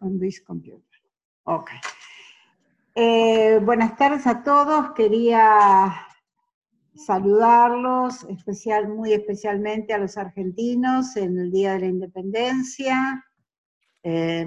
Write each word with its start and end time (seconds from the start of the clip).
on 0.00 0.18
this 0.18 0.40
computer. 0.40 0.84
Ok. 1.44 1.70
Eh, 2.94 3.60
buenas 3.62 3.96
tardes 3.96 4.26
a 4.26 4.42
todos. 4.42 4.92
Quería 4.94 5.94
saludarlos, 6.94 8.24
especial, 8.24 8.88
muy 8.88 9.12
especialmente 9.12 9.94
a 9.94 9.98
los 9.98 10.16
argentinos 10.16 11.16
en 11.16 11.38
el 11.38 11.50
Día 11.50 11.74
de 11.74 11.80
la 11.80 11.86
Independencia. 11.86 13.24
Eh, 14.02 14.46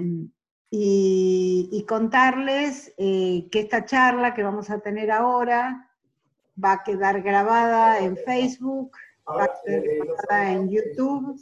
y, 0.76 1.84
contarles 1.88 2.92
eh, 2.98 3.46
que 3.50 3.60
esta 3.60 3.84
charla 3.84 4.34
que 4.34 4.42
vamos 4.42 4.70
a 4.70 4.80
tener 4.80 5.12
ahora 5.12 5.88
va 6.62 6.72
a 6.72 6.82
quedar 6.82 7.22
grabada 7.22 8.00
en 8.00 8.16
Facebook, 8.16 8.96
va 9.26 9.44
a 9.44 9.60
quedar 9.64 9.82
grabada 9.82 10.52
en 10.52 10.68
YouTube 10.68 11.40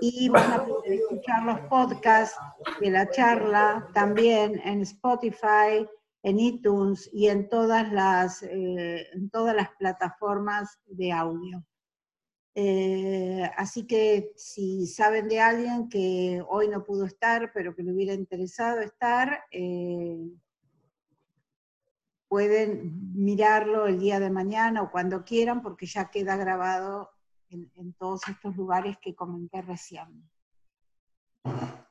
y 0.00 0.28
van 0.28 0.52
a 0.52 0.66
poder 0.66 0.92
escuchar 0.92 1.44
los 1.44 1.60
podcasts 1.68 2.38
de 2.80 2.90
la 2.90 3.08
charla 3.10 3.88
también 3.94 4.60
en 4.64 4.82
Spotify, 4.82 5.86
en 6.22 6.40
iTunes 6.40 7.08
y 7.12 7.28
en 7.28 7.48
todas 7.48 7.92
las, 7.92 8.42
eh, 8.42 9.06
en 9.12 9.30
todas 9.30 9.54
las 9.54 9.70
plataformas 9.78 10.78
de 10.86 11.12
audio. 11.12 11.64
Eh, 12.58 13.42
así 13.56 13.86
que 13.86 14.32
si 14.34 14.86
saben 14.86 15.28
de 15.28 15.40
alguien 15.40 15.88
que 15.90 16.42
hoy 16.48 16.68
no 16.68 16.84
pudo 16.84 17.04
estar, 17.04 17.52
pero 17.52 17.74
que 17.74 17.82
le 17.82 17.92
hubiera 17.92 18.14
interesado 18.14 18.80
estar, 18.80 19.44
eh, 19.50 20.18
pueden 22.28 23.14
mirarlo 23.14 23.86
el 23.86 23.98
día 23.98 24.20
de 24.20 24.30
mañana 24.30 24.82
o 24.82 24.90
cuando 24.90 25.24
quieran, 25.24 25.62
porque 25.62 25.86
ya 25.86 26.10
queda 26.10 26.36
grabado 26.36 27.10
en, 27.50 27.92
todos 27.94 28.26
estos 28.28 28.56
lugares 28.56 28.96
que 29.00 29.14
comenté 29.14 29.62
recién. 29.62 30.28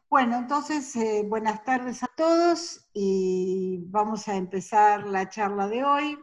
Bueno, 0.10 0.38
entonces, 0.38 0.96
eh, 0.96 1.26
buenas 1.28 1.64
tardes 1.64 2.04
a 2.04 2.08
todos 2.16 2.90
y 2.94 3.84
vamos 3.88 4.28
a 4.28 4.36
empezar 4.36 5.06
la 5.08 5.30
charla 5.30 5.68
de 5.68 5.84
hoy 5.84 6.20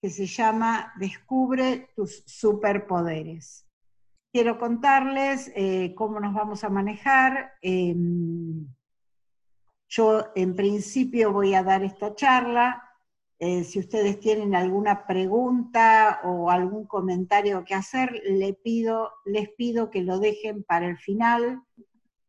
que 0.00 0.10
se 0.10 0.26
llama 0.26 0.92
Descubre 0.96 1.90
tus 1.96 2.22
superpoderes. 2.26 3.66
Quiero 4.32 4.58
contarles 4.58 5.50
eh, 5.54 5.94
cómo 5.94 6.20
nos 6.20 6.34
vamos 6.34 6.62
a 6.64 6.68
manejar. 6.68 7.52
Em, 7.62 8.66
yo 9.88 10.26
en 10.34 10.56
principio 10.56 11.32
voy 11.32 11.54
a 11.54 11.62
dar 11.62 11.84
esta 11.84 12.14
charla. 12.14 12.83
Eh, 13.46 13.62
si 13.64 13.78
ustedes 13.78 14.20
tienen 14.20 14.54
alguna 14.54 15.06
pregunta 15.06 16.20
o 16.24 16.50
algún 16.50 16.86
comentario 16.86 17.62
que 17.62 17.74
hacer, 17.74 18.22
les 18.24 18.56
pido 18.56 19.90
que 19.90 20.02
lo 20.02 20.18
dejen 20.18 20.64
para 20.64 20.86
el 20.86 20.96
final, 20.96 21.62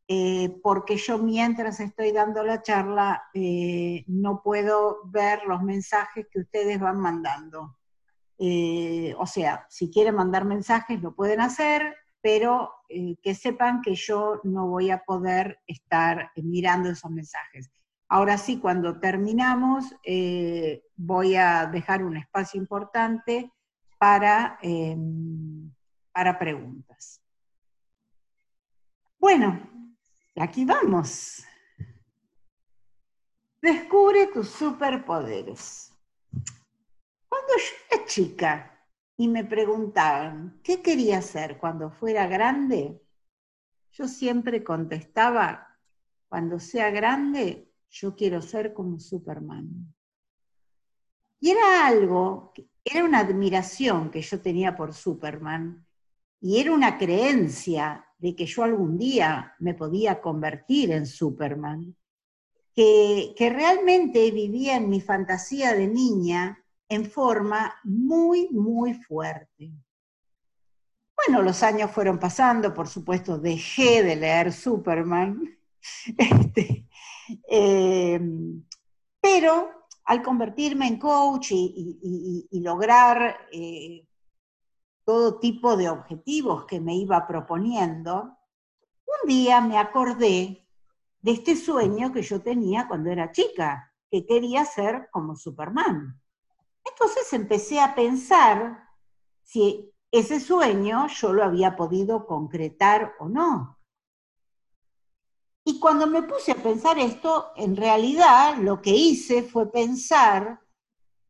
eh, 0.10 0.50
porque 0.62 0.98
yo 0.98 1.18
mientras 1.18 1.80
estoy 1.80 2.12
dando 2.12 2.44
la 2.44 2.62
charla 2.62 3.24
eh, 3.34 4.04
no 4.08 4.42
puedo 4.44 5.04
ver 5.06 5.44
los 5.48 5.64
mensajes 5.64 6.28
que 6.30 6.42
ustedes 6.42 6.82
van 6.82 7.00
mandando. 7.00 7.78
O 9.18 9.26
sea, 9.26 9.66
si 9.70 9.90
quieren 9.90 10.16
mandar 10.16 10.44
mensajes 10.44 11.02
lo 11.02 11.16
pueden 11.16 11.40
hacer, 11.40 11.96
pero 12.22 12.74
que 12.90 13.36
sepan 13.36 13.82
que 13.82 13.96
yo 13.96 14.42
no 14.44 14.68
voy 14.68 14.92
a 14.92 15.06
poder 15.06 15.60
estar 15.66 16.32
mirando 16.36 16.90
esos 16.90 17.10
mensajes. 17.10 17.72
Ahora 18.08 18.38
sí, 18.38 18.60
cuando 18.60 19.00
terminamos, 19.00 19.96
voy 20.96 21.36
a 21.36 21.66
dejar 21.66 22.04
un 22.04 22.18
espacio 22.18 22.60
importante 22.60 23.52
para, 23.98 24.60
para 26.14 26.40
preguntas. 26.40 27.22
Bueno, 29.18 29.76
Aquí 30.38 30.66
vamos. 30.66 31.46
Descubre 33.62 34.28
tus 34.28 34.50
superpoderes. 34.50 35.94
Cuando 37.30 37.54
yo 37.58 37.96
era 37.96 38.06
chica 38.06 38.86
y 39.16 39.30
me 39.30 39.46
preguntaban 39.46 40.60
qué 40.62 40.82
quería 40.82 41.22
ser 41.22 41.58
cuando 41.58 41.90
fuera 41.90 42.28
grande, 42.28 43.02
yo 43.92 44.10
siempre 44.10 44.62
contestaba, 44.62 45.80
cuando 46.28 46.60
sea 46.60 46.90
grande, 46.90 47.72
yo 47.96 48.14
quiero 48.14 48.42
ser 48.42 48.74
como 48.74 49.00
Superman. 49.00 49.94
Y 51.40 51.52
era 51.52 51.88
algo, 51.88 52.54
era 52.84 53.06
una 53.06 53.20
admiración 53.20 54.12
que 54.12 54.22
yo 54.22 54.42
tenía 54.42 54.76
por 54.76 54.94
Superman, 54.94 55.86
y 56.42 56.60
era 56.60 56.74
una 56.74 56.98
creencia 56.98 58.06
de 58.18 58.36
que 58.36 58.46
yo 58.46 58.64
algún 58.64 58.98
día 58.98 59.56
me 59.60 59.74
podía 59.74 60.22
convertir 60.22 60.92
en 60.92 61.06
Superman, 61.06 61.96
que, 62.74 63.34
realmente 63.40 64.30
vivía 64.32 64.76
en 64.76 64.90
mi 64.90 65.00
fantasía 65.00 65.74
de 65.74 65.88
niña 65.88 66.62
en 66.90 67.10
forma 67.10 67.76
muy, 67.86 68.50
muy 68.50 68.94
fuerte. 68.94 69.72
Bueno, 71.16 71.42
los 71.42 71.64
años 71.64 71.92
fueron 71.92 72.20
pasando, 72.20 72.74
por 72.74 72.90
supuesto, 72.90 73.40
dejé 73.40 74.04
de 74.04 74.18
leer 74.18 74.52
Superman, 74.52 75.58
este, 76.18 76.85
eh, 77.50 78.20
pero 79.22 79.70
al 80.06 80.22
convertirme 80.22 80.88
en 80.88 81.00
coach 81.00 81.52
y, 81.52 82.50
lograr 82.62 83.48
eh, 83.52 84.08
todo 85.04 85.40
tipo 85.40 85.76
de 85.78 85.90
objetivos 85.90 86.66
que 86.66 86.80
me 86.80 86.96
iba 86.96 87.28
proponiendo, 87.28 88.38
un 89.24 89.28
día 89.28 89.62
me 89.62 89.78
acordé 89.78 90.68
de 91.22 91.32
este 91.32 91.56
sueño 91.56 92.12
que 92.12 92.22
yo 92.22 92.42
tenía 92.42 92.88
cuando 92.88 93.10
era 93.10 93.32
chica, 93.32 93.92
que 94.10 94.26
quería 94.26 94.64
ser 94.66 95.10
como 95.12 95.36
Superman. 95.36 96.22
Entonces 96.84 97.34
empecé 97.34 97.80
a 97.80 97.96
pensar 97.96 98.88
si 99.44 99.92
ese 100.12 100.40
sueño 100.40 101.08
yo 101.08 101.34
lo 101.34 101.44
había 101.44 101.76
podido 101.76 102.26
concretar 102.26 103.16
o 103.20 103.28
no. 103.28 103.78
Y 105.68 105.80
cuando 105.80 106.06
me 106.06 106.22
puse 106.22 106.52
a 106.52 106.62
pensar 106.62 107.00
esto, 107.00 107.52
en 107.56 107.76
realidad 107.76 108.58
lo 108.60 108.84
que 108.84 108.92
hice 108.92 109.42
fue 109.42 109.72
pensar 109.72 110.60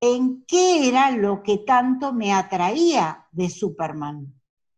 en 0.01 0.43
qué 0.45 0.89
era 0.89 1.09
lo 1.11 1.41
que 1.41 1.59
tanto 1.59 2.11
me 2.11 2.33
atraía 2.33 3.27
de 3.31 3.49
Superman. 3.49 4.33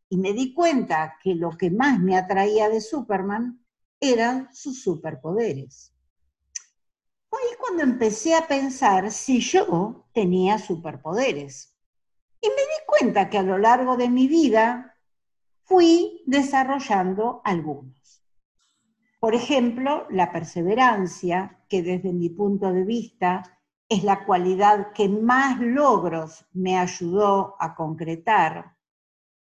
Y 0.10 0.18
me 0.18 0.34
di 0.34 0.54
cuenta 0.54 1.18
que 1.24 1.34
lo 1.34 1.58
que 1.58 1.72
más 1.72 2.00
me 2.00 2.16
atraía 2.16 2.70
de 2.70 2.82
Superman 2.82 3.66
eran 4.00 4.48
sus 4.54 4.84
superpoderes. 4.84 5.92
Fue 7.28 7.40
ahí 7.42 7.58
cuando 7.60 7.82
empecé 7.82 8.36
a 8.36 8.48
pensar 8.48 9.12
si 9.12 9.40
yo 9.40 10.08
tenía 10.14 10.60
superpoderes. 10.60 11.76
Y 12.40 12.48
me 12.48 12.62
di 12.62 12.86
cuenta 12.86 13.28
que 13.28 13.40
a 13.40 13.44
lo 13.44 13.58
largo 13.58 13.98
de 13.98 14.08
mi 14.08 14.28
vida 14.28 14.96
fui 15.64 16.22
desarrollando 16.28 17.42
algunos. 17.44 17.97
Por 19.28 19.36
ejemplo, 19.36 20.08
la 20.10 20.32
perseverancia, 20.32 21.62
que 21.68 21.84
desde 21.84 22.14
mi 22.14 22.30
punto 22.30 22.72
de 22.72 22.86
vista 22.86 23.60
es 23.90 24.06
la 24.06 24.24
cualidad 24.24 24.94
que 24.94 25.10
más 25.10 25.60
logros 25.60 26.46
me 26.54 26.78
ayudó 26.78 27.58
a 27.60 27.76
concretar, 27.76 28.78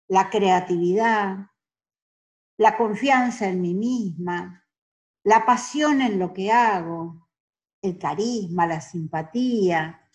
la 0.09 0.29
creatividad, 0.29 1.47
la 2.57 2.75
confianza 2.75 3.47
en 3.47 3.61
mí 3.61 3.73
misma, 3.73 4.65
la 5.23 5.45
pasión 5.45 6.01
en 6.01 6.19
lo 6.19 6.33
que 6.33 6.51
hago, 6.51 7.29
el 7.81 7.97
carisma, 7.97 8.67
la 8.67 8.81
simpatía, 8.81 10.09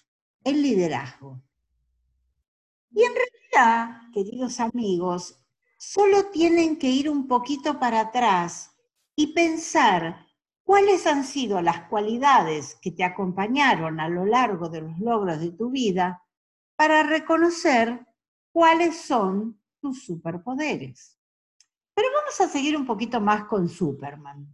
el 0.45 0.61
liderazgo. 0.61 1.41
Y 2.91 3.03
en 3.03 3.13
realidad, 3.15 4.03
queridos 4.13 4.61
amigos, 4.61 5.43
solo 5.79 6.27
tienen 6.27 6.79
que 6.79 6.91
ir 6.91 7.09
un 7.09 7.27
poquito 7.27 7.81
para 7.81 8.01
atrás 8.01 8.73
y 9.17 9.35
pensar 9.35 10.25
¿Cuáles 10.65 11.07
han 11.07 11.25
sido 11.25 11.61
las 11.61 11.89
cualidades 11.89 12.79
que 12.81 12.91
te 12.91 13.05
acompañaron 13.05 14.01
a 14.01 14.09
lo 14.09 14.25
largo 14.25 14.71
de 14.71 14.81
los 14.81 14.99
logros 14.99 15.39
de 15.41 15.51
tu 15.53 15.71
vida 15.71 16.23
para 16.75 17.03
reconocer 17.03 18.07
cuáles 18.51 18.97
son 18.97 19.61
tus 19.79 20.07
superpoderes? 20.07 21.19
Pero 21.95 22.09
vamos 22.19 22.41
a 22.41 22.49
seguir 22.49 22.79
un 22.79 22.87
poquito 22.87 23.21
más 23.21 23.45
con 23.45 23.69
Superman. 23.69 24.49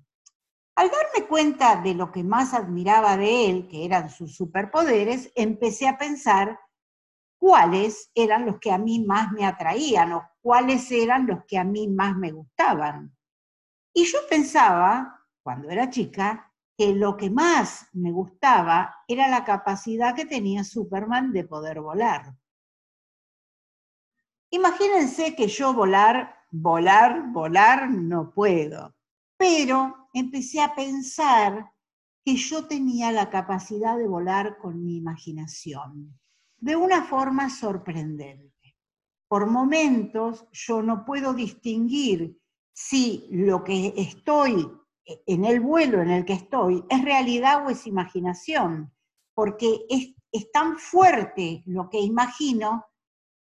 Al 0.75 0.91
darme 0.91 1.29
cuenta 1.29 1.81
de 1.81 1.95
lo 1.95 2.11
que 2.11 2.25
más 2.25 2.55
admiraba 2.55 3.17
de 3.17 3.49
él, 3.49 3.69
que 3.69 3.85
eran 3.85 4.11
sus 4.11 4.35
superpoderes, 4.35 5.31
empecé 5.37 5.87
a 5.87 5.97
pensar 5.97 6.59
cuáles 7.39 8.11
eran 8.17 8.47
los 8.47 8.59
que 8.59 8.73
a 8.73 8.79
mí 8.79 9.05
más 9.07 9.31
me 9.31 9.47
atraían 9.47 10.13
o 10.13 10.29
cuáles 10.41 10.91
eran 10.91 11.29
los 11.29 11.45
que 11.47 11.57
a 11.57 11.63
mí 11.63 11.87
más 11.87 12.17
me 12.17 12.33
gustaban. 12.33 13.17
Y 13.93 14.05
yo 14.05 14.19
pensaba 14.29 15.27
cuando 15.43 15.71
era 15.71 15.91
chica, 15.91 16.53
que 16.77 16.95
lo 16.95 17.17
que 17.17 17.29
más 17.29 17.89
me 17.93 18.11
gustaba 18.11 18.95
era 19.07 19.29
la 19.29 19.45
capacidad 19.45 20.15
que 20.15 20.25
tenía 20.25 20.65
Superman 20.65 21.33
de 21.33 21.45
poder 21.45 21.81
volar. 21.81 22.35
Imagínense 24.51 25.37
que 25.37 25.47
yo 25.47 25.75
volar, 25.75 26.35
volar, 26.51 27.31
volar 27.33 27.91
no 27.91 28.31
puedo. 28.33 28.95
pero 29.37 30.09
empecé 30.13 30.61
a 30.61 30.75
pensar 30.75 31.73
que 32.25 32.37
yo 32.37 32.67
tenía 32.67 33.11
la 33.11 33.31
capacidad 33.31 33.97
de 33.97 34.07
volar 34.07 34.59
con 34.59 34.85
mi 34.85 34.99
imaginación, 34.99 36.19
de 36.59 36.77
una 36.77 37.05
forma 37.05 37.49
sorprendente. 37.49 38.77
Por 39.29 39.51
momentos 39.51 40.47
yo 40.53 40.83
no 40.83 41.05
puedo 41.05 41.33
distinguir 41.33 42.40
si 42.73 43.29
lo 43.31 43.63
que 43.65 43.93
estoy 43.97 44.71
en 45.05 45.45
el 45.45 45.61
vuelo 45.61 46.01
en 46.01 46.11
el 46.11 46.25
que 46.25 46.35
estoy 46.35 46.85
es 46.89 47.05
realidad 47.05 47.67
o 47.67 47.71
es 47.71 47.87
imaginación, 47.87 48.93
porque 49.35 49.87
es, 49.89 50.15
es 50.33 50.51
tan 50.53 50.79
fuerte 50.79 51.63
lo 51.67 51.89
que 51.91 52.01
imagino 52.01 52.87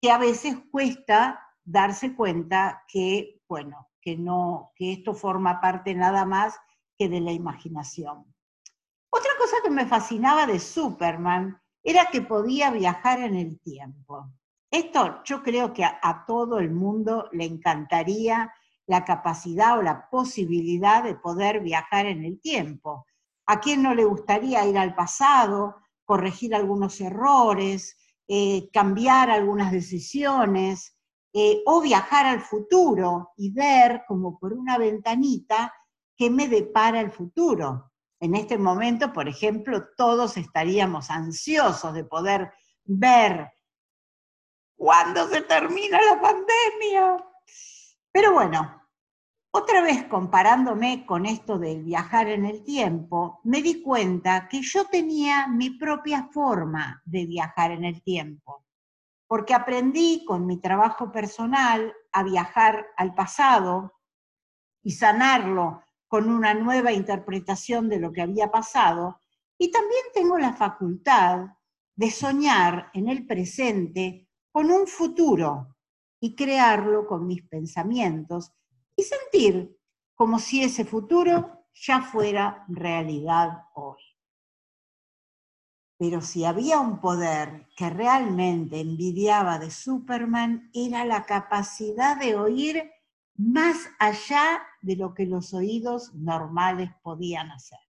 que 0.01 0.11
a 0.11 0.17
veces 0.17 0.57
cuesta 0.71 1.39
darse 1.63 2.15
cuenta 2.15 2.83
que, 2.87 3.41
bueno, 3.47 3.89
que 4.01 4.17
no, 4.17 4.71
que 4.75 4.93
esto 4.93 5.13
forma 5.13 5.59
parte 5.61 5.93
nada 5.93 6.25
más 6.25 6.55
que 6.97 7.09
de 7.09 7.21
la 7.21 7.31
imaginación. 7.31 8.33
Otra 9.11 9.31
cosa 9.37 9.57
que 9.63 9.69
me 9.69 9.85
fascinaba 9.85 10.45
de 10.45 10.59
Superman 10.59 11.59
era 11.83 12.09
que 12.11 12.21
podía 12.21 12.71
viajar 12.71 13.21
en 13.21 13.35
el 13.35 13.59
tiempo. 13.59 14.31
Esto 14.71 15.23
yo 15.23 15.41
creo 15.41 15.73
que 15.73 15.83
a, 15.83 16.25
todo 16.27 16.59
el 16.59 16.71
mundo 16.71 17.27
le 17.31 17.45
encantaría 17.45 18.53
la 18.89 19.05
capacidad 19.05 19.77
o 19.77 19.83
la 19.83 20.09
posibilidad 20.09 21.03
de 21.03 21.13
poder 21.13 21.59
viajar 21.59 22.07
en 22.07 22.25
el 22.25 22.41
tiempo. 22.41 23.05
¿A 23.45 23.59
quién 23.59 23.83
no 23.83 23.93
le 23.93 24.03
gustaría 24.03 24.65
ir 24.65 24.79
al 24.79 24.95
pasado, 24.95 25.75
corregir 26.05 26.55
algunos 26.55 26.99
errores, 26.99 27.95
eh, 28.27 28.67
cambiar 28.73 29.29
algunas 29.29 29.71
decisiones, 29.71 30.97
eh, 31.31 31.61
o 31.67 31.81
viajar 31.81 32.25
al 32.25 32.41
futuro 32.41 33.29
y 33.37 33.51
ver 33.51 34.05
como 34.07 34.39
por 34.39 34.53
una 34.53 34.79
ventanita 34.79 35.71
qué 36.17 36.31
me 36.31 36.47
depara 36.47 36.99
el 36.99 37.11
futuro? 37.11 37.91
En 38.19 38.33
este 38.33 38.57
momento, 38.57 39.13
por 39.13 39.27
ejemplo, 39.29 39.89
todos 39.95 40.35
estaríamos 40.35 41.11
ansiosos 41.11 41.93
de 41.93 42.05
poder 42.05 42.51
ver 42.85 43.51
cuándo 44.75 45.27
se 45.27 45.43
termina 45.43 45.99
la 46.01 46.19
pandemia. 46.19 47.23
Pero 48.11 48.33
bueno, 48.33 48.78
otra 49.51 49.81
vez 49.81 50.05
comparándome 50.05 51.05
con 51.07 51.25
esto 51.25 51.57
del 51.57 51.83
viajar 51.83 52.27
en 52.29 52.45
el 52.45 52.63
tiempo, 52.63 53.39
me 53.43 53.61
di 53.61 53.81
cuenta 53.81 54.47
que 54.47 54.61
yo 54.61 54.85
tenía 54.85 55.47
mi 55.47 55.71
propia 55.71 56.29
forma 56.31 57.01
de 57.05 57.25
viajar 57.25 57.71
en 57.71 57.83
el 57.83 58.03
tiempo, 58.03 58.63
porque 59.27 59.55
aprendí 59.55 60.23
con 60.25 60.45
mi 60.45 60.57
trabajo 60.57 61.11
personal 61.11 61.93
a 62.11 62.23
viajar 62.23 62.87
al 62.95 63.15
pasado 63.15 63.93
y 64.83 64.91
sanarlo 64.91 65.83
con 66.07 66.29
una 66.29 66.53
nueva 66.53 66.91
interpretación 66.91 67.89
de 67.89 67.99
lo 67.99 68.11
que 68.11 68.21
había 68.21 68.51
pasado, 68.51 69.19
y 69.57 69.71
también 69.71 70.03
tengo 70.13 70.37
la 70.37 70.53
facultad 70.53 71.47
de 71.95 72.11
soñar 72.11 72.91
en 72.93 73.09
el 73.09 73.25
presente 73.25 74.29
con 74.51 74.71
un 74.71 74.87
futuro 74.87 75.75
y 76.21 76.35
crearlo 76.35 77.07
con 77.07 77.27
mis 77.27 77.43
pensamientos 77.47 78.53
y 78.99 79.03
sentir 79.03 79.79
como 80.13 80.39
si 80.39 80.63
ese 80.63 80.83
futuro 80.83 81.65
ya 81.73 82.01
fuera 82.01 82.65
realidad 82.67 83.63
hoy. 83.73 83.97
Pero 85.97 86.21
si 86.21 86.45
había 86.45 86.79
un 86.79 86.99
poder 86.99 87.67
que 87.75 87.89
realmente 87.89 88.79
envidiaba 88.79 89.59
de 89.59 89.71
Superman, 89.71 90.69
era 90.73 91.05
la 91.05 91.25
capacidad 91.25 92.17
de 92.17 92.35
oír 92.35 92.91
más 93.35 93.89
allá 93.99 94.61
de 94.81 94.97
lo 94.97 95.13
que 95.13 95.25
los 95.25 95.53
oídos 95.53 96.13
normales 96.13 96.89
podían 97.01 97.51
hacer. 97.51 97.79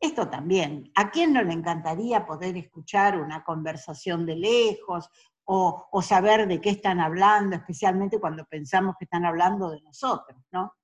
Esto 0.00 0.28
también, 0.28 0.90
¿a 0.96 1.10
quién 1.10 1.32
no 1.32 1.42
le 1.42 1.52
encantaría 1.52 2.26
poder 2.26 2.56
escuchar 2.56 3.20
una 3.20 3.44
conversación 3.44 4.26
de 4.26 4.36
lejos 4.36 5.10
o, 5.52 6.00
saber 6.00 6.46
de 6.46 6.60
qué 6.60 6.70
están 6.70 7.00
hablando, 7.00 7.56
especialmente 7.56 8.20
cuando 8.20 8.44
pensamos 8.44 8.94
que 8.96 9.04
están 9.04 9.24
hablando 9.24 9.68
de 9.70 9.80
nosotros, 9.82 10.38
¿no? 10.52 10.74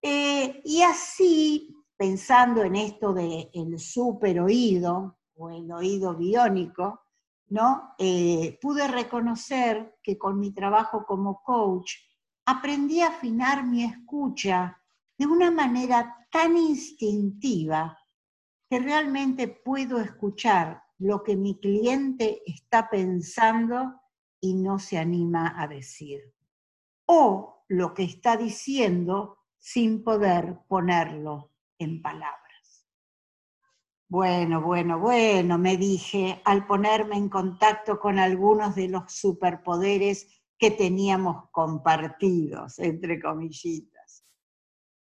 Eh, 0.00 0.62
y 0.64 0.80
así, 0.80 1.76
pensando 1.94 2.62
en 2.62 2.76
esto 2.76 3.12
del 3.12 3.50
el 3.52 3.78
super 3.78 4.40
oído 4.40 5.18
o 5.34 5.50
el 5.50 5.70
oído 5.70 6.16
biónico, 6.16 7.02
¿no? 7.48 7.94
Eh, 7.98 8.58
pude 8.62 8.88
reconocer 8.88 9.98
que 10.02 10.16
con 10.16 10.40
mi 10.40 10.52
trabajo 10.52 11.04
como 11.04 11.42
coach 11.42 11.92
aprendí 12.46 13.02
a 13.02 13.08
afinar 13.08 13.66
mi 13.66 13.84
escucha 13.84 14.80
de 15.18 15.26
una 15.26 15.50
manera 15.50 16.16
tan 16.30 16.56
instintiva 16.56 17.98
que 18.70 18.78
realmente 18.78 19.48
puedo 19.48 20.00
escuchar 20.00 20.82
lo 21.02 21.24
que 21.24 21.36
mi 21.36 21.58
cliente 21.58 22.42
está 22.46 22.88
pensando 22.88 24.00
y 24.40 24.54
no 24.54 24.78
se 24.78 24.98
anima 24.98 25.60
a 25.60 25.66
decir. 25.66 26.32
O 27.06 27.64
lo 27.68 27.92
que 27.92 28.04
está 28.04 28.36
diciendo 28.36 29.38
sin 29.58 30.04
poder 30.04 30.60
ponerlo 30.68 31.50
en 31.78 32.00
palabras. 32.02 32.86
Bueno, 34.08 34.60
bueno, 34.62 35.00
bueno, 35.00 35.58
me 35.58 35.76
dije 35.76 36.40
al 36.44 36.66
ponerme 36.66 37.16
en 37.16 37.28
contacto 37.28 37.98
con 37.98 38.18
algunos 38.18 38.74
de 38.76 38.88
los 38.88 39.12
superpoderes 39.12 40.28
que 40.56 40.70
teníamos 40.70 41.48
compartidos, 41.50 42.78
entre 42.78 43.20
comillitas. 43.20 44.24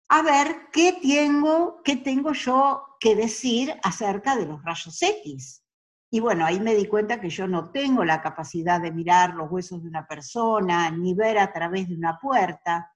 A 0.09 0.23
ver, 0.23 0.69
¿qué 0.73 0.99
tengo, 1.01 1.81
qué 1.83 1.97
tengo 1.97 2.33
yo 2.33 2.85
que 3.01 3.17
decir 3.17 3.75
acerca 3.83 4.37
de 4.37 4.47
los 4.47 4.63
rayos 4.63 5.01
X? 5.01 5.66
Y 6.11 6.21
bueno, 6.21 6.47
ahí 6.47 6.61
me 6.61 6.75
di 6.75 6.87
cuenta 6.87 7.21
que 7.21 7.31
yo 7.31 7.47
no 7.49 7.71
tengo 7.71 8.05
la 8.05 8.23
capacidad 8.23 8.81
de 8.81 8.93
mirar 8.93 9.35
los 9.35 9.51
huesos 9.51 9.83
de 9.83 9.89
una 9.89 10.07
persona, 10.07 10.91
ni 10.91 11.15
ver 11.15 11.39
a 11.39 11.53
través 11.53 11.89
de 11.89 11.97
una 11.97 12.19
puerta, 12.21 12.93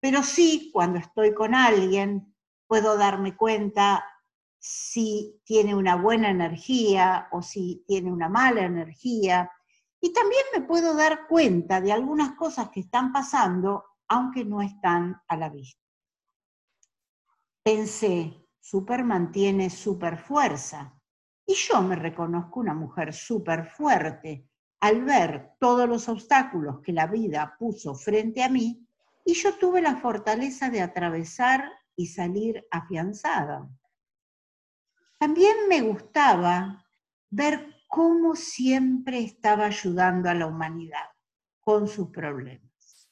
pero 0.00 0.22
sí 0.22 0.70
cuando 0.72 0.98
estoy 0.98 1.34
con 1.34 1.54
alguien 1.54 2.34
puedo 2.66 2.96
darme 2.96 3.36
cuenta 3.36 4.04
si 4.58 5.40
tiene 5.44 5.74
una 5.74 5.96
buena 5.96 6.30
energía 6.30 7.28
o 7.32 7.42
si 7.42 7.84
tiene 7.86 8.12
una 8.12 8.28
mala 8.28 8.62
energía, 8.62 9.50
y 10.00 10.12
también 10.12 10.42
me 10.54 10.62
puedo 10.62 10.94
dar 10.94 11.26
cuenta 11.28 11.80
de 11.80 11.92
algunas 11.92 12.32
cosas 12.32 12.70
que 12.70 12.80
están 12.80 13.12
pasando, 13.12 13.84
aunque 14.08 14.44
no 14.44 14.60
están 14.60 15.20
a 15.28 15.36
la 15.36 15.48
vista. 15.48 15.80
Pensé, 17.62 18.48
Superman 18.60 19.30
tiene 19.30 19.70
super 19.70 20.18
fuerza. 20.18 21.00
Y 21.46 21.54
yo 21.54 21.82
me 21.82 21.96
reconozco 21.96 22.60
una 22.60 22.74
mujer 22.74 23.12
súper 23.12 23.66
fuerte 23.66 24.46
al 24.80 25.04
ver 25.04 25.52
todos 25.60 25.88
los 25.88 26.08
obstáculos 26.08 26.80
que 26.80 26.92
la 26.92 27.06
vida 27.06 27.56
puso 27.58 27.94
frente 27.94 28.42
a 28.42 28.48
mí 28.48 28.86
y 29.24 29.34
yo 29.34 29.56
tuve 29.56 29.80
la 29.80 29.96
fortaleza 29.96 30.70
de 30.70 30.80
atravesar 30.80 31.70
y 31.94 32.06
salir 32.06 32.66
afianzada. 32.70 33.68
También 35.18 35.68
me 35.68 35.82
gustaba 35.82 36.84
ver 37.30 37.76
cómo 37.88 38.34
siempre 38.34 39.20
estaba 39.20 39.66
ayudando 39.66 40.28
a 40.28 40.34
la 40.34 40.46
humanidad 40.46 41.10
con 41.60 41.86
sus 41.86 42.08
problemas. 42.08 43.10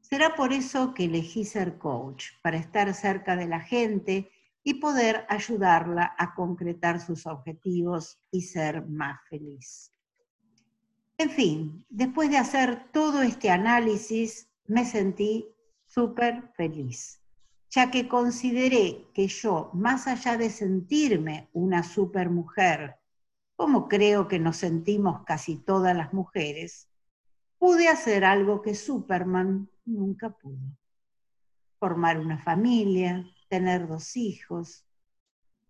Será 0.00 0.34
por 0.34 0.52
eso 0.52 0.92
que 0.92 1.04
elegí 1.04 1.44
ser 1.44 1.78
coach, 1.78 2.30
para 2.42 2.56
estar 2.56 2.92
cerca 2.94 3.36
de 3.36 3.46
la 3.46 3.60
gente 3.60 4.30
y 4.64 4.74
poder 4.74 5.26
ayudarla 5.28 6.14
a 6.18 6.34
concretar 6.34 7.00
sus 7.00 7.26
objetivos 7.26 8.18
y 8.30 8.42
ser 8.42 8.86
más 8.86 9.20
feliz. 9.28 9.92
En 11.18 11.30
fin, 11.30 11.84
después 11.88 12.30
de 12.30 12.38
hacer 12.38 12.90
todo 12.92 13.22
este 13.22 13.50
análisis, 13.50 14.48
me 14.66 14.84
sentí 14.84 15.46
súper 15.86 16.52
feliz, 16.56 17.20
ya 17.70 17.90
que 17.90 18.08
consideré 18.08 19.06
que 19.14 19.28
yo, 19.28 19.70
más 19.74 20.06
allá 20.06 20.36
de 20.36 20.50
sentirme 20.50 21.48
una 21.52 21.82
super 21.82 22.30
mujer 22.30 23.02
como 23.62 23.88
creo 23.88 24.26
que 24.26 24.40
nos 24.40 24.56
sentimos 24.56 25.22
casi 25.24 25.54
todas 25.54 25.96
las 25.96 26.12
mujeres, 26.12 26.88
pude 27.58 27.88
hacer 27.88 28.24
algo 28.24 28.60
que 28.60 28.74
Superman 28.74 29.70
nunca 29.84 30.30
pudo. 30.30 30.76
Formar 31.78 32.18
una 32.18 32.42
familia, 32.42 33.24
tener 33.52 33.86
dos 33.86 34.16
hijos. 34.16 34.86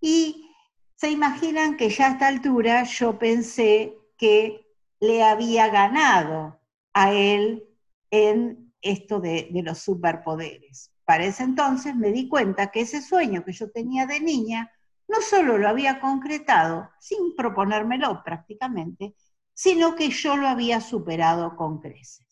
Y 0.00 0.48
se 0.94 1.10
imaginan 1.10 1.76
que 1.76 1.90
ya 1.90 2.06
a 2.06 2.10
esta 2.12 2.28
altura 2.28 2.84
yo 2.84 3.18
pensé 3.18 3.98
que 4.16 4.64
le 5.00 5.24
había 5.24 5.66
ganado 5.66 6.60
a 6.92 7.12
él 7.12 7.64
en 8.12 8.72
esto 8.80 9.18
de, 9.18 9.48
los 9.64 9.80
superpoderes. 9.80 10.92
Para 11.04 11.24
ese 11.24 11.42
entonces 11.42 11.96
me 11.96 12.12
di 12.12 12.28
cuenta 12.28 12.70
que 12.70 12.82
ese 12.82 13.02
sueño 13.02 13.44
que 13.44 13.52
yo 13.52 13.68
tenía 13.72 14.06
de 14.06 14.20
niña 14.20 14.70
no 15.08 15.20
solo 15.20 15.58
lo 15.58 15.68
había 15.68 15.98
concretado 15.98 16.88
sin 17.00 17.34
proponérmelo 17.34 18.22
prácticamente, 18.22 19.16
sino 19.54 19.96
que 19.96 20.10
yo 20.10 20.36
lo 20.36 20.46
había 20.46 20.80
superado 20.80 21.56
con 21.56 21.80
creces. 21.80 22.31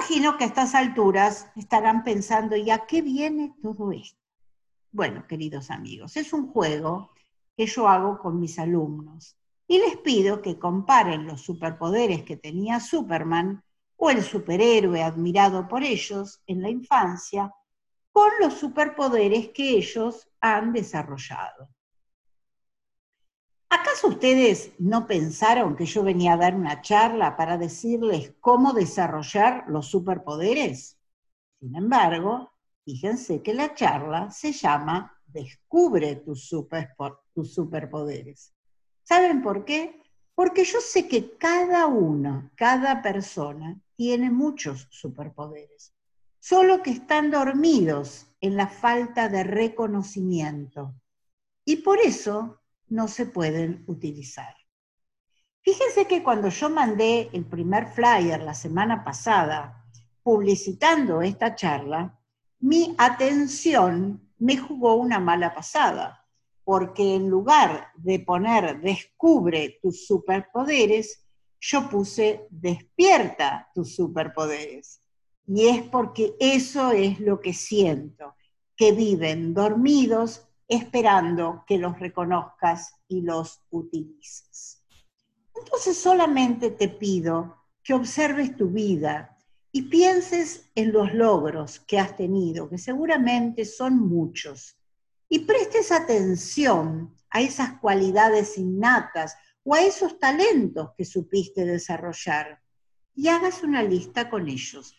Imagino 0.00 0.38
que 0.38 0.44
a 0.44 0.46
estas 0.46 0.74
alturas 0.74 1.50
estarán 1.56 2.04
pensando, 2.04 2.56
¿y 2.56 2.70
a 2.70 2.86
qué 2.86 3.02
viene 3.02 3.54
todo 3.62 3.92
esto? 3.92 4.18
Bueno, 4.90 5.26
queridos 5.26 5.70
amigos, 5.70 6.16
es 6.16 6.32
un 6.32 6.50
juego 6.50 7.12
que 7.54 7.66
yo 7.66 7.86
hago 7.86 8.18
con 8.18 8.40
mis 8.40 8.58
alumnos 8.58 9.36
y 9.68 9.78
les 9.78 9.98
pido 9.98 10.40
que 10.40 10.58
comparen 10.58 11.26
los 11.26 11.42
superpoderes 11.42 12.24
que 12.24 12.38
tenía 12.38 12.80
Superman 12.80 13.62
o 13.96 14.08
el 14.08 14.22
superhéroe 14.22 15.02
admirado 15.02 15.68
por 15.68 15.84
ellos 15.84 16.42
en 16.46 16.62
la 16.62 16.70
infancia 16.70 17.52
con 18.10 18.30
los 18.40 18.54
superpoderes 18.54 19.50
que 19.50 19.76
ellos 19.76 20.30
han 20.40 20.72
desarrollado. 20.72 21.68
¿Acaso 23.72 24.08
ustedes 24.08 24.72
no 24.80 25.06
pensaron 25.06 25.76
que 25.76 25.86
yo 25.86 26.02
venía 26.02 26.32
a 26.32 26.36
dar 26.36 26.56
una 26.56 26.82
charla 26.82 27.36
para 27.36 27.56
decirles 27.56 28.34
cómo 28.40 28.72
desarrollar 28.72 29.64
los 29.68 29.86
superpoderes? 29.86 30.98
Sin 31.60 31.76
embargo, 31.76 32.50
fíjense 32.84 33.42
que 33.42 33.54
la 33.54 33.72
charla 33.72 34.28
se 34.32 34.50
llama 34.50 35.16
Descubre 35.24 36.16
tus, 36.16 36.48
superpoderes. 37.44 38.52
¿Saben 39.04 39.40
por 39.40 39.64
qué? 39.64 40.02
Porque 40.34 40.64
yo 40.64 40.80
sé 40.80 41.06
que 41.06 41.36
cada 41.38 41.86
uno, 41.86 42.50
cada 42.56 43.00
persona, 43.00 43.80
tiene 43.94 44.32
muchos 44.32 44.88
superpoderes, 44.90 45.94
solo 46.40 46.82
que 46.82 46.90
están 46.90 47.30
dormidos 47.30 48.26
en 48.40 48.56
la 48.56 48.66
falta 48.66 49.28
de 49.28 49.44
reconocimiento. 49.44 50.92
Y 51.64 51.76
por 51.76 52.00
eso 52.00 52.59
no 52.90 53.08
se 53.08 53.26
pueden 53.26 53.84
utilizar. 53.86 54.54
Fíjense 55.62 56.06
que 56.06 56.22
cuando 56.22 56.48
yo 56.48 56.68
mandé 56.70 57.30
el 57.32 57.44
primer 57.44 57.86
flyer 57.88 58.42
la 58.42 58.54
semana 58.54 59.04
pasada 59.04 59.84
publicitando 60.22 61.22
esta 61.22 61.54
charla, 61.54 62.18
mi 62.60 62.94
atención 62.98 64.30
me 64.38 64.56
jugó 64.56 64.94
una 64.94 65.18
mala 65.18 65.54
pasada, 65.54 66.26
porque 66.64 67.14
en 67.14 67.28
lugar 67.28 67.88
de 67.96 68.20
poner 68.20 68.80
descubre 68.80 69.78
tus 69.82 70.06
superpoderes, 70.06 71.26
yo 71.60 71.88
puse 71.88 72.46
despierta 72.50 73.70
tus 73.74 73.94
superpoderes. 73.94 75.00
Y 75.46 75.68
es 75.68 75.82
porque 75.82 76.34
eso 76.38 76.92
es 76.92 77.20
lo 77.20 77.40
que 77.40 77.52
siento, 77.52 78.34
que 78.76 78.92
viven 78.92 79.52
dormidos 79.52 80.49
esperando 80.70 81.64
que 81.66 81.78
los 81.78 81.98
reconozcas 81.98 82.94
y 83.08 83.22
los 83.22 83.60
utilices. 83.70 84.80
Entonces 85.54 85.98
solamente 85.98 86.70
te 86.70 86.88
pido 86.88 87.64
que 87.82 87.92
observes 87.92 88.56
tu 88.56 88.68
vida 88.68 89.36
y 89.72 89.82
pienses 89.82 90.70
en 90.76 90.92
los 90.92 91.12
logros 91.12 91.80
que 91.80 91.98
has 91.98 92.16
tenido, 92.16 92.70
que 92.70 92.78
seguramente 92.78 93.64
son 93.64 93.98
muchos, 93.98 94.76
y 95.28 95.40
prestes 95.40 95.90
atención 95.90 97.16
a 97.30 97.40
esas 97.40 97.78
cualidades 97.80 98.56
innatas 98.56 99.36
o 99.64 99.74
a 99.74 99.82
esos 99.82 100.20
talentos 100.20 100.90
que 100.96 101.04
supiste 101.04 101.64
desarrollar 101.64 102.62
y 103.16 103.26
hagas 103.26 103.64
una 103.64 103.82
lista 103.82 104.30
con 104.30 104.48
ellos. 104.48 104.94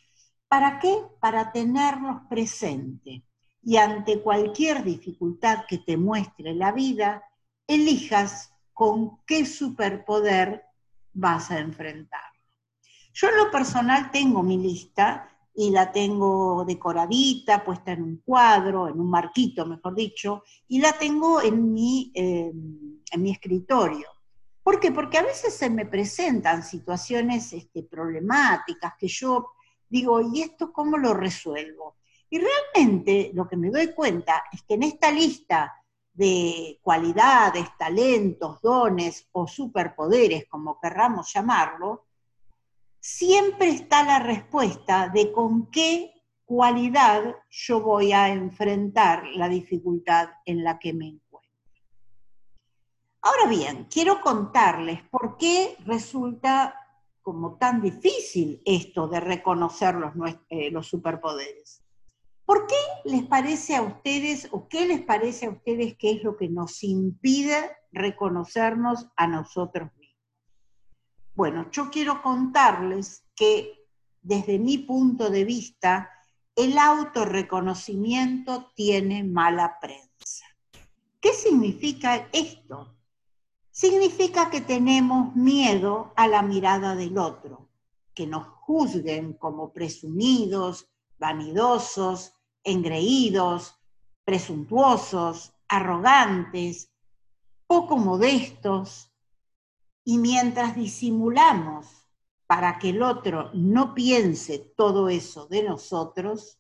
¿Para 0.50 0.80
qué? 0.80 0.98
Para 1.22 1.54
tenerlos 1.54 2.24
presente 2.30 3.24
y 3.63 3.77
ante 3.77 4.22
cualquier 4.22 4.84
dificultad 4.84 5.65
que 5.68 5.77
te 5.80 5.98
muestre 5.98 6.53
la 6.53 6.72
vida, 6.72 7.24
elijas 7.68 8.53
con 8.74 9.20
qué 9.25 9.46
superpoder 9.46 10.63
vas 11.13 11.51
a 11.51 11.60
enfrentar. 11.60 12.22
Yo 13.13 13.30
en 13.30 13.38
lo 13.38 13.51
personal 13.51 14.10
tengo 14.12 14.41
mi 14.41 14.58
lista 14.58 15.30
y 15.53 15.70
la 15.70 15.91
tengo 15.91 16.63
decoradita, 16.65 17.63
puesta 17.63 17.91
en 17.91 18.03
un 18.03 18.18
cuadro, 18.25 18.88
en 18.88 19.00
un 19.00 19.10
marquito, 19.10 19.65
mejor 19.65 19.96
dicho, 19.96 20.44
y 20.68 20.80
la 20.80 20.94
tengo 20.94 21.41
en 21.41 21.74
mi, 21.74 22.12
em, 22.15 23.01
en 23.12 23.22
mi 23.22 23.32
escritorio. 23.32 24.08
¿Por 24.63 24.80
qué? 24.80 24.91
Porque 24.91 25.18
a 25.18 25.24
veces 25.24 25.53
se 25.53 25.70
me 25.70 25.86
presentan 25.86 26.63
situaciones 26.63 27.51
este, 27.51 27.84
problemáticas 27.84 28.94
que 28.98 29.08
yo 29.08 29.48
digo, 29.89 30.22
¿y 30.22 30.41
esto 30.41 30.72
cómo 30.72 30.98
lo 30.98 31.13
resuelvo? 31.13 31.98
Y 32.31 32.39
realmente 32.39 33.31
lo 33.33 33.47
que 33.47 33.57
me 33.57 33.69
doy 33.69 33.93
cuenta 33.93 34.45
es 34.53 34.63
que 34.63 34.75
en 34.75 34.83
esta 34.83 35.11
lista 35.11 35.75
de 36.13 36.79
cualidades, 36.81 37.67
talentos, 37.77 38.61
dones 38.61 39.27
o 39.33 39.45
superpoderes, 39.45 40.45
como 40.47 40.79
querramos 40.79 41.31
llamarlo, 41.33 42.05
siempre 43.01 43.67
está 43.67 44.03
la 44.03 44.19
respuesta 44.19 45.09
de 45.09 45.33
con 45.33 45.69
qué 45.69 46.13
cualidad 46.45 47.35
yo 47.50 47.81
voy 47.81 48.13
a 48.13 48.29
enfrentar 48.29 49.25
la 49.35 49.50
dificultad 49.50 50.29
en 50.45 50.63
la 50.63 50.79
que 50.79 50.93
me 50.93 51.07
encuentro. 51.07 51.51
Ahora 53.23 53.45
bien, 53.47 53.88
quiero 53.91 54.21
contarles 54.21 55.03
por 55.09 55.35
qué 55.35 55.75
resulta 55.85 56.77
como 57.21 57.57
tan 57.57 57.81
difícil 57.81 58.61
esto 58.63 59.09
de 59.09 59.19
reconocer 59.19 59.95
los, 59.95 60.13
eh, 60.50 60.71
los 60.71 60.88
superpoderes. 60.88 61.80
¿Por 62.45 62.67
qué 62.67 62.75
les 63.05 63.24
parece 63.24 63.75
a 63.75 63.81
ustedes 63.81 64.48
o 64.51 64.67
qué 64.67 64.86
les 64.86 65.01
parece 65.01 65.45
a 65.45 65.51
ustedes 65.51 65.95
que 65.98 66.12
es 66.12 66.24
lo 66.24 66.36
que 66.38 66.50
nos 66.50 66.83
impide 66.83 67.71
reconocernos 67.91 69.07
a 69.15 69.27
nosotros 69.27 69.89
mismos? 69.98 70.01
Bueno, 71.33 71.71
yo 71.71 71.89
quiero 71.89 72.21
contarles 72.21 73.24
que 73.36 73.81
desde 74.21 74.60
mi 74.60 74.77
punto 74.77 75.29
de 75.29 75.43
vista, 75.43 76.10
el 76.55 76.77
autorreconocimiento 76.77 78.71
tiene 78.75 79.24
mala 79.24 79.77
prensa. 79.79 80.45
¿Qué 81.19 81.33
significa 81.33 82.27
esto? 82.31 82.95
Significa 83.71 84.50
que 84.50 84.62
tenemos 84.62 85.36
miedo 85.36 86.13
a 86.15 86.27
la 86.27 86.41
mirada 86.41 86.95
del 86.95 87.17
otro, 87.17 87.69
que 88.13 88.27
nos 88.27 88.48
juzguen 88.48 89.33
como 89.33 89.71
presumidos, 89.71 90.88
vanidosos, 91.22 92.34
engreídos, 92.63 93.80
presuntuosos, 94.25 95.54
arrogantes, 95.68 96.92
poco 97.68 97.96
modestos, 97.96 99.13
y 100.04 100.18
mientras 100.18 100.75
disimulamos 100.75 101.86
para 102.48 102.80
que 102.80 102.90
el 102.90 103.04
otro 103.04 103.51
no 103.54 103.94
piense 103.94 104.74
todo 104.75 105.10
eso 105.10 105.46
de 105.46 105.62
nosotros, 105.62 106.60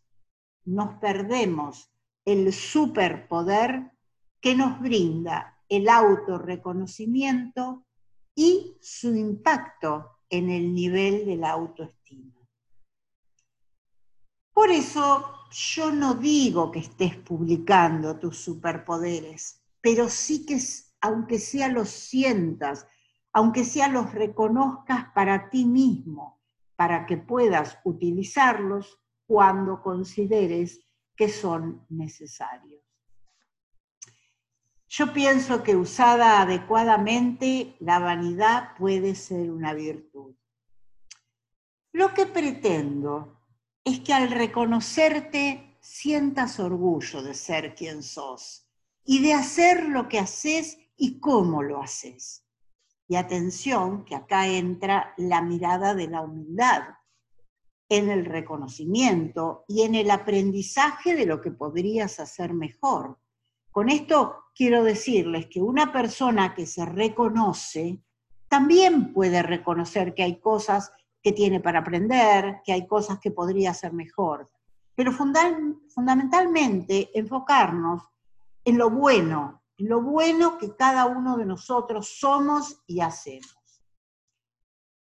nos 0.63 0.93
perdemos 0.99 1.91
el 2.23 2.53
superpoder 2.53 3.91
que 4.39 4.55
nos 4.55 4.79
brinda 4.79 5.57
el 5.67 5.89
autorreconocimiento 5.89 7.83
y 8.35 8.77
su 8.79 9.15
impacto 9.15 10.19
en 10.29 10.51
el 10.51 10.71
nivel 10.73 11.25
de 11.25 11.35
la 11.35 11.49
autoestima. 11.51 12.40
Por 14.61 14.69
eso 14.69 15.47
yo 15.49 15.91
no 15.91 16.13
digo 16.13 16.71
que 16.71 16.77
estés 16.77 17.17
publicando 17.17 18.19
tus 18.19 18.37
superpoderes, 18.37 19.59
pero 19.81 20.07
sí 20.07 20.45
que 20.45 20.59
aunque 21.01 21.39
sea 21.39 21.67
los 21.67 21.89
sientas, 21.89 22.85
aunque 23.33 23.65
sea 23.65 23.87
los 23.87 24.13
reconozcas 24.13 25.05
para 25.15 25.49
ti 25.49 25.65
mismo, 25.65 26.43
para 26.75 27.07
que 27.07 27.17
puedas 27.17 27.79
utilizarlos 27.85 28.99
cuando 29.25 29.81
consideres 29.81 30.87
que 31.15 31.27
son 31.27 31.83
necesarios. 31.89 32.83
Yo 34.89 35.11
pienso 35.11 35.63
que 35.63 35.75
usada 35.75 36.39
adecuadamente, 36.39 37.77
la 37.79 37.97
vanidad 37.97 38.77
puede 38.77 39.15
ser 39.15 39.49
una 39.49 39.73
virtud. 39.73 40.35
Lo 41.93 42.13
que 42.13 42.27
pretendo 42.27 43.40
es 43.83 43.99
que 44.01 44.13
al 44.13 44.29
reconocerte 44.29 45.77
sientas 45.81 46.59
orgullo 46.59 47.23
de 47.23 47.33
ser 47.33 47.75
quien 47.75 48.03
sos 48.03 48.67
y 49.03 49.21
de 49.21 49.33
hacer 49.33 49.85
lo 49.89 50.07
que 50.07 50.19
haces 50.19 50.77
y 50.95 51.19
cómo 51.19 51.63
lo 51.63 51.81
haces. 51.81 52.45
Y 53.07 53.15
atención, 53.15 54.05
que 54.05 54.15
acá 54.15 54.47
entra 54.47 55.13
la 55.17 55.41
mirada 55.41 55.95
de 55.95 56.07
la 56.07 56.21
humildad, 56.21 56.83
en 57.89 58.09
el 58.09 58.23
reconocimiento 58.23 59.65
y 59.67 59.81
en 59.81 59.95
el 59.95 60.11
aprendizaje 60.11 61.13
de 61.13 61.25
lo 61.25 61.41
que 61.41 61.51
podrías 61.51 62.21
hacer 62.21 62.53
mejor. 62.53 63.19
Con 63.69 63.89
esto 63.89 64.45
quiero 64.55 64.83
decirles 64.83 65.47
que 65.47 65.61
una 65.61 65.91
persona 65.91 66.55
que 66.55 66.65
se 66.65 66.85
reconoce 66.85 68.01
también 68.47 69.11
puede 69.11 69.43
reconocer 69.43 70.13
que 70.13 70.23
hay 70.23 70.39
cosas 70.39 70.93
que 71.21 71.31
tiene 71.31 71.59
para 71.59 71.79
aprender, 71.79 72.61
que 72.63 72.73
hay 72.73 72.87
cosas 72.87 73.19
que 73.19 73.31
podría 73.31 73.71
hacer 73.71 73.93
mejor. 73.93 74.49
Pero 74.95 75.11
fundamentalmente 75.11 77.09
enfocarnos 77.17 78.03
en 78.65 78.77
lo 78.77 78.89
bueno, 78.89 79.63
en 79.77 79.89
lo 79.89 80.01
bueno 80.01 80.57
que 80.57 80.75
cada 80.75 81.05
uno 81.05 81.37
de 81.37 81.45
nosotros 81.45 82.17
somos 82.19 82.81
y 82.87 83.01
hacemos. 83.01 83.57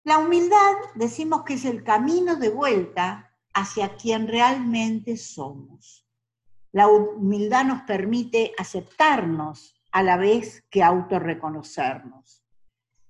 La 0.03 0.17
humildad 0.17 0.73
decimos 0.95 1.43
que 1.43 1.53
es 1.53 1.65
el 1.65 1.83
camino 1.83 2.35
de 2.35 2.49
vuelta 2.49 3.35
hacia 3.53 3.95
quien 3.95 4.27
realmente 4.27 5.17
somos. 5.17 6.07
La 6.71 6.87
humildad 6.87 7.65
nos 7.65 7.81
permite 7.83 8.53
aceptarnos 8.57 9.75
a 9.91 10.01
la 10.01 10.17
vez 10.17 10.63
que 10.69 10.81
autorreconocernos. 10.81 12.40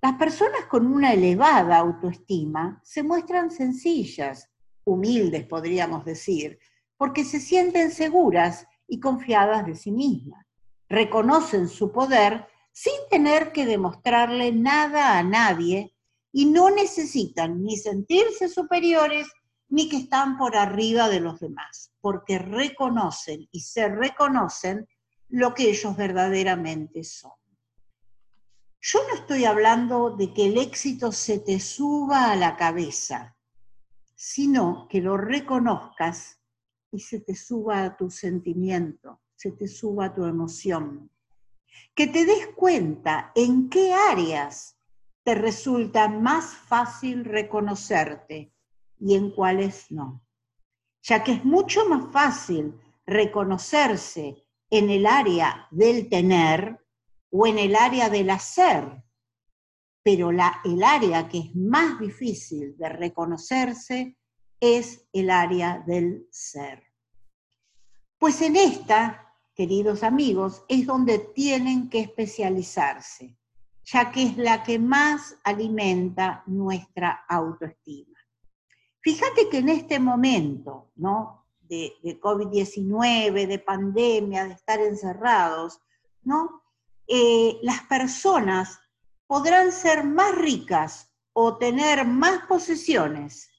Las 0.04 0.16
personas 0.16 0.66
con 0.66 0.88
una 0.88 1.14
elevada 1.14 1.78
autoestima 1.78 2.82
se 2.84 3.04
muestran 3.04 3.52
sencillas, 3.52 4.50
humildes 4.84 5.46
podríamos 5.46 6.06
decir, 6.06 6.58
porque 6.98 7.24
se 7.24 7.40
sienten 7.40 7.92
seguras 7.92 8.66
y 8.88 9.00
confiadas 9.00 9.64
de 9.68 9.76
sí 9.76 9.92
mismas. 9.92 10.44
Reconocen 10.90 11.70
su 11.70 11.92
poder 11.92 12.48
sin 12.72 12.96
tener 13.12 13.52
que 13.52 13.68
demostrarle 13.68 14.52
nada 14.52 15.20
a 15.20 15.24
nadie 15.24 15.94
y 16.32 16.46
no 16.46 16.72
necesitan 16.72 17.62
ni 17.62 17.78
sentirse 17.78 18.50
superiores 18.50 19.28
ni 19.70 19.88
que 19.88 19.98
están 19.98 20.36
por 20.36 20.56
arriba 20.56 21.10
de 21.10 21.20
los 21.20 21.40
demás, 21.40 21.92
porque 22.02 22.40
reconocen 22.40 23.48
y 23.52 23.60
se 23.60 23.88
reconocen 23.88 24.88
lo 25.30 25.54
que 25.54 25.70
ellos 25.70 25.96
verdaderamente 25.96 27.04
son. 27.04 27.41
Yo 28.84 29.00
no 29.08 29.14
estoy 29.14 29.46
hablando 29.46 30.10
de 30.10 30.34
que 30.34 30.48
el 30.48 30.58
éxito 30.58 31.12
se 31.12 31.38
te 31.38 31.60
suba 31.60 32.32
a 32.32 32.36
la 32.36 32.56
cabeza, 32.56 33.38
sino 34.16 34.88
que 34.90 35.02
lo 35.02 35.18
reconozcas 35.18 36.42
y 36.92 37.00
se 37.00 37.20
te 37.20 37.36
suba 37.36 37.84
a 37.84 37.96
tu 37.96 38.10
sentimiento, 38.10 39.22
se 39.36 39.52
te 39.52 39.68
suba 39.68 40.06
a 40.06 40.14
tu 40.16 40.26
emoción. 40.26 41.12
Que 41.94 42.08
te 42.08 42.26
des 42.26 42.48
cuenta 42.56 43.32
en 43.36 43.70
qué 43.70 43.94
áreas 43.94 44.80
te 45.24 45.36
resulta 45.36 46.08
más 46.08 46.56
fácil 46.56 47.24
reconocerte 47.24 48.52
y 49.00 49.14
en 49.14 49.30
cuáles 49.30 49.92
no. 49.92 50.24
Ya 51.04 51.24
que 51.24 51.34
es 51.34 51.46
mucho 51.46 51.88
más 51.88 52.12
fácil 52.12 52.74
reconocerse 53.06 54.44
en 54.72 54.90
el 54.90 55.06
área 55.06 55.68
del 55.70 56.10
tener 56.10 56.81
o 57.32 57.48
en 57.48 57.58
el 57.58 57.76
área 57.76 58.10
del 58.10 58.30
hacer, 58.30 59.02
pero 60.04 60.32
la, 60.32 60.62
el 60.66 60.84
área 60.84 61.30
que 61.30 61.40
es 61.40 61.56
más 61.56 62.00
difícil 62.00 62.78
de 62.78 62.90
reconocerse 62.90 64.18
es 64.60 65.08
el 65.14 65.30
área 65.30 65.84
del 65.86 66.28
ser. 66.30 66.84
Pues 68.18 68.42
en 68.42 68.56
esta, 68.56 69.34
queridos 69.56 70.04
amigos, 70.04 70.64
es 70.68 70.86
donde 70.86 71.20
tienen 71.20 71.90
que 71.90 72.02
especializarse, 72.02 73.38
ya 73.84 74.12
que 74.12 74.24
es 74.24 74.38
la 74.38 74.64
que 74.64 74.78
más 74.78 75.38
alimenta 75.44 76.44
nuestra 76.46 77.26
autoestima. 77.28 78.20
Fíjate 79.00 79.50
que 79.50 79.58
en 79.58 79.70
este 79.70 80.00
momento, 80.00 80.92
¿no? 80.96 81.48
De, 81.60 81.94
de 82.04 82.20
COVID-19, 82.20 83.48
de 83.48 83.60
pandemia, 83.60 84.46
de 84.46 84.54
estar 84.54 84.80
encerrados, 84.80 85.82
¿no? 86.22 86.61
Eh, 87.14 87.60
las 87.62 87.82
personas 87.88 88.80
podrán 89.28 89.74
ser 89.74 90.06
más 90.06 90.34
ricas 90.34 91.14
o 91.34 91.58
tener 91.58 92.06
más 92.08 92.46
posesiones. 92.48 93.50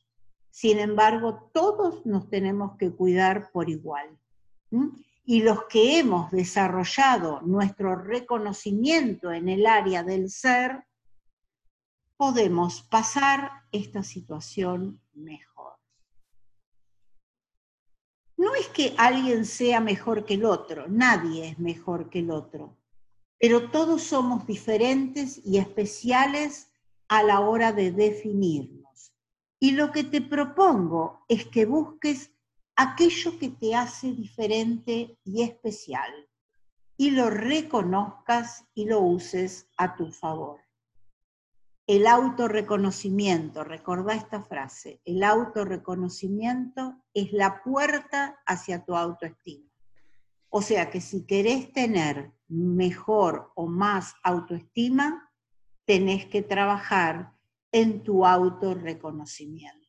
Sin 0.48 0.78
embargo, 0.78 1.50
todos 1.52 2.06
nos 2.06 2.30
tenemos 2.30 2.78
que 2.78 2.90
cuidar 2.92 3.52
por 3.52 3.68
igual. 3.68 4.18
Y 5.26 5.42
los 5.42 5.64
que 5.64 5.98
hemos 5.98 6.30
desarrollado 6.30 7.42
nuestro 7.42 7.94
reconocimiento 7.94 9.30
en 9.30 9.50
el 9.50 9.66
área 9.66 10.02
del 10.02 10.30
ser, 10.30 10.86
podemos 12.16 12.80
pasar 12.80 13.50
esta 13.70 14.02
situación 14.02 14.98
mejor. 15.12 15.74
No 18.38 18.54
es 18.54 18.68
que 18.68 18.94
alguien 18.96 19.44
sea 19.44 19.80
mejor 19.80 20.24
que 20.24 20.34
el 20.34 20.46
otro, 20.46 20.88
nadie 20.88 21.50
es 21.50 21.58
mejor 21.58 22.08
que 22.08 22.20
el 22.20 22.30
otro 22.30 22.78
pero 23.42 23.72
todos 23.72 24.04
somos 24.04 24.46
diferentes 24.46 25.44
y 25.44 25.58
especiales 25.58 26.70
a 27.08 27.24
la 27.24 27.40
hora 27.40 27.72
de 27.72 27.90
definirnos. 27.90 29.12
Y 29.58 29.72
lo 29.72 29.90
que 29.90 30.04
te 30.04 30.20
propongo 30.20 31.24
es 31.28 31.46
que 31.46 31.66
busques 31.66 32.30
aquello 32.76 33.40
que 33.40 33.48
te 33.48 33.74
hace 33.74 34.12
diferente 34.12 35.18
y 35.24 35.42
especial 35.42 36.12
y 36.96 37.10
lo 37.10 37.30
reconozcas 37.30 38.64
y 38.76 38.84
lo 38.84 39.00
uses 39.00 39.66
a 39.76 39.96
tu 39.96 40.12
favor. 40.12 40.60
El 41.88 42.06
autorreconocimiento, 42.06 43.64
recordá 43.64 44.14
esta 44.14 44.40
frase, 44.40 45.00
el 45.04 45.24
autorreconocimiento 45.24 47.02
es 47.12 47.32
la 47.32 47.60
puerta 47.64 48.40
hacia 48.46 48.84
tu 48.84 48.94
autoestima. 48.94 49.71
O 50.54 50.60
sea 50.60 50.90
que 50.90 51.00
si 51.00 51.24
querés 51.24 51.72
tener 51.72 52.30
mejor 52.46 53.52
o 53.54 53.66
más 53.66 54.14
autoestima, 54.22 55.32
tenés 55.86 56.26
que 56.26 56.42
trabajar 56.42 57.32
en 57.72 58.02
tu 58.02 58.26
autorreconocimiento. 58.26 59.88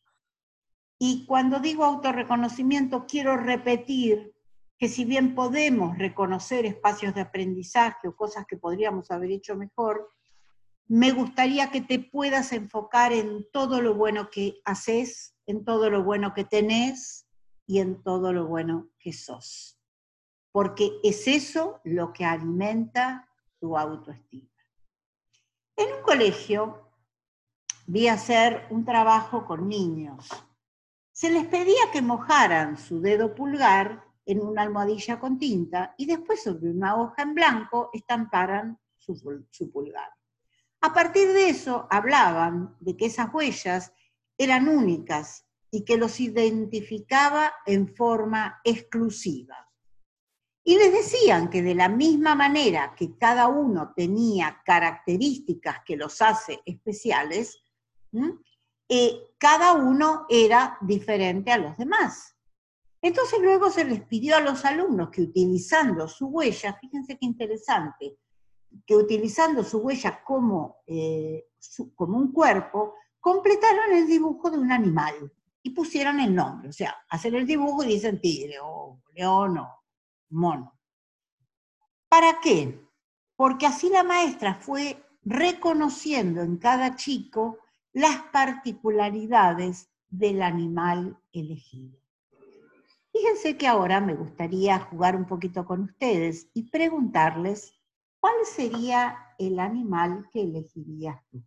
Y 0.97 1.25
cuando 1.25 1.59
digo 1.59 1.83
autorreconocimiento, 1.83 3.05
quiero 3.05 3.35
repetir 3.35 4.33
que 4.77 4.87
si 4.87 5.03
bien 5.03 5.35
podemos 5.35 5.97
reconocer 5.97 6.65
espacios 6.65 7.13
de 7.13 7.21
aprendizaje 7.21 8.07
o 8.07 8.15
cosas 8.15 8.45
que 8.47 8.55
podríamos 8.55 9.11
haber 9.11 9.31
hecho 9.31 9.57
mejor, 9.57 10.11
me 10.87 11.11
gustaría 11.11 11.71
que 11.71 11.81
te 11.81 11.99
puedas 11.99 12.53
enfocar 12.53 13.11
en 13.11 13.45
todo 13.51 13.81
lo 13.81 13.95
bueno 13.95 14.29
que 14.29 14.61
haces, 14.63 15.35
en 15.45 15.65
todo 15.65 15.89
lo 15.89 16.05
bueno 16.05 16.33
que 16.33 16.45
tenés 16.45 17.27
y 17.67 17.79
en 17.79 18.01
todo 18.01 18.31
lo 18.31 18.47
bueno 18.47 18.87
que 18.97 19.11
sos 19.11 19.77
porque 20.53 20.99
es 21.03 21.27
eso 21.27 21.81
lo 21.83 22.13
que 22.13 22.23
alimenta 22.23 23.27
tu 23.59 23.75
autoestima. 23.75 24.47
En 25.75 25.91
un 25.95 26.03
colegio 26.03 26.91
vi 27.87 28.07
hacer 28.07 28.67
un 28.69 28.85
trabajo 28.85 29.45
con 29.45 29.67
niños. 29.67 30.29
Se 31.11 31.31
les 31.31 31.47
pedía 31.47 31.91
que 31.91 32.03
mojaran 32.03 32.77
su 32.77 33.01
dedo 33.01 33.33
pulgar 33.33 34.05
en 34.27 34.41
una 34.41 34.61
almohadilla 34.61 35.19
con 35.19 35.39
tinta 35.39 35.95
y 35.97 36.05
después 36.05 36.43
sobre 36.43 36.69
una 36.69 37.01
hoja 37.01 37.23
en 37.23 37.33
blanco 37.33 37.89
estamparan 37.91 38.79
su, 38.95 39.15
su 39.49 39.71
pulgar. 39.71 40.11
A 40.81 40.93
partir 40.93 41.29
de 41.29 41.49
eso 41.49 41.87
hablaban 41.89 42.77
de 42.79 42.95
que 42.95 43.07
esas 43.07 43.33
huellas 43.33 43.91
eran 44.37 44.67
únicas 44.67 45.47
y 45.71 45.83
que 45.83 45.97
los 45.97 46.19
identificaba 46.19 47.51
en 47.65 47.95
forma 47.95 48.61
exclusiva. 48.63 49.62
Y 50.63 50.77
les 50.77 50.93
decían 50.93 51.49
que 51.49 51.61
de 51.61 51.75
la 51.75 51.89
misma 51.89 52.35
manera 52.35 52.95
que 52.95 53.17
cada 53.17 53.47
uno 53.47 53.93
tenía 53.95 54.61
características 54.65 55.83
que 55.85 55.97
los 55.97 56.21
hace 56.21 56.61
especiales, 56.65 57.61
eh, 58.87 59.27
cada 59.37 59.73
uno 59.73 60.25
era 60.29 60.77
diferente 60.81 61.51
a 61.51 61.57
los 61.57 61.77
demás. 61.77 62.35
Entonces 63.01 63.39
luego 63.41 63.69
se 63.69 63.83
les 63.83 64.01
pidió 64.03 64.37
a 64.37 64.39
los 64.39 64.63
alumnos 64.63 65.09
que 65.09 65.23
utilizando 65.23 66.07
su 66.07 66.27
huella, 66.27 66.77
fíjense 66.79 67.17
qué 67.17 67.25
interesante, 67.25 68.17
que 68.85 68.95
utilizando 68.95 69.63
su 69.65 69.79
huella 69.79 70.23
como, 70.23 70.77
eh, 70.87 71.47
como 71.95 72.17
un 72.17 72.31
cuerpo, 72.31 72.95
completaron 73.19 73.93
el 73.93 74.07
dibujo 74.07 74.49
de 74.49 74.57
un 74.57 74.71
animal 74.71 75.29
y 75.61 75.71
pusieron 75.71 76.21
el 76.21 76.33
nombre. 76.33 76.69
O 76.69 76.73
sea, 76.73 76.95
hacen 77.09 77.35
el 77.35 77.45
dibujo 77.45 77.83
y 77.83 77.87
dicen 77.87 78.21
tigre 78.21 78.55
o 78.61 79.01
león 79.13 79.57
o 79.57 79.82
mono. 80.33 80.77
¿Para 82.09 82.39
qué? 82.41 82.79
Porque 83.35 83.65
así 83.65 83.89
la 83.89 84.03
maestra 84.03 84.55
fue 84.55 85.03
reconociendo 85.23 86.41
en 86.41 86.57
cada 86.57 86.95
chico 86.95 87.59
las 87.93 88.21
particularidades 88.31 89.89
del 90.09 90.41
animal 90.41 91.17
elegido. 91.31 91.97
Fíjense 93.11 93.57
que 93.57 93.67
ahora 93.67 94.01
me 94.01 94.15
gustaría 94.15 94.79
jugar 94.79 95.15
un 95.15 95.25
poquito 95.25 95.65
con 95.65 95.81
ustedes 95.81 96.49
y 96.53 96.63
preguntarles 96.69 97.79
cuál 98.19 98.33
sería 98.45 99.35
el 99.37 99.59
animal 99.59 100.27
que 100.31 100.41
elegirías 100.41 101.19
tú. 101.29 101.43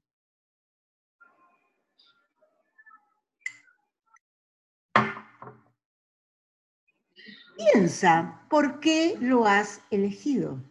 Piensa, 7.56 8.42
¿por 8.50 8.80
qué 8.80 9.16
lo 9.20 9.46
has 9.46 9.80
elegido? 9.90 10.62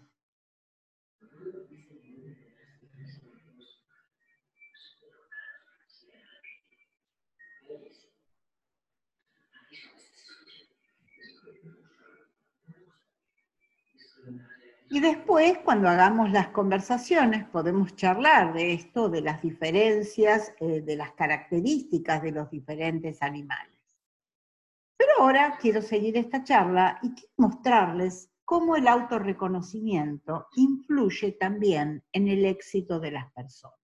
Y 14.89 15.00
después, 15.00 15.58
cuando 15.58 15.89
hagamos 15.89 16.32
las 16.32 16.50
conversaciones, 16.50 17.43
podemos 17.45 17.95
charlar 17.95 18.54
de 18.54 18.74
esto, 18.74 19.10
de 19.10 19.21
las 19.21 19.41
diferencias, 19.41 20.54
eh, 20.60 20.82
de 20.82 20.95
las 20.95 21.12
características 21.13 22.21
de 22.21 22.32
los 22.32 22.50
diferentes 22.52 23.21
animales. 23.21 23.74
Ahora 25.17 25.58
quiero 25.60 25.81
seguir 25.81 26.17
esta 26.17 26.43
charla 26.43 26.99
y 27.01 27.13
quiero 27.13 27.34
mostrarles 27.38 28.29
cómo 28.43 28.75
el 28.75 28.88
autorreconocimiento 28.88 30.47
influye 30.55 31.31
también 31.31 32.03
en 32.12 32.27
el 32.27 32.45
éxito 32.45 32.99
de 32.99 33.12
las 33.12 33.31
personas. 33.31 33.79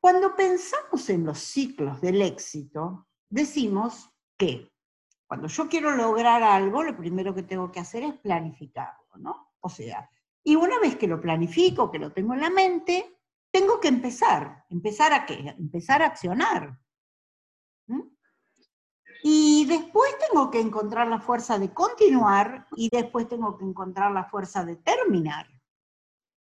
Cuando 0.00 0.34
pensamos 0.34 1.08
en 1.10 1.24
los 1.24 1.38
ciclos 1.38 2.00
del 2.00 2.22
éxito, 2.22 3.06
decimos 3.28 4.10
que 4.36 4.72
cuando 5.26 5.46
yo 5.46 5.68
quiero 5.68 5.94
lograr 5.94 6.42
algo, 6.42 6.82
lo 6.82 6.96
primero 6.96 7.34
que 7.34 7.44
tengo 7.44 7.70
que 7.70 7.80
hacer 7.80 8.02
es 8.02 8.14
planificarlo, 8.14 9.16
¿no? 9.18 9.52
O 9.60 9.68
sea, 9.68 10.10
y 10.42 10.56
una 10.56 10.80
vez 10.80 10.96
que 10.96 11.06
lo 11.06 11.20
planifico, 11.20 11.90
que 11.90 11.98
lo 11.98 12.12
tengo 12.12 12.34
en 12.34 12.40
la 12.40 12.50
mente, 12.50 13.18
tengo 13.52 13.78
que 13.78 13.88
empezar. 13.88 14.64
¿Empezar 14.70 15.12
a 15.12 15.26
qué? 15.26 15.54
Empezar 15.56 16.02
a 16.02 16.06
accionar. 16.06 16.76
Y 19.22 19.66
después 19.66 20.12
tengo 20.28 20.50
que 20.50 20.60
encontrar 20.60 21.08
la 21.08 21.20
fuerza 21.20 21.58
de 21.58 21.72
continuar 21.72 22.66
y 22.76 22.88
después 22.90 23.28
tengo 23.28 23.56
que 23.58 23.64
encontrar 23.64 24.12
la 24.12 24.24
fuerza 24.24 24.64
de 24.64 24.76
terminar. 24.76 25.46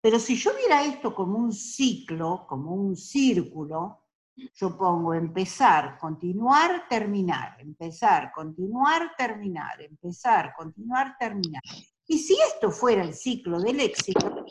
Pero 0.01 0.19
si 0.19 0.35
yo 0.35 0.51
viera 0.55 0.83
esto 0.83 1.15
como 1.15 1.37
un 1.37 1.53
ciclo, 1.53 2.45
como 2.47 2.73
un 2.73 2.95
círculo, 2.95 4.03
yo 4.35 4.77
pongo 4.77 5.13
empezar, 5.13 5.97
continuar, 5.97 6.87
terminar, 6.89 7.55
empezar, 7.59 8.31
continuar, 8.33 9.13
terminar, 9.17 9.81
empezar, 9.81 10.53
continuar, 10.57 11.15
terminar. 11.19 11.61
Y 12.07 12.17
si 12.17 12.35
esto 12.41 12.71
fuera 12.71 13.03
el 13.03 13.13
ciclo 13.13 13.61
del 13.61 13.79
éxito, 13.79 14.45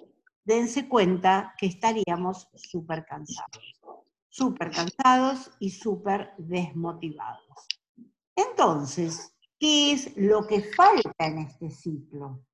dense 0.44 0.88
cuenta 0.88 1.54
que 1.58 1.66
estaríamos 1.66 2.48
súper 2.54 3.04
cansados, 3.04 3.80
súper 4.28 4.70
cansados 4.70 5.50
y 5.58 5.70
súper 5.70 6.32
desmotivados. 6.38 7.68
Entonces, 8.36 9.34
¿qué 9.58 9.92
es 9.92 10.16
lo 10.16 10.46
que 10.46 10.62
falta 10.62 11.12
en 11.18 11.38
este 11.38 11.70
ciclo? 11.70 12.44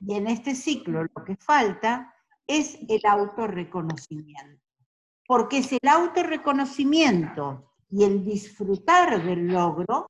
Y 0.00 0.14
en 0.14 0.26
este 0.28 0.54
ciclo 0.54 1.04
lo 1.04 1.24
que 1.24 1.36
falta 1.36 2.14
es 2.46 2.78
el 2.88 3.00
autorreconocimiento. 3.06 4.62
Porque 5.26 5.58
es 5.58 5.72
el 5.72 5.88
autorreconocimiento 5.88 7.72
y 7.90 8.04
el 8.04 8.24
disfrutar 8.24 9.24
del 9.24 9.48
logro 9.48 10.08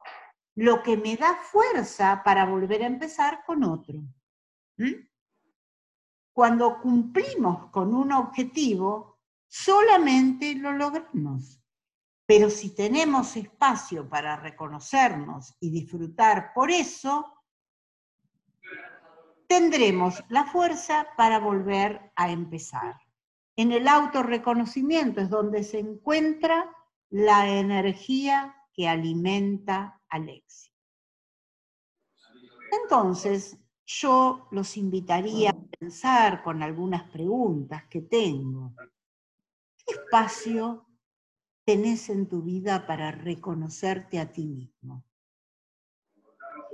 lo 0.56 0.82
que 0.82 0.96
me 0.96 1.16
da 1.16 1.34
fuerza 1.36 2.22
para 2.24 2.46
volver 2.46 2.82
a 2.82 2.86
empezar 2.86 3.44
con 3.44 3.64
otro. 3.64 4.00
Cuando 6.32 6.80
cumplimos 6.80 7.70
con 7.70 7.94
un 7.94 8.12
objetivo, 8.12 9.20
solamente 9.46 10.54
lo 10.54 10.72
logramos. 10.72 11.63
Pero 12.26 12.48
si 12.48 12.74
tenemos 12.74 13.36
espacio 13.36 14.08
para 14.08 14.36
reconocernos 14.36 15.54
y 15.60 15.70
disfrutar 15.70 16.52
por 16.54 16.70
eso, 16.70 17.34
tendremos 19.46 20.24
la 20.30 20.44
fuerza 20.46 21.06
para 21.16 21.38
volver 21.38 22.12
a 22.16 22.30
empezar. 22.30 22.98
En 23.56 23.72
el 23.72 23.86
autorreconocimiento 23.86 25.20
es 25.20 25.28
donde 25.28 25.62
se 25.62 25.78
encuentra 25.78 26.74
la 27.10 27.48
energía 27.48 28.56
que 28.72 28.88
alimenta 28.88 30.00
al 30.08 30.28
éxito. 30.28 30.74
Entonces, 32.82 33.58
yo 33.86 34.48
los 34.50 34.76
invitaría 34.76 35.50
a 35.50 35.78
pensar 35.78 36.42
con 36.42 36.62
algunas 36.62 37.04
preguntas 37.10 37.84
que 37.88 38.00
tengo. 38.00 38.72
¿Qué 39.76 39.94
espacio 39.94 40.86
tenés 41.64 42.08
en 42.10 42.28
tu 42.28 42.42
vida 42.42 42.86
para 42.86 43.10
reconocerte 43.10 44.18
a 44.18 44.32
ti 44.32 44.44
mismo? 44.44 45.04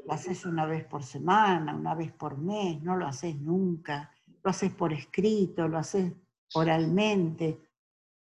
Lo 0.04 0.12
haces 0.12 0.44
una 0.44 0.66
vez 0.66 0.84
por 0.84 1.02
semana, 1.02 1.74
una 1.74 1.94
vez 1.94 2.12
por 2.12 2.36
mes, 2.36 2.82
no 2.82 2.96
lo 2.96 3.06
haces 3.06 3.36
nunca, 3.36 4.12
lo 4.42 4.50
haces 4.50 4.72
por 4.72 4.92
escrito, 4.92 5.68
lo 5.68 5.78
haces 5.78 6.12
oralmente. 6.54 7.60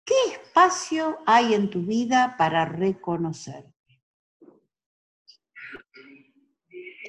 ¿Qué 0.05 0.15
espacio 0.33 1.19
hay 1.27 1.55
en 1.55 1.71
tu 1.71 1.83
vida 1.83 2.35
para 2.37 2.65
reconocerte? 2.65 3.81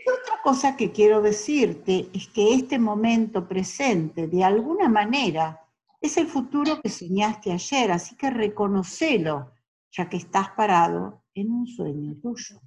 otra 0.07 0.41
cosa 0.41 0.75
que 0.75 0.91
quiero 0.91 1.21
decirte 1.21 2.09
es 2.13 2.27
que 2.27 2.53
este 2.53 2.79
momento 2.79 3.47
presente, 3.47 4.27
de 4.27 4.43
alguna 4.43 4.89
manera, 4.89 5.60
es 6.01 6.17
el 6.17 6.27
futuro 6.27 6.81
que 6.81 6.89
soñaste 6.89 7.51
ayer, 7.51 7.91
así 7.91 8.15
que 8.17 8.29
reconocelo, 8.29 9.53
ya 9.91 10.09
que 10.09 10.17
estás 10.17 10.49
parado 10.51 11.23
en 11.33 11.51
un 11.51 11.67
sueño 11.67 12.15
tuyo. 12.21 12.59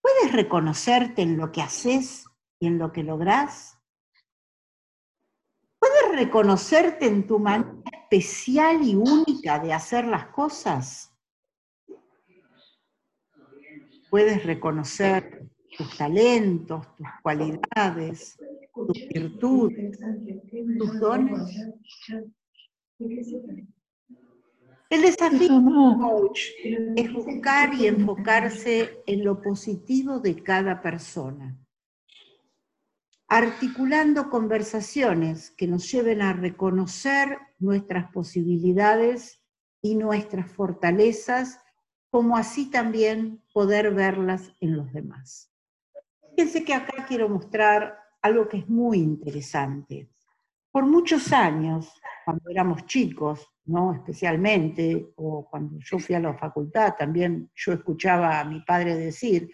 ¿Puedes 0.00 0.32
reconocerte 0.32 1.22
en 1.22 1.36
lo 1.36 1.50
que 1.50 1.62
haces 1.62 2.26
y 2.60 2.66
en 2.68 2.78
lo 2.78 2.92
que 2.92 3.02
lográs? 3.02 3.78
¿Puedes 5.78 6.16
reconocerte 6.16 7.06
en 7.06 7.26
tu 7.26 7.38
manera 7.38 7.82
especial 8.02 8.82
y 8.82 8.94
única 8.94 9.58
de 9.58 9.72
hacer 9.72 10.06
las 10.06 10.26
cosas? 10.26 11.16
puedes 14.10 14.44
reconocer 14.44 15.46
tus 15.76 15.96
talentos, 15.96 16.94
tus 16.96 17.06
cualidades, 17.22 18.38
tus 18.76 19.08
virtudes, 19.08 19.98
tus 20.78 21.00
dones. 21.00 21.56
El 24.88 25.02
desafío 25.02 25.60
del 25.60 25.98
coach 25.98 26.40
es 26.96 27.12
buscar 27.12 27.74
y 27.74 27.86
enfocarse 27.86 29.02
en 29.06 29.24
lo 29.24 29.40
positivo 29.40 30.20
de 30.20 30.42
cada 30.42 30.80
persona, 30.80 31.58
articulando 33.28 34.30
conversaciones 34.30 35.50
que 35.50 35.66
nos 35.66 35.90
lleven 35.90 36.22
a 36.22 36.32
reconocer 36.34 37.38
nuestras 37.58 38.12
posibilidades 38.12 39.42
y 39.82 39.96
nuestras 39.96 40.52
fortalezas 40.52 41.58
como 42.10 42.36
así 42.36 42.70
también 42.70 43.42
poder 43.52 43.92
verlas 43.92 44.52
en 44.60 44.76
los 44.76 44.92
demás. 44.92 45.52
Fíjense 46.30 46.64
que 46.64 46.74
acá 46.74 47.06
quiero 47.06 47.28
mostrar 47.28 48.05
algo 48.26 48.48
que 48.48 48.58
es 48.58 48.68
muy 48.68 48.98
interesante. 48.98 50.08
Por 50.70 50.84
muchos 50.86 51.32
años, 51.32 51.92
cuando 52.24 52.50
éramos 52.50 52.84
chicos, 52.86 53.46
¿no? 53.64 53.94
especialmente, 53.94 55.12
o 55.16 55.46
cuando 55.48 55.78
yo 55.80 55.98
fui 55.98 56.14
a 56.14 56.20
la 56.20 56.34
facultad, 56.34 56.94
también 56.98 57.50
yo 57.54 57.72
escuchaba 57.72 58.40
a 58.40 58.44
mi 58.44 58.60
padre 58.60 58.94
decir 58.94 59.50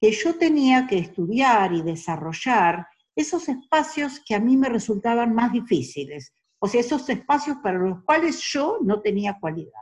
que 0.00 0.10
yo 0.10 0.36
tenía 0.36 0.86
que 0.86 0.98
estudiar 0.98 1.72
y 1.72 1.82
desarrollar 1.82 2.86
esos 3.14 3.48
espacios 3.48 4.20
que 4.26 4.34
a 4.34 4.40
mí 4.40 4.56
me 4.56 4.68
resultaban 4.68 5.34
más 5.34 5.52
difíciles, 5.52 6.34
o 6.58 6.68
sea, 6.68 6.80
esos 6.80 7.08
espacios 7.08 7.58
para 7.62 7.78
los 7.78 8.02
cuales 8.04 8.40
yo 8.40 8.78
no 8.82 9.00
tenía 9.00 9.38
cualidad. 9.40 9.72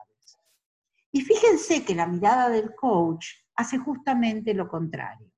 Y 1.10 1.20
fíjense 1.20 1.84
que 1.84 1.94
la 1.94 2.06
mirada 2.06 2.48
del 2.48 2.74
coach 2.74 3.26
hace 3.56 3.78
justamente 3.78 4.54
lo 4.54 4.68
contrario. 4.68 5.33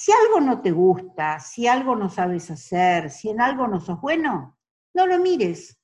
Si 0.00 0.12
algo 0.12 0.38
no 0.40 0.62
te 0.62 0.70
gusta, 0.70 1.40
si 1.40 1.66
algo 1.66 1.96
no 1.96 2.08
sabes 2.08 2.52
hacer, 2.52 3.10
si 3.10 3.30
en 3.30 3.40
algo 3.40 3.66
no 3.66 3.80
sos 3.80 4.00
bueno, 4.00 4.56
no 4.94 5.06
lo 5.08 5.18
mires, 5.18 5.76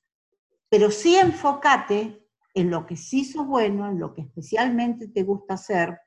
pero 0.69 0.89
sí 0.89 1.17
enfócate 1.17 2.25
en 2.53 2.71
lo 2.71 2.85
que 2.85 2.95
sí 2.95 3.25
sos 3.25 3.45
bueno, 3.45 3.89
en 3.89 3.99
lo 3.99 4.13
que 4.13 4.21
especialmente 4.21 5.09
te 5.09 5.23
gusta 5.23 5.55
hacer 5.55 5.99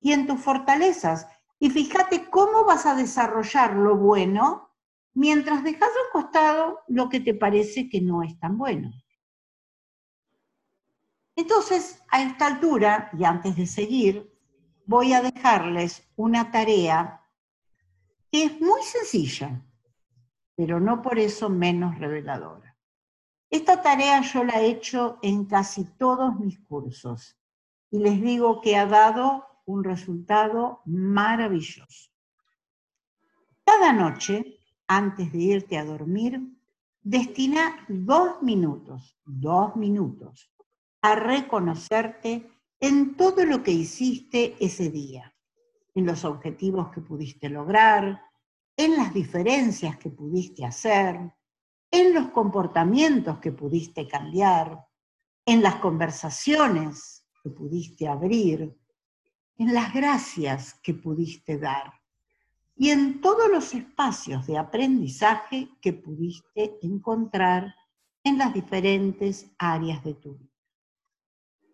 y 0.00 0.12
en 0.12 0.28
tus 0.28 0.40
fortalezas. 0.40 1.26
Y 1.58 1.70
fíjate 1.70 2.30
cómo 2.30 2.64
vas 2.64 2.86
a 2.86 2.94
desarrollar 2.94 3.74
lo 3.74 3.96
bueno 3.96 4.70
mientras 5.12 5.64
dejas 5.64 5.88
a 5.88 6.16
un 6.16 6.22
costado 6.22 6.82
lo 6.86 7.08
que 7.08 7.18
te 7.18 7.34
parece 7.34 7.88
que 7.88 8.00
no 8.00 8.22
es 8.22 8.38
tan 8.38 8.56
bueno. 8.56 8.92
Entonces, 11.34 12.00
a 12.12 12.22
esta 12.22 12.46
altura, 12.46 13.10
y 13.18 13.24
antes 13.24 13.56
de 13.56 13.66
seguir, 13.66 14.32
voy 14.84 15.14
a 15.14 15.20
dejarles 15.20 16.08
una 16.14 16.52
tarea 16.52 17.24
que 18.30 18.44
es 18.44 18.60
muy 18.60 18.82
sencilla, 18.82 19.62
pero 20.54 20.80
no 20.80 21.02
por 21.02 21.18
eso 21.18 21.48
menos 21.48 21.98
reveladora. 21.98 22.76
Esta 23.50 23.80
tarea 23.80 24.22
yo 24.22 24.42
la 24.42 24.60
he 24.60 24.66
hecho 24.66 25.18
en 25.22 25.44
casi 25.44 25.84
todos 25.84 26.38
mis 26.38 26.58
cursos 26.60 27.36
y 27.90 27.98
les 27.98 28.20
digo 28.20 28.60
que 28.60 28.76
ha 28.76 28.86
dado 28.86 29.46
un 29.66 29.84
resultado 29.84 30.80
maravilloso. 30.84 32.10
Cada 33.64 33.92
noche, 33.92 34.58
antes 34.86 35.32
de 35.32 35.38
irte 35.38 35.78
a 35.78 35.84
dormir, 35.84 36.40
destina 37.02 37.84
dos 37.88 38.42
minutos, 38.42 39.16
dos 39.24 39.76
minutos, 39.76 40.50
a 41.02 41.14
reconocerte 41.14 42.50
en 42.80 43.16
todo 43.16 43.44
lo 43.44 43.62
que 43.62 43.70
hiciste 43.70 44.56
ese 44.60 44.90
día, 44.90 45.35
en 45.96 46.06
los 46.06 46.24
objetivos 46.26 46.90
que 46.90 47.00
pudiste 47.00 47.48
lograr, 47.48 48.22
en 48.76 48.96
las 48.96 49.14
diferencias 49.14 49.96
que 49.96 50.10
pudiste 50.10 50.64
hacer, 50.64 51.18
en 51.90 52.14
los 52.14 52.28
comportamientos 52.28 53.38
que 53.38 53.52
pudiste 53.52 54.06
cambiar, 54.06 54.86
en 55.46 55.62
las 55.62 55.76
conversaciones 55.76 57.26
que 57.42 57.48
pudiste 57.48 58.06
abrir, 58.06 58.78
en 59.56 59.72
las 59.72 59.94
gracias 59.94 60.74
que 60.74 60.92
pudiste 60.92 61.58
dar 61.58 61.94
y 62.76 62.90
en 62.90 63.22
todos 63.22 63.50
los 63.50 63.72
espacios 63.72 64.46
de 64.46 64.58
aprendizaje 64.58 65.70
que 65.80 65.94
pudiste 65.94 66.78
encontrar 66.82 67.74
en 68.22 68.36
las 68.36 68.52
diferentes 68.52 69.50
áreas 69.56 70.04
de 70.04 70.12
tu 70.12 70.34
vida. 70.34 70.50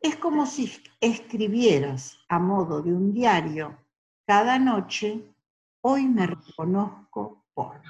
Es 0.00 0.16
como 0.16 0.46
si 0.46 0.70
escribieras 1.00 2.18
a 2.28 2.38
modo 2.38 2.82
de 2.82 2.92
un 2.92 3.12
diario 3.12 3.81
cada 4.26 4.58
noche, 4.58 5.22
hoy 5.80 6.06
me 6.06 6.26
reconozco 6.26 7.44
por. 7.54 7.82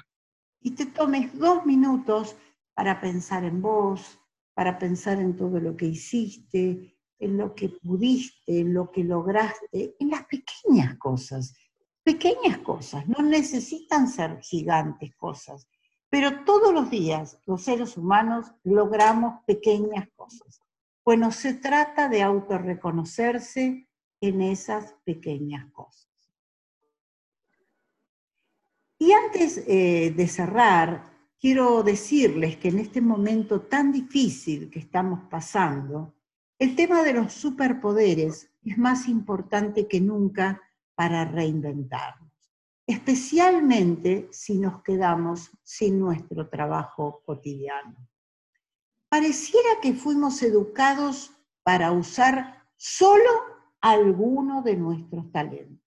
Y 0.61 0.71
te 0.71 0.85
tomes 0.85 1.37
dos 1.37 1.65
minutos 1.65 2.35
para 2.73 2.99
pensar 2.99 3.43
en 3.43 3.61
vos, 3.61 4.19
para 4.53 4.77
pensar 4.77 5.19
en 5.19 5.35
todo 5.35 5.59
lo 5.59 5.75
que 5.75 5.85
hiciste, 5.85 6.97
en 7.19 7.37
lo 7.37 7.53
que 7.55 7.69
pudiste, 7.69 8.59
en 8.59 8.73
lo 8.73 8.91
que 8.91 9.03
lograste, 9.03 9.95
en 9.99 10.09
las 10.09 10.25
pequeñas 10.25 10.97
cosas. 10.97 11.55
Pequeñas 12.03 12.57
cosas, 12.59 13.07
no 13.07 13.23
necesitan 13.23 14.09
ser 14.09 14.41
gigantes 14.41 15.15
cosas, 15.15 15.67
pero 16.09 16.43
todos 16.43 16.73
los 16.73 16.89
días 16.89 17.39
los 17.45 17.63
seres 17.63 17.97
humanos 17.97 18.51
logramos 18.63 19.41
pequeñas 19.45 20.09
cosas. 20.15 20.59
Bueno, 21.05 21.31
se 21.31 21.53
trata 21.53 22.09
de 22.09 22.21
autorreconocerse 22.21 23.87
en 24.21 24.41
esas 24.41 24.95
pequeñas 25.05 25.71
cosas. 25.71 26.12
Y 29.03 29.11
antes 29.11 29.61
eh, 29.67 30.13
de 30.15 30.27
cerrar, 30.29 31.11
quiero 31.37 31.83
decirles 31.83 32.55
que 32.55 32.69
en 32.69 32.79
este 32.79 33.01
momento 33.01 33.59
tan 33.63 33.91
difícil 33.91 34.69
que 34.69 34.79
estamos 34.79 35.19
pasando, 35.29 36.15
el 36.57 36.73
tema 36.73 37.03
de 37.03 37.11
los 37.11 37.33
superpoderes 37.33 38.49
es 38.63 38.77
más 38.77 39.09
importante 39.09 39.89
que 39.89 39.99
nunca 39.99 40.61
para 40.95 41.25
reinventarnos, 41.25 42.31
especialmente 42.87 44.29
si 44.31 44.57
nos 44.57 44.81
quedamos 44.83 45.51
sin 45.63 45.99
nuestro 45.99 46.47
trabajo 46.47 47.23
cotidiano. 47.25 48.07
Pareciera 49.09 49.81
que 49.81 49.95
fuimos 49.95 50.41
educados 50.43 51.33
para 51.61 51.91
usar 51.91 52.63
solo 52.77 53.29
alguno 53.81 54.61
de 54.61 54.77
nuestros 54.77 55.29
talentos 55.29 55.82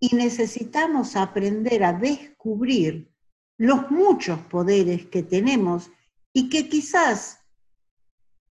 y 0.00 0.16
necesitamos 0.16 1.14
aprender 1.14 1.84
a 1.84 1.92
descubrir 1.92 3.12
los 3.58 3.90
muchos 3.90 4.40
poderes 4.40 5.06
que 5.06 5.22
tenemos 5.22 5.90
y 6.32 6.48
que 6.48 6.68
quizás 6.68 7.40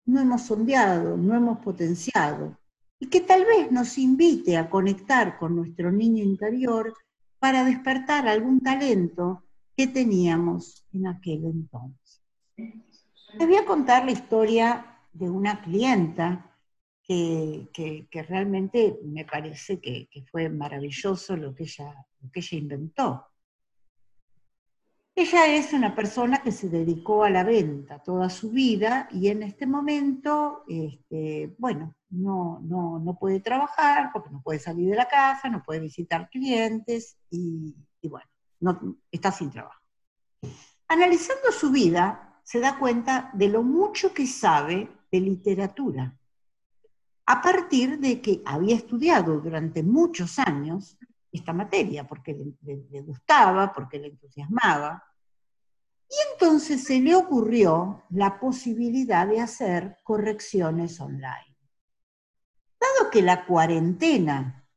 no 0.06 0.22
hemos 0.22 0.44
sondeado, 0.44 1.18
no 1.18 1.36
hemos 1.36 1.60
potenciado, 1.60 2.58
y 3.00 3.08
que 3.08 3.22
tal 3.22 3.46
vez 3.46 3.72
nos 3.72 3.98
invite 3.98 4.58
a 4.58 4.70
conectar 4.70 5.38
con 5.40 5.56
nuestro 5.56 5.92
niño 5.92 6.24
interior 6.24 6.94
para 7.40 7.64
despertar 7.64 8.28
algún 8.28 8.60
talento 8.60 9.44
que 9.76 9.88
teníamos 9.88 10.86
en 10.94 11.08
aquel 11.08 11.46
entonces. 11.46 12.22
Les 12.58 13.48
voy 13.48 13.56
a 13.56 13.66
contar 13.66 14.06
la 14.06 14.12
historia 14.12 14.98
de 15.14 15.30
una 15.30 15.62
clienta 15.62 16.49
que, 17.10 18.08
realmente 18.28 19.00
me 19.04 19.26
parece 19.26 19.80
que, 19.80 20.08
fue 20.32 20.48
maravilloso 20.48 21.36
lo 21.36 21.56
que, 21.56 21.64
ella, 21.64 22.06
lo 22.22 22.32
que 22.32 22.40
ella 22.40 22.58
inventó. 22.58 23.26
Ella 25.16 25.48
es 25.48 25.74
una 25.74 25.96
persona 25.96 26.42
que 26.42 26.52
se 26.52 26.70
dedicó 26.70 27.24
a 27.24 27.30
la 27.30 27.44
venta 27.44 28.00
toda 28.00 28.30
su 28.30 28.52
vida 28.52 29.10
y 29.12 29.28
en 29.28 29.44
este 29.44 29.66
momento, 29.66 30.64
este, 30.68 31.56
bueno, 31.58 31.96
no, 32.12 32.60
no, 32.62 33.18
puede 33.20 33.40
trabajar 33.40 34.12
porque 34.14 34.30
no 34.30 34.42
puede 34.42 34.60
salir 34.60 34.90
de 34.90 34.96
la 34.96 35.08
casa, 35.08 35.50
no 35.50 35.64
puede 35.64 35.80
visitar 35.80 36.30
clientes 36.30 37.18
y, 37.32 37.76
bueno, 38.04 38.30
no, 38.60 38.98
está 39.12 39.32
sin 39.32 39.50
trabajo. 39.50 39.82
Analizando 40.88 41.52
su 41.52 41.72
vida, 41.72 42.40
se 42.44 42.60
da 42.60 42.78
cuenta 42.80 43.32
de 43.34 43.50
lo 43.50 43.64
mucho 43.64 44.14
que 44.14 44.26
sabe 44.26 44.90
de 45.12 45.20
literatura, 45.20 46.19
a 47.32 47.42
partir 47.44 48.00
de 48.00 48.20
que 48.22 48.42
había 48.44 48.76
estudiado 48.76 49.40
durante 49.40 49.84
muchos 49.84 50.40
años 50.40 50.98
esta 51.32 51.54
materia, 51.54 52.08
porque 52.08 52.36
le 52.64 53.02
gustaba, 53.02 53.72
porque 53.72 54.00
le 54.00 54.08
entusiasmaba, 54.08 55.04
y 56.10 56.16
entonces 56.34 56.84
se 56.84 57.00
le 57.00 57.14
ocurrió 57.14 58.04
la 58.10 58.40
posibilidad 58.40 59.28
de 59.28 59.42
hacer 59.42 60.00
correcciones 60.02 61.00
online. 61.00 61.56
Dado 62.80 63.12
que 63.12 63.22
la 63.22 63.46
cuarentena, 63.46 64.68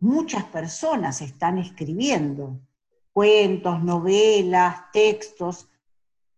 muchas 0.00 0.44
personas 0.44 1.22
están 1.22 1.56
escribiendo 1.56 2.60
cuentos, 3.14 3.82
novelas, 3.82 4.92
textos, 4.92 5.70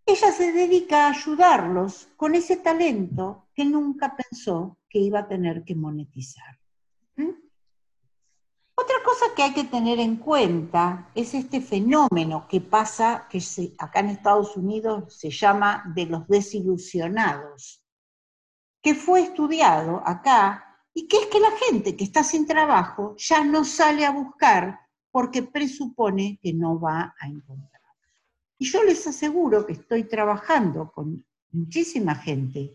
ella 0.06 0.30
se 0.30 0.52
dedica 0.52 1.06
a 1.06 1.10
ayudarlos 1.10 2.08
con 2.16 2.36
ese 2.36 2.56
talento 2.56 3.48
que 3.52 3.64
nunca 3.64 4.16
pensó 4.16 4.78
que 4.88 5.00
iba 5.00 5.20
a 5.20 5.28
tener 5.28 5.64
que 5.64 5.74
monetizar. 5.74 6.58
Otra 8.78 8.96
cosa 9.04 9.34
que 9.34 9.42
hay 9.42 9.54
que 9.54 9.64
tener 9.64 9.98
en 9.98 10.16
cuenta 10.16 11.10
es 11.14 11.32
este 11.34 11.62
fenómeno 11.62 12.46
que 12.46 12.60
pasa, 12.60 13.26
que 13.28 13.42
acá 13.78 14.00
en 14.00 14.10
Estados 14.10 14.56
Unidos 14.56 15.16
se 15.18 15.30
llama 15.30 15.82
de 15.94 16.04
los 16.04 16.28
desilusionados, 16.28 17.82
que 18.82 18.94
fue 18.94 19.22
estudiado 19.22 20.02
acá 20.06 20.82
y 20.92 21.08
que 21.08 21.16
es 21.16 21.26
que 21.26 21.40
la 21.40 21.52
gente 21.52 21.96
que 21.96 22.04
está 22.04 22.22
sin 22.22 22.46
trabajo 22.46 23.16
ya 23.16 23.42
no 23.42 23.64
sale 23.64 24.04
a 24.04 24.12
buscar 24.12 24.78
porque 25.10 25.42
presupone 25.42 26.38
que 26.42 26.52
no 26.52 26.78
va 26.78 27.14
a 27.18 27.26
encontrar. 27.26 27.75
Y 28.58 28.66
yo 28.66 28.82
les 28.82 29.06
aseguro 29.06 29.66
que 29.66 29.74
estoy 29.74 30.04
trabajando 30.04 30.90
con 30.92 31.24
muchísima 31.52 32.14
gente 32.14 32.74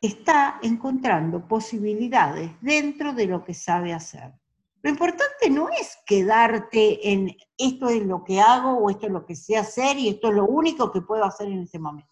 que 0.00 0.08
está 0.08 0.60
encontrando 0.62 1.46
posibilidades 1.46 2.52
dentro 2.60 3.12
de 3.12 3.26
lo 3.26 3.44
que 3.44 3.54
sabe 3.54 3.92
hacer. 3.92 4.32
Lo 4.80 4.90
importante 4.90 5.50
no 5.50 5.68
es 5.70 5.98
quedarte 6.06 7.12
en 7.12 7.36
esto 7.56 7.88
es 7.88 8.06
lo 8.06 8.22
que 8.22 8.40
hago 8.40 8.78
o 8.78 8.90
esto 8.90 9.06
es 9.06 9.12
lo 9.12 9.26
que 9.26 9.34
sé 9.34 9.56
hacer 9.56 9.98
y 9.98 10.08
esto 10.08 10.28
es 10.28 10.34
lo 10.34 10.46
único 10.46 10.92
que 10.92 11.00
puedo 11.00 11.24
hacer 11.24 11.48
en 11.48 11.62
este 11.62 11.80
momento. 11.80 12.08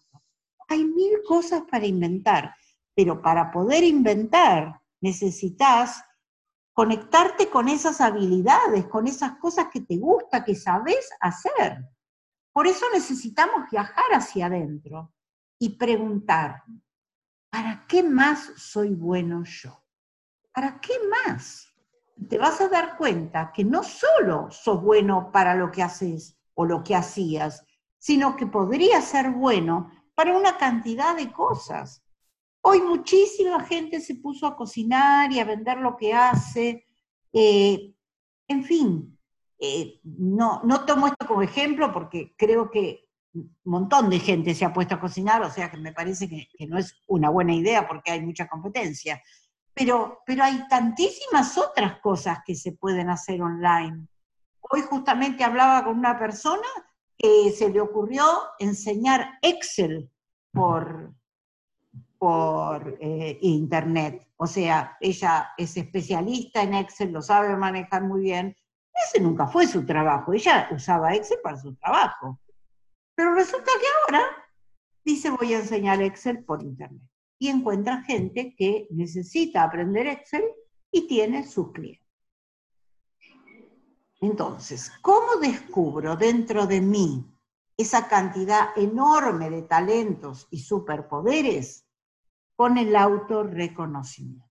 Hay 0.67 0.83
mil 0.83 1.21
cosas 1.25 1.63
para 1.71 1.85
inventar, 1.85 2.53
pero 2.93 3.21
para 3.21 3.51
poder 3.51 3.85
inventar 3.85 4.81
necesitas 4.99 6.03
conectarte 6.73 7.49
con 7.49 7.69
esas 7.69 8.01
habilidades, 8.01 8.85
con 8.87 9.07
esas 9.07 9.37
cosas 9.37 9.67
que 9.71 9.81
te 9.81 9.97
gusta, 9.97 10.43
que 10.43 10.53
sabes 10.53 11.09
hacer. 11.21 11.79
Por 12.57 12.65
eso 12.65 12.87
necesitamos 12.91 13.69
viajar 13.69 14.05
hacia 14.13 14.47
adentro 14.47 15.13
y 15.59 15.77
preguntar, 15.77 16.63
¿para 17.51 17.85
qué 17.87 18.01
más 18.01 18.51
soy 18.57 18.95
bueno 18.95 19.43
yo? 19.43 19.83
¿Para 20.51 20.81
qué 20.81 20.93
más? 21.07 21.71
te 22.27 22.39
vas 22.39 22.59
a 22.59 22.67
dar 22.67 22.97
cuenta 22.97 23.51
que 23.53 23.63
no 23.63 23.83
solo 23.83 24.49
sos 24.49 24.81
bueno 24.81 25.31
para 25.31 25.53
lo 25.53 25.69
que 25.69 25.83
haces 25.83 26.35
o 26.55 26.65
lo 26.65 26.83
que 26.83 26.95
hacías, 26.95 27.63
sino 27.99 28.35
que 28.35 28.47
podría 28.47 29.03
ser 29.03 29.29
bueno 29.29 29.91
para 30.15 30.35
una 30.35 30.57
cantidad 30.57 31.15
de 31.15 31.31
cosas. 31.31 32.03
Hoy 32.61 32.81
muchísima 32.81 33.63
gente 33.65 34.01
se 34.01 34.15
puso 34.15 34.47
a 34.47 34.55
cocinar 34.55 35.31
y 35.31 35.39
a 35.39 35.45
vender 35.45 35.77
lo 35.77 35.95
que 35.95 36.11
hace. 36.11 36.87
Eh, 37.31 37.93
en 38.47 38.63
fin, 38.63 39.16
eh, 39.59 39.99
no, 40.03 40.61
tomo 40.85 41.07
esto 41.07 41.27
como 41.27 41.41
ejemplo 41.41 41.91
porque 41.91 42.35
creo 42.37 42.69
que 42.69 43.05
un 43.33 43.55
montón 43.65 44.09
de 44.09 44.19
gente 44.19 44.55
se 44.55 44.65
ha 44.65 44.73
puesto 44.73 44.95
a 44.95 44.99
cocinar, 44.99 45.41
o 45.43 45.51
sea 45.51 45.69
que 45.69 45.77
me 45.77 45.93
parece 45.93 46.27
que 46.27 46.67
no 46.67 46.77
es 46.77 46.95
una 47.07 47.29
buena 47.29 47.53
idea 47.53 47.87
porque 47.87 48.11
hay 48.11 48.21
mucha 48.21 48.47
competencia 48.47 49.21
pero, 49.77 50.23
hay 50.41 50.67
tantísimas 50.67 51.55
otras 51.57 51.99
cosas 51.99 52.39
que 52.43 52.55
se 52.55 52.71
pueden 52.71 53.09
hacer 53.09 53.41
online. 53.41 54.07
Hoy 54.59 54.81
justamente 54.81 55.43
hablaba 55.43 55.83
con 55.83 55.99
una 55.99 56.17
persona 56.17 56.67
que 57.15 57.51
se 57.51 57.69
le 57.69 57.79
ocurrió 57.79 58.25
enseñar 58.57 59.37
Excel 59.41 60.09
por, 60.51 61.13
por 62.17 62.97
eh, 62.99 63.37
internet. 63.41 64.27
O 64.37 64.47
sea, 64.47 64.97
ella 64.99 65.51
es 65.57 65.77
especialista 65.77 66.63
en 66.63 66.73
Excel, 66.73 67.11
lo 67.11 67.21
sabe 67.21 67.55
manejar 67.55 68.03
muy 68.03 68.21
bien. 68.21 68.55
Ese 69.05 69.19
nunca 69.21 69.47
fue 69.47 69.67
su 69.67 69.85
trabajo, 69.85 70.33
ella 70.33 70.67
usaba 70.71 71.13
Excel 71.13 71.39
para 71.43 71.57
su 71.57 71.75
trabajo. 71.75 72.39
Pero 73.15 73.33
resulta 73.33 73.71
que 73.79 73.87
ahora 74.03 74.27
dice 75.03 75.29
voy 75.29 75.53
a 75.53 75.59
enseñar 75.59 76.01
Excel 76.01 76.43
por 76.43 76.63
internet 76.63 77.01
y 77.39 77.49
encuentra 77.49 78.03
gente 78.03 78.55
que 78.55 78.87
necesita 78.91 79.63
aprender 79.63 80.07
Excel 80.07 80.43
y 80.91 81.07
tiene 81.07 81.45
sus 81.45 81.71
clientes. 81.71 82.05
Entonces, 84.19 84.91
¿cómo 85.01 85.35
descubro 85.39 86.15
dentro 86.15 86.65
de 86.65 86.81
mí 86.81 87.23
esa 87.77 88.07
cantidad 88.07 88.69
enorme 88.75 89.51
de 89.51 89.61
talentos 89.61 90.47
y 90.49 90.59
superpoderes? 90.59 91.85
Con 92.55 92.79
el 92.79 92.95
autorreconocimiento. 92.95 94.43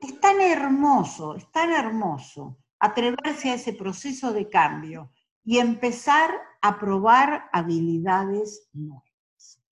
Es 0.00 0.20
tan 0.20 0.40
hermoso, 0.40 1.36
es 1.36 1.48
tan 1.52 1.70
hermoso 1.70 2.58
atreverse 2.82 3.48
a 3.48 3.54
ese 3.54 3.72
proceso 3.72 4.32
de 4.32 4.48
cambio 4.48 5.12
y 5.44 5.58
empezar 5.58 6.30
a 6.60 6.80
probar 6.80 7.48
habilidades 7.52 8.68
nuevas. 8.72 9.62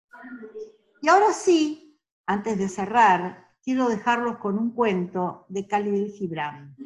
Y 1.02 1.08
ahora 1.08 1.32
sí, 1.32 1.98
antes 2.26 2.56
de 2.56 2.68
cerrar, 2.68 3.48
quiero 3.64 3.88
dejarlos 3.88 4.38
con 4.38 4.56
un 4.58 4.70
cuento 4.70 5.44
de 5.48 5.66
Khalil 5.66 6.12
Gibran 6.12 6.76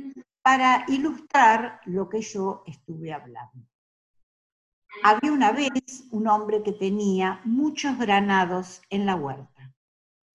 para 0.41 0.87
ilustrar 0.89 1.81
lo 1.85 2.09
que 2.09 2.23
yo 2.23 2.63
estuve 2.67 3.13
hablando. 3.13 3.69
Había 5.03 5.31
una 5.31 5.53
vez 5.53 6.07
un 6.11 6.27
hombre 6.29 6.63
que 6.63 6.73
tenía 6.73 7.43
muchos 7.45 7.99
granados 7.99 8.81
en 8.89 9.05
la 9.05 9.17
huerta 9.17 9.54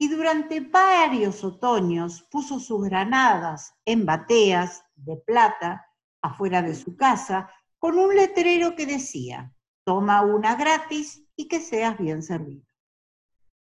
y 0.01 0.07
durante 0.07 0.61
varios 0.61 1.43
otoños 1.43 2.23
puso 2.31 2.59
sus 2.59 2.85
granadas 2.85 3.75
en 3.83 4.05
bateas 4.05 4.85
de 4.95 5.17
plata 5.17 5.85
afuera 6.21 6.61
de 6.61 6.73
su 6.73 6.95
casa 6.95 7.51
con 7.77 7.99
un 7.99 8.15
letrero 8.15 8.75
que 8.75 8.85
decía, 8.85 9.53
toma 9.83 10.21
una 10.21 10.55
gratis 10.55 11.23
y 11.35 11.49
que 11.49 11.59
seas 11.59 11.97
bien 11.97 12.23
servido. 12.23 12.65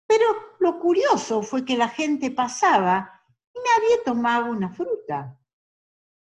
Pero 0.08 0.26
lo 0.60 0.80
curioso 0.80 1.42
fue 1.44 1.66
que 1.66 1.78
la 1.78 1.90
gente 1.90 2.32
pasaba 2.32 3.22
y 3.54 3.60
nadie 3.60 4.04
tomaba 4.06 4.46
una 4.46 4.70
fruta. 4.70 5.38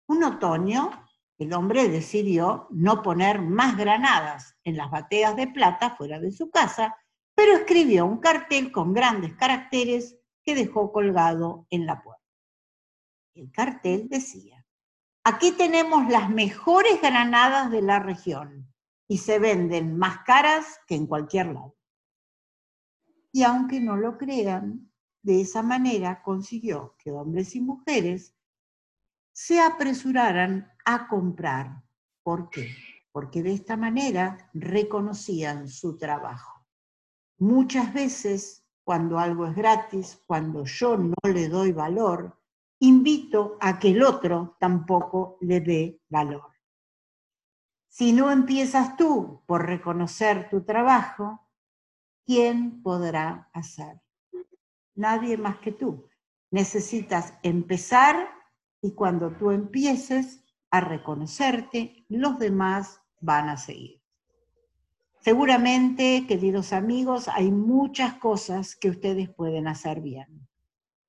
Un 0.08 0.24
otoño, 0.24 0.92
el 1.38 1.54
hombre 1.54 1.90
decidió 1.90 2.68
no 2.72 3.02
poner 3.02 3.42
más 3.42 3.76
granadas 3.76 4.56
en 4.64 4.78
las 4.78 4.90
bateas 4.90 5.36
de 5.36 5.48
plata 5.48 5.96
fuera 5.96 6.20
de 6.20 6.32
su 6.32 6.50
casa, 6.50 6.96
pero 7.38 7.54
escribió 7.54 8.08
un 8.08 8.18
cartel 8.18 8.72
con 8.72 8.96
grandes 8.96 9.36
caracteres 9.36 10.18
que 10.42 10.56
dejó 10.56 10.92
colgado 10.92 11.68
en 11.70 11.86
la 11.86 12.02
puerta. 12.02 12.26
El 13.36 13.52
cartel 13.52 14.10
decía, 14.10 14.66
aquí 15.24 15.52
tenemos 15.52 16.10
las 16.10 16.32
mejores 16.32 17.00
granadas 17.00 17.70
de 17.70 17.84
la 17.84 18.00
región 18.00 18.74
y 19.08 19.20
se 19.20 19.38
venden 19.38 19.96
más 20.00 20.24
caras 20.24 20.80
que 20.88 20.96
en 20.96 21.06
cualquier 21.06 21.54
lado. 21.54 21.78
Y 23.32 23.44
aunque 23.44 23.82
no 23.82 23.98
lo 23.98 24.18
crean, 24.18 24.92
de 25.22 25.42
esa 25.42 25.62
manera 25.62 26.24
consiguió 26.24 26.96
que 26.98 27.12
hombres 27.12 27.56
y 27.56 27.62
mujeres 27.62 28.36
se 29.32 29.62
apresuraran 29.62 30.72
a 30.86 31.08
comprar. 31.08 31.84
¿Por 32.24 32.50
qué? 32.50 32.72
Porque 33.12 33.44
de 33.44 33.54
esta 33.54 33.78
manera 33.78 34.50
reconocían 34.56 35.70
su 35.70 36.00
trabajo. 36.00 36.57
Muchas 37.40 37.94
veces, 37.94 38.66
cuando 38.84 39.20
algo 39.20 39.46
es 39.46 39.56
gratis, 39.56 40.24
cuando 40.26 40.66
yo 40.66 40.98
no 40.98 41.16
le 41.24 41.50
doy 41.50 41.72
valor, 41.72 42.36
invito 42.80 43.58
a 43.62 43.78
que 43.78 43.90
el 43.90 44.02
otro 44.02 44.56
tampoco 44.60 45.38
le 45.42 45.62
dé 45.62 46.02
valor. 46.10 46.52
Si 47.88 48.12
no 48.12 48.32
empiezas 48.32 48.98
tú 48.98 49.44
por 49.46 49.66
reconocer 49.66 50.50
tu 50.50 50.64
trabajo, 50.64 51.48
¿quién 52.26 52.82
podrá 52.82 53.50
hacer? 53.54 54.02
Nadie 54.96 55.38
más 55.38 55.58
que 55.58 55.72
tú. 55.72 56.08
Necesitas 56.50 57.34
empezar 57.44 58.30
y 58.82 58.94
cuando 58.94 59.32
tú 59.32 59.52
empieces 59.52 60.44
a 60.72 60.82
reconocerte, 60.82 62.06
los 62.10 62.40
demás 62.40 63.02
van 63.20 63.50
a 63.50 63.58
seguir. 63.58 63.97
Seguramente, 65.28 66.24
queridos 66.26 66.72
amigos, 66.72 67.28
hay 67.28 67.52
muchas 67.52 68.14
cosas 68.14 68.78
que 68.78 68.90
ustedes 68.90 69.28
pueden 69.28 69.68
hacer 69.68 70.00
bien. 70.00 70.48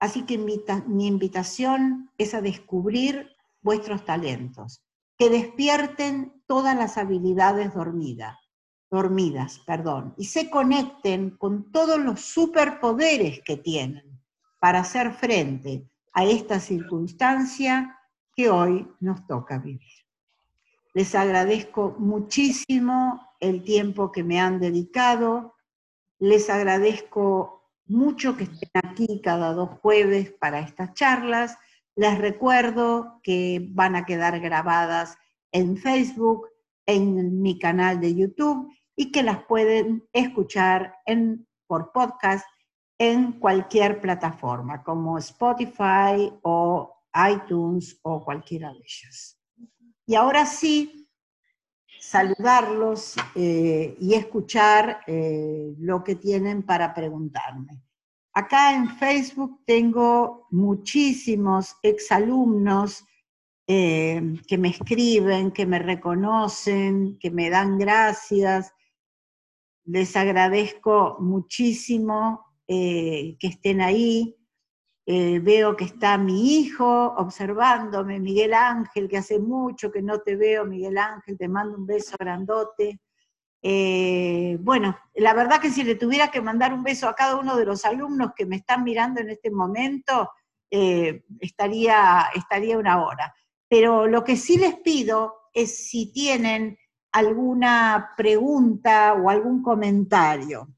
Así 0.01 0.23
que 0.23 0.37
mi 0.39 1.07
invitación 1.07 2.11
es 2.19 2.35
a 2.35 2.41
descubrir 2.41 3.31
vuestros 3.63 4.05
talentos, 4.05 4.83
que 5.17 5.31
despierten 5.31 6.33
todas 6.49 6.77
las 6.77 6.99
habilidades 6.99 7.73
dormidas 7.73 8.37
dormidas, 8.91 9.61
perdón, 9.61 10.15
y 10.19 10.25
se 10.25 10.51
conecten 10.51 11.37
con 11.37 11.71
todos 11.71 12.01
los 12.01 12.21
superpoderes 12.21 13.41
que 13.45 13.57
tienen 13.57 14.21
para 14.59 14.81
hacer 14.81 15.13
frente 15.13 15.89
a 16.13 16.25
esta 16.25 16.59
circunstancia 16.59 17.97
que 18.35 18.51
hoy 18.51 18.89
nos 18.99 19.25
toca 19.29 19.59
vivir. 19.59 19.93
Les 20.93 21.15
agradezco 21.15 21.95
muchísimo 22.01 23.28
el 23.41 23.63
tiempo 23.63 24.13
que 24.13 24.25
me 24.25 24.41
han 24.41 24.61
dedicado, 24.61 25.55
les 26.19 26.51
agradezco 26.51 27.71
mucho 27.87 28.37
que 28.37 28.45
estén 28.45 28.71
aquí 28.85 29.21
cada 29.23 29.55
dos 29.55 29.71
jueves 29.81 30.33
para 30.33 30.61
estas 30.61 30.93
charlas, 30.95 31.57
les 31.97 32.19
recuerdo 32.19 33.21
que 33.23 33.67
van 33.71 33.97
a 33.97 34.05
quedar 34.05 34.39
grabadas 34.41 35.17
en 35.53 35.77
Facebook, 35.77 36.49
en 36.87 37.41
mi 37.41 37.59
canal 37.59 38.01
de 38.01 38.15
YouTube 38.15 38.73
y 38.95 39.11
que 39.11 39.23
las 39.23 39.45
pueden 39.45 40.07
escuchar 40.13 40.95
en, 41.07 41.47
por 41.67 41.93
podcast 41.93 42.47
en 42.99 43.33
cualquier 43.33 44.01
plataforma, 44.01 44.83
como 44.83 45.19
Spotify 45.19 46.33
o 46.43 46.95
iTunes 47.31 47.99
o 48.03 48.25
cualquiera 48.25 48.73
de 48.73 48.79
ellas. 48.79 49.39
Y 50.07 50.15
ahora 50.15 50.47
sí, 50.47 51.08
saludarlos 52.09 53.17
eh, 53.35 53.95
y 54.01 54.15
escuchar 54.15 55.01
eh, 55.07 55.75
lo 55.79 56.03
que 56.03 56.15
tienen 56.15 56.63
para 56.63 56.95
preguntarme. 56.95 57.83
Acá 58.33 58.75
en 58.75 58.89
Facebook 58.97 59.61
tengo 59.67 60.47
muchísimos 60.51 61.77
exalumnos 61.83 63.05
eh, 63.67 64.23
que 64.47 64.57
me 64.57 64.69
escriben, 64.69 65.51
que 65.51 65.67
me 65.67 65.79
reconocen, 65.79 67.19
que 67.19 67.31
me 67.31 67.51
dan 67.51 67.77
gracias, 67.77 68.73
les 69.85 70.17
agradezco 70.17 71.19
muchísimo 71.21 72.47
eh, 72.67 73.37
que 73.39 73.49
estén 73.49 73.83
ahí. 73.83 74.35
Eh, 75.11 75.39
veo 75.39 75.75
que 75.75 75.85
está 75.85 76.19
mi 76.19 76.57
hijo 76.57 77.15
observándome, 77.17 78.21
Miguel 78.21 78.53
Ángel, 78.53 79.09
que 79.09 79.17
hace 79.17 79.39
mucho 79.39 79.91
que 79.91 80.03
no 80.03 80.21
te 80.21 80.37
veo, 80.37 80.67
Miguel 80.67 80.99
Ángel, 80.99 81.39
te 81.39 81.49
mando 81.49 81.79
un 81.79 81.87
beso 81.87 82.15
grandote. 82.19 83.01
Eh, 83.63 84.59
bueno, 84.61 84.99
la 85.15 85.33
verdad 85.33 85.63
que 85.63 85.71
si 85.71 85.83
le 85.83 85.95
tuviera 85.95 86.31
que 86.31 86.43
mandar 86.43 86.75
un 86.75 86.83
beso 86.83 87.09
a 87.09 87.15
cada 87.15 87.37
uno 87.37 87.57
de 87.57 87.65
los 87.65 87.87
alumnos 87.87 88.33
que 88.37 88.45
me 88.45 88.57
están 88.57 88.85
mirando 88.85 89.23
en 89.23 89.31
este 89.31 89.51
momento, 89.51 90.31
estaría, 90.71 92.27
estaría 92.35 92.77
una 92.77 93.03
hora. 93.03 93.35
Pero 93.67 94.07
lo 94.07 94.23
que 94.23 94.37
sí 94.37 94.59
les 94.59 94.75
pido 94.75 95.37
es 95.55 95.89
si 95.89 96.13
tienen 96.13 96.77
alguna 97.13 98.11
pregunta 98.15 99.15
o 99.15 99.31
algún 99.31 99.63
comentario. 99.63 100.69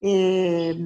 Eh, 0.00 0.76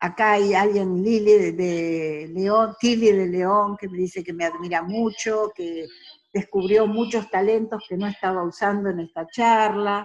acá 0.00 0.32
hay 0.32 0.54
alguien, 0.54 1.02
Lili 1.02 1.52
de, 1.52 2.30
León, 2.32 2.74
Tilly 2.80 3.12
de 3.12 3.26
León, 3.26 3.76
que 3.78 3.88
me 3.88 3.98
dice 3.98 4.24
que 4.24 4.32
me 4.32 4.46
admira 4.46 4.82
mucho, 4.82 5.52
que 5.54 5.86
descubrió 6.32 6.86
muchos 6.86 7.30
talentos 7.30 7.84
que 7.88 7.96
no 7.96 8.06
estaba 8.06 8.42
usando 8.42 8.88
en 8.88 9.00
esta 9.00 9.26
charla. 9.26 10.04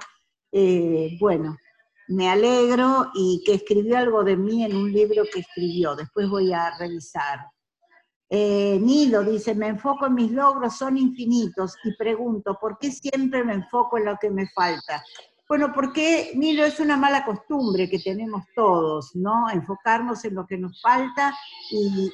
Eh, 0.52 1.18
bueno, 1.20 1.58
me 2.10 2.30
alegro 2.30 3.12
y 3.16 3.42
que 3.46 3.56
escribió 3.56 3.98
algo 3.98 4.24
de 4.24 4.36
mí 4.36 4.64
en 4.64 4.76
un 4.76 4.92
libro 4.92 5.24
que 5.32 5.40
escribió, 5.40 5.96
después 5.96 6.30
voy 6.30 6.52
a 6.54 6.78
revisar. 6.78 7.40
Eh, 8.30 8.80
Nilo 8.82 9.24
dice, 9.24 9.56
me 9.56 9.68
enfoco 9.68 10.08
en 10.08 10.16
mis 10.16 10.32
logros, 10.32 10.78
son 10.78 10.98
infinitos, 10.98 11.76
y 11.84 11.96
pregunto, 11.96 12.58
¿por 12.60 12.78
qué 12.80 12.92
siempre 12.92 13.44
me 13.44 13.54
enfoco 13.54 13.98
en 13.98 14.06
lo 14.06 14.18
que 14.20 14.30
me 14.30 14.48
falta? 14.50 15.04
Bueno, 15.48 15.72
porque 15.74 16.32
Nilo 16.36 16.66
es 16.66 16.80
una 16.80 16.98
mala 16.98 17.24
costumbre 17.24 17.88
que 17.90 18.00
tenemos 18.00 18.46
todos, 18.56 19.16
¿no? 19.16 19.50
Enfocarnos 19.52 20.26
en 20.26 20.36
lo 20.36 20.48
que 20.48 20.58
nos 20.58 20.82
falta 20.82 21.36
y, 21.72 22.12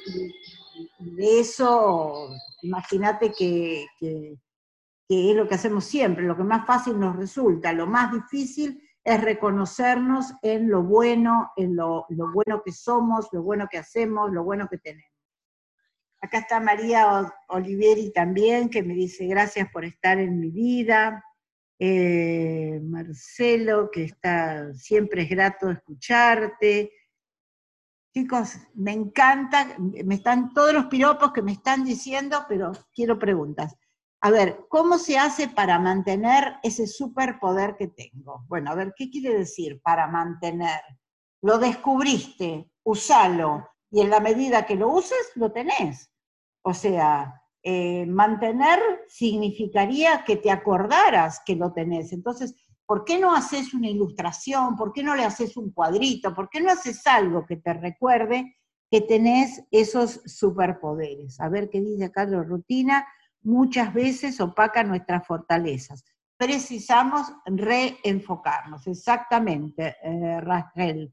de 0.98 1.40
eso, 1.40 2.28
imagínate 2.62 3.32
que, 3.32 3.86
es 4.00 5.36
lo 5.36 5.48
que 5.48 5.54
hacemos 5.54 5.84
siempre, 5.84 6.24
lo 6.24 6.36
que 6.36 6.44
más 6.44 6.66
fácil 6.66 6.98
nos 6.98 7.16
resulta, 7.16 7.72
lo 7.72 7.86
más 7.86 8.12
difícil 8.12 8.82
es 9.04 9.20
reconocernos 9.20 10.32
en 10.42 10.70
lo 10.70 10.82
bueno, 10.82 11.52
en 11.56 11.74
lo 11.74 12.06
bueno 12.34 12.62
que 12.62 12.72
somos, 12.72 13.28
lo 13.32 13.42
bueno 13.42 13.66
que 13.70 13.78
hacemos, 13.78 14.30
lo 14.30 14.44
bueno 14.44 14.68
que 14.68 14.78
tenemos. 14.78 15.12
Acá 16.22 16.38
está 16.38 16.60
María 16.60 17.34
Olivieri 17.48 18.12
también, 18.12 18.70
que 18.70 18.84
me 18.84 18.94
dice 18.94 19.26
gracias 19.26 19.68
por 19.72 19.84
estar 19.84 20.18
en 20.18 20.38
mi 20.38 20.50
vida. 20.50 21.24
Eh, 21.84 22.78
Marcelo, 22.80 23.90
que 23.90 24.04
está, 24.04 24.72
siempre 24.72 25.22
es 25.22 25.28
grato 25.28 25.68
escucharte. 25.68 26.92
Chicos, 28.14 28.56
me 28.74 28.92
encanta, 28.92 29.76
me 29.78 30.14
están 30.14 30.54
todos 30.54 30.72
los 30.72 30.86
piropos 30.86 31.32
que 31.32 31.42
me 31.42 31.50
están 31.50 31.82
diciendo, 31.82 32.46
pero 32.48 32.70
quiero 32.94 33.18
preguntas. 33.18 33.74
A 34.20 34.30
ver, 34.30 34.60
¿cómo 34.68 34.96
se 34.96 35.18
hace 35.18 35.48
para 35.48 35.80
mantener 35.80 36.54
ese 36.62 36.86
superpoder 36.86 37.74
que 37.76 37.88
tengo? 37.88 38.44
Bueno, 38.46 38.70
a 38.70 38.76
ver, 38.76 38.94
¿qué 38.96 39.10
quiere 39.10 39.36
decir 39.36 39.80
para 39.82 40.06
mantener? 40.06 40.82
Lo 41.42 41.58
descubriste, 41.58 42.70
usalo, 42.84 43.68
y 43.90 44.02
en 44.02 44.10
la 44.10 44.20
medida 44.20 44.66
que 44.66 44.76
lo 44.76 44.88
uses, 44.88 45.32
lo 45.34 45.50
tenés. 45.50 46.12
O 46.62 46.74
sea, 46.74 47.41
eh, 47.62 48.06
mantener 48.06 48.78
significaría 49.08 50.24
que 50.24 50.36
te 50.36 50.50
acordaras 50.50 51.40
que 51.46 51.54
lo 51.54 51.72
tenés. 51.72 52.12
Entonces, 52.12 52.54
¿por 52.86 53.04
qué 53.04 53.18
no 53.18 53.34
haces 53.34 53.72
una 53.72 53.88
ilustración? 53.88 54.76
¿Por 54.76 54.92
qué 54.92 55.02
no 55.02 55.14
le 55.14 55.24
haces 55.24 55.56
un 55.56 55.70
cuadrito? 55.70 56.34
¿Por 56.34 56.48
qué 56.48 56.60
no 56.60 56.72
haces 56.72 57.06
algo 57.06 57.46
que 57.46 57.56
te 57.56 57.72
recuerde 57.72 58.56
que 58.90 59.00
tenés 59.00 59.62
esos 59.70 60.20
superpoderes? 60.26 61.40
A 61.40 61.48
ver 61.48 61.70
qué 61.70 61.80
dice 61.80 62.10
Carlos 62.10 62.46
Rutina. 62.46 63.06
Muchas 63.42 63.94
veces 63.94 64.40
opaca 64.40 64.82
nuestras 64.84 65.26
fortalezas. 65.26 66.04
Precisamos 66.36 67.32
reenfocarnos, 67.46 68.86
exactamente, 68.88 69.96
eh. 70.02 71.10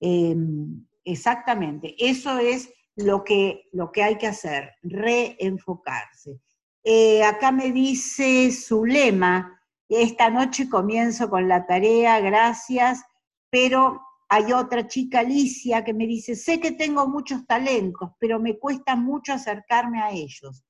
Em, 0.00 0.86
exactamente, 1.04 1.94
eso 1.98 2.38
es 2.38 2.72
lo 3.04 3.24
que, 3.24 3.68
lo 3.72 3.90
que 3.92 4.02
hay 4.02 4.16
que 4.16 4.26
hacer, 4.26 4.72
reenfocarse. 4.82 6.40
Eh, 6.82 7.22
acá 7.22 7.52
me 7.52 7.72
dice 7.72 8.50
Zulema, 8.52 9.60
esta 9.88 10.30
noche 10.30 10.68
comienzo 10.68 11.28
con 11.28 11.48
la 11.48 11.66
tarea, 11.66 12.20
gracias, 12.20 13.02
pero 13.50 14.00
hay 14.28 14.52
otra 14.52 14.86
chica, 14.86 15.20
Alicia, 15.20 15.82
que 15.82 15.92
me 15.92 16.06
dice, 16.06 16.36
sé 16.36 16.60
que 16.60 16.72
tengo 16.72 17.08
muchos 17.08 17.44
talentos, 17.46 18.10
pero 18.20 18.38
me 18.38 18.58
cuesta 18.58 18.94
mucho 18.94 19.32
acercarme 19.32 20.00
a 20.00 20.12
ellos. 20.12 20.64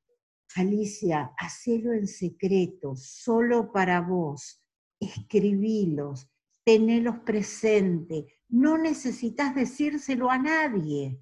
Alicia, 0.57 1.33
hacelo 1.37 1.93
en 1.93 2.09
secreto, 2.09 2.97
solo 2.97 3.71
para 3.71 4.01
vos, 4.01 4.63
escribilos, 4.99 6.29
tenelos 6.65 7.19
presente, 7.19 8.27
no 8.49 8.79
necesitas 8.79 9.55
decírselo 9.55 10.31
a 10.31 10.39
nadie. 10.39 11.21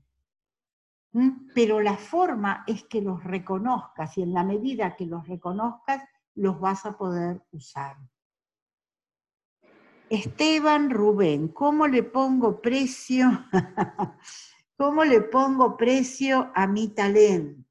¿Mm? 1.12 1.50
Pero 1.54 1.80
la 1.80 1.96
forma 1.96 2.64
es 2.66 2.84
que 2.84 3.00
los 3.00 3.24
reconozcas 3.24 4.16
y 4.18 4.22
en 4.22 4.34
la 4.34 4.44
medida 4.44 4.96
que 4.96 5.06
los 5.06 5.26
reconozcas, 5.26 6.02
los 6.34 6.60
vas 6.60 6.86
a 6.86 6.96
poder 6.96 7.42
usar. 7.52 7.96
Esteban 10.10 10.90
Rubén, 10.90 11.48
¿cómo 11.48 11.86
le 11.86 12.02
pongo 12.02 12.60
precio? 12.60 13.44
¿Cómo 14.76 15.04
le 15.04 15.22
pongo 15.22 15.76
precio 15.76 16.50
a 16.54 16.66
mi 16.66 16.88
talento? 16.88 17.68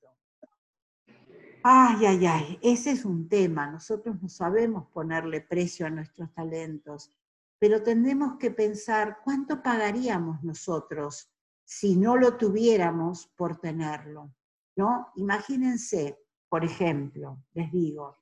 Ay, 1.64 2.06
ay, 2.06 2.26
ay, 2.26 2.60
ese 2.62 2.92
es 2.92 3.06
un 3.06 3.28
tema. 3.28 3.68
Nosotros 3.68 4.22
no 4.22 4.30
sabemos 4.30 4.88
ponerle 4.90 5.42
precio 5.42 5.88
a 5.88 5.90
nuestros 5.90 6.32
talentos, 6.34 7.12
pero 7.58 7.82
tendremos 7.82 8.38
que 8.38 8.52
pensar 8.52 9.20
cuánto 9.24 9.64
pagaríamos 9.64 10.44
nosotros 10.44 11.32
si 11.68 11.98
no 11.98 12.16
lo 12.16 12.38
tuviéramos 12.38 13.28
por 13.36 13.58
tenerlo, 13.58 14.34
¿no? 14.78 15.12
Imagínense, 15.18 16.18
por 16.48 16.64
ejemplo, 16.64 17.44
les 17.52 17.70
digo, 17.74 18.16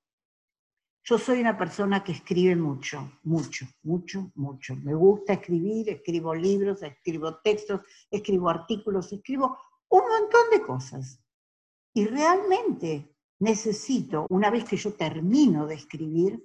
yo 1.03 1.19
soy 1.19 1.41
una 1.41 1.55
persona 1.55 2.03
que 2.03 2.13
escribe 2.13 2.55
mucho, 2.55 3.19
mucho, 3.21 3.67
mucho, 3.83 4.31
mucho. 4.33 4.75
Me 4.77 4.95
gusta 4.95 5.33
escribir, 5.33 5.87
escribo 5.91 6.33
libros, 6.33 6.81
escribo 6.81 7.37
textos, 7.37 7.81
escribo 8.09 8.49
artículos, 8.49 9.13
escribo 9.13 9.59
un 9.89 10.01
montón 10.01 10.49
de 10.51 10.63
cosas. 10.63 11.23
Y 11.93 12.07
realmente 12.07 13.15
necesito, 13.37 14.25
una 14.31 14.49
vez 14.49 14.63
que 14.63 14.77
yo 14.77 14.93
termino 14.95 15.67
de 15.67 15.75
escribir, 15.75 16.43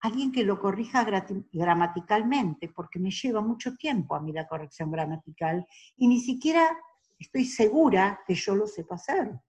alguien 0.00 0.32
que 0.32 0.44
lo 0.44 0.60
corrija 0.60 1.04
gramaticalmente, 1.52 2.68
porque 2.68 2.98
me 2.98 3.10
lleva 3.10 3.40
mucho 3.40 3.76
tiempo 3.76 4.14
a 4.14 4.20
mí 4.20 4.32
la 4.32 4.46
corrección 4.46 4.90
gramatical 4.90 5.66
y 5.96 6.08
ni 6.08 6.20
siquiera 6.20 6.78
estoy 7.18 7.44
segura 7.44 8.20
que 8.26 8.34
yo 8.34 8.54
lo 8.54 8.66
sepa 8.66 8.94
hacer. 8.94 9.40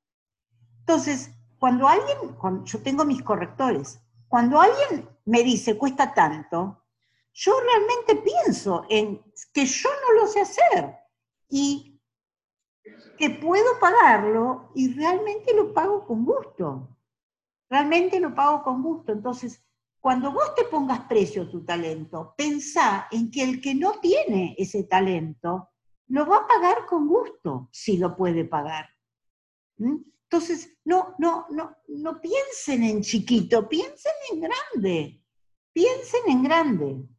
Entonces, 0.79 1.31
cuando 1.59 1.87
alguien, 1.87 2.17
yo 2.63 2.81
tengo 2.81 3.05
mis 3.05 3.21
correctores, 3.21 4.01
cuando 4.27 4.59
alguien 4.59 5.07
me 5.25 5.43
dice 5.43 5.77
cuesta 5.77 6.13
tanto, 6.13 6.83
yo 7.33 7.53
realmente 7.59 8.15
pienso 8.15 8.85
en 8.89 9.21
que 9.53 9.65
yo 9.65 9.89
no 9.89 10.21
lo 10.21 10.27
sé 10.27 10.41
hacer 10.41 10.95
y 11.47 12.01
que 13.17 13.29
puedo 13.29 13.79
pagarlo 13.79 14.71
y 14.73 14.93
realmente 14.93 15.53
lo 15.53 15.73
pago 15.73 16.05
con 16.05 16.25
gusto. 16.25 16.97
Realmente 17.69 18.19
lo 18.19 18.33
pago 18.33 18.63
con 18.63 18.81
gusto. 18.81 19.11
Entonces, 19.11 19.63
cuando 19.99 20.31
vos 20.31 20.55
te 20.55 20.63
pongas 20.63 21.01
precio 21.01 21.49
tu 21.49 21.65
talento, 21.65 22.33
pensá 22.37 23.07
en 23.11 23.29
que 23.29 23.43
el 23.43 23.61
que 23.61 23.75
no 23.75 23.99
tiene 23.99 24.55
ese 24.57 24.83
talento 24.83 25.69
lo 26.07 26.25
va 26.25 26.37
a 26.37 26.47
pagar 26.47 26.85
con 26.85 27.07
gusto, 27.07 27.69
si 27.71 27.97
lo 27.97 28.15
puede 28.15 28.45
pagar. 28.45 28.87
¿Mm? 29.77 29.97
Entonces, 30.23 30.77
no, 30.85 31.15
no, 31.17 31.47
no, 31.49 31.75
no 31.87 32.21
piensen 32.21 32.83
en 32.83 33.01
chiquito, 33.01 33.67
piensen 33.67 34.13
en 34.31 34.41
grande, 34.41 35.23
piensen 35.73 36.21
en 36.27 36.43
grande. 36.43 37.09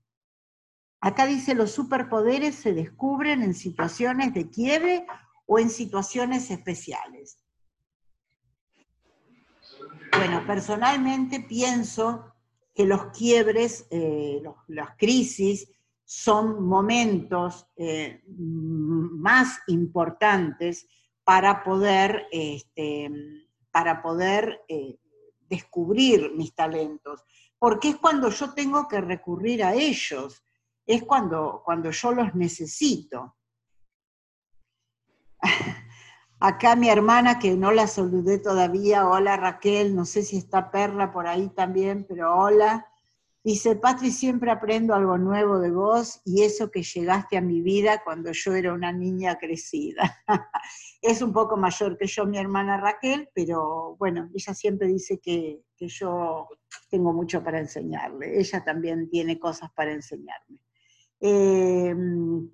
Acá 1.00 1.26
dice, 1.26 1.54
los 1.54 1.72
superpoderes 1.72 2.54
se 2.54 2.72
descubren 2.72 3.42
en 3.42 3.54
situaciones 3.54 4.32
de 4.32 4.48
quiebre 4.48 5.06
o 5.46 5.58
en 5.58 5.70
situaciones 5.70 6.50
especiales. 6.50 7.38
Bueno, 10.16 10.46
personalmente 10.46 11.40
pienso 11.40 12.30
que 12.74 12.86
los 12.86 13.06
quiebres, 13.06 13.86
eh, 13.90 14.42
las 14.68 14.96
crisis, 14.96 15.70
son 16.04 16.64
momentos 16.64 17.68
eh, 17.76 18.22
más 18.26 19.60
importantes 19.68 20.88
para 21.22 21.62
poder, 21.62 22.26
este, 22.32 23.08
para 23.70 24.02
poder 24.02 24.62
eh, 24.66 24.98
descubrir 25.48 26.32
mis 26.34 26.52
talentos, 26.54 27.22
porque 27.58 27.90
es 27.90 27.96
cuando 27.96 28.30
yo 28.30 28.52
tengo 28.54 28.88
que 28.88 29.00
recurrir 29.00 29.62
a 29.62 29.74
ellos, 29.74 30.42
es 30.84 31.04
cuando, 31.04 31.62
cuando 31.64 31.92
yo 31.92 32.12
los 32.12 32.34
necesito. 32.34 33.36
Acá 36.42 36.74
mi 36.74 36.88
hermana, 36.88 37.38
que 37.38 37.54
no 37.54 37.70
la 37.70 37.86
saludé 37.86 38.38
todavía, 38.38 39.06
hola 39.06 39.36
Raquel, 39.36 39.94
no 39.94 40.06
sé 40.06 40.22
si 40.22 40.38
está 40.38 40.70
Perla 40.70 41.12
por 41.12 41.26
ahí 41.26 41.50
también, 41.50 42.06
pero 42.08 42.34
hola. 42.34 42.86
Dice, 43.44 43.76
Patri, 43.76 44.10
siempre 44.10 44.50
aprendo 44.50 44.94
algo 44.94 45.18
nuevo 45.18 45.58
de 45.58 45.70
vos 45.70 46.22
y 46.24 46.42
eso 46.42 46.70
que 46.70 46.82
llegaste 46.82 47.36
a 47.36 47.42
mi 47.42 47.60
vida 47.60 48.02
cuando 48.02 48.32
yo 48.32 48.54
era 48.54 48.72
una 48.72 48.90
niña 48.90 49.36
crecida. 49.38 50.22
es 51.02 51.20
un 51.20 51.34
poco 51.34 51.58
mayor 51.58 51.98
que 51.98 52.06
yo, 52.06 52.24
mi 52.24 52.38
hermana 52.38 52.78
Raquel, 52.78 53.28
pero 53.34 53.96
bueno, 53.98 54.30
ella 54.34 54.54
siempre 54.54 54.88
dice 54.88 55.20
que, 55.20 55.60
que 55.76 55.88
yo 55.88 56.48
tengo 56.88 57.12
mucho 57.12 57.44
para 57.44 57.58
enseñarle. 57.58 58.38
Ella 58.40 58.64
también 58.64 59.10
tiene 59.10 59.38
cosas 59.38 59.70
para 59.72 59.92
enseñarme. 59.92 60.58
Eh, 61.22 61.94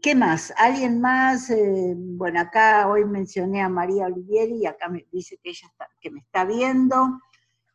¿Qué 0.03 0.14
más? 0.17 0.53
¿Alguien 0.57 1.01
más? 1.01 1.51
Eh, 1.51 1.95
bueno, 1.97 2.41
acá 2.41 2.89
hoy 2.89 3.05
mencioné 3.05 3.62
a 3.62 3.69
María 3.69 4.07
Olivieri 4.07 4.57
y 4.62 4.67
acá 4.67 4.89
me 4.89 5.07
dice 5.12 5.39
que 5.43 5.51
ella 5.51 5.69
que 6.01 6.11
me 6.11 6.21
está 6.21 6.45
viendo. 6.45 7.21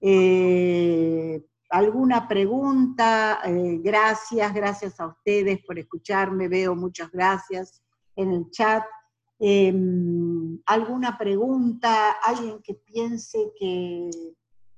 Eh, 0.02 1.42
¿Alguna 1.70 2.28
pregunta? 2.28 3.39
gracias, 3.80 4.54
gracias 4.54 5.00
a 5.00 5.08
ustedes 5.08 5.64
por 5.66 5.80
escucharme, 5.80 6.50
veo 6.50 6.76
muchas 6.76 7.10
gracias 7.12 7.82
en 8.18 8.34
el 8.34 8.52
chat. 8.52 8.84
¿Alguna 10.66 11.18
pregunta? 11.18 12.12
¿Alguien 12.24 12.62
que 12.62 12.74
piense 12.74 13.54
que 13.58 14.10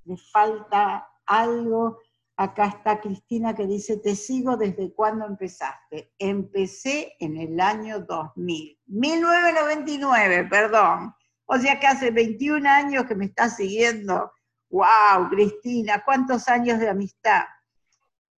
le 0.05 0.17
falta 0.17 1.07
algo? 1.25 1.97
Acá 2.35 2.65
está 2.65 2.99
Cristina 2.99 3.53
que 3.53 3.67
dice, 3.67 3.97
te 3.97 4.15
sigo 4.15 4.57
desde 4.57 4.91
cuando 4.93 5.27
empezaste. 5.27 6.13
Empecé 6.17 7.13
en 7.19 7.37
el 7.37 7.59
año 7.59 7.99
2000, 7.99 8.79
1999, 8.87 10.47
perdón. 10.49 11.13
O 11.45 11.57
sea 11.59 11.79
que 11.79 11.85
hace 11.85 12.09
21 12.09 12.67
años 12.67 13.05
que 13.05 13.13
me 13.13 13.25
estás 13.25 13.57
siguiendo. 13.57 14.31
¡Wow, 14.69 15.29
Cristina! 15.29 16.03
¿Cuántos 16.03 16.47
años 16.47 16.79
de 16.79 16.89
amistad? 16.89 17.43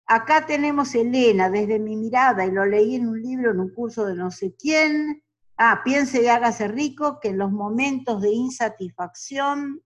Acá 0.07 0.47
tenemos 0.47 0.95
Elena, 0.95 1.51
desde 1.51 1.77
mi 1.77 1.95
mirada, 1.95 2.45
y 2.45 2.51
lo 2.51 2.65
leí 2.65 2.95
en 2.95 3.07
un 3.07 3.21
libro, 3.21 3.51
en 3.51 3.59
un 3.59 3.73
curso 3.73 4.05
de 4.05 4.15
no 4.15 4.31
sé 4.31 4.55
quién. 4.57 5.23
Ah, 5.55 5.81
piense 5.85 6.23
y 6.23 6.27
hágase 6.27 6.67
rico, 6.67 7.19
que 7.19 7.29
en 7.29 7.37
los 7.37 7.51
momentos 7.51 8.21
de 8.23 8.31
insatisfacción... 8.31 9.83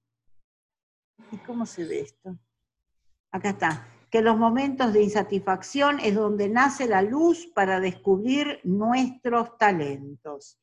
¿Y 1.30 1.38
cómo 1.40 1.66
se 1.66 1.84
ve 1.84 2.00
esto? 2.00 2.38
Acá 3.32 3.50
está 3.50 3.97
que 4.10 4.22
los 4.22 4.38
momentos 4.38 4.94
de 4.94 5.04
insatisfacción 5.04 6.00
es 6.00 6.16
donde 6.16 6.50
nace 6.50 6.88
la 6.88 7.02
luz 7.02 7.48
para 7.54 7.80
descubrir 7.80 8.60
nuestros 8.64 9.58
talentos. 9.58 10.60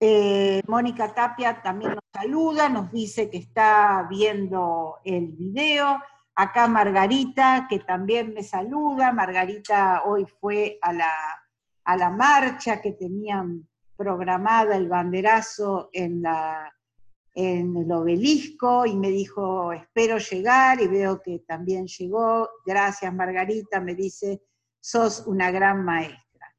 Eh, 0.00 0.62
Mónica 0.66 1.14
Tapia 1.14 1.62
también 1.62 1.92
nos 1.92 2.04
saluda, 2.12 2.68
nos 2.68 2.92
dice 2.92 3.30
que 3.30 3.38
está 3.38 4.06
viendo 4.10 4.96
el 5.04 5.28
video. 5.32 6.02
Acá 6.34 6.68
Margarita, 6.68 7.66
que 7.70 7.78
también 7.78 8.34
me 8.34 8.42
saluda. 8.42 9.12
Margarita 9.12 10.02
hoy 10.04 10.26
fue 10.40 10.78
a 10.82 10.92
la, 10.92 11.12
a 11.84 11.96
la 11.96 12.10
marcha 12.10 12.82
que 12.82 12.92
tenían 12.92 13.66
programada 13.96 14.76
el 14.76 14.88
banderazo 14.88 15.88
en 15.92 16.22
la 16.22 16.74
en 17.34 17.76
el 17.76 17.90
obelisco 17.90 18.86
y 18.86 18.96
me 18.96 19.10
dijo, 19.10 19.72
espero 19.72 20.18
llegar 20.18 20.80
y 20.80 20.86
veo 20.86 21.20
que 21.20 21.40
también 21.40 21.86
llegó. 21.86 22.48
Gracias 22.64 23.12
Margarita, 23.12 23.80
me 23.80 23.94
dice, 23.94 24.42
sos 24.80 25.24
una 25.26 25.50
gran 25.50 25.84
maestra. 25.84 26.54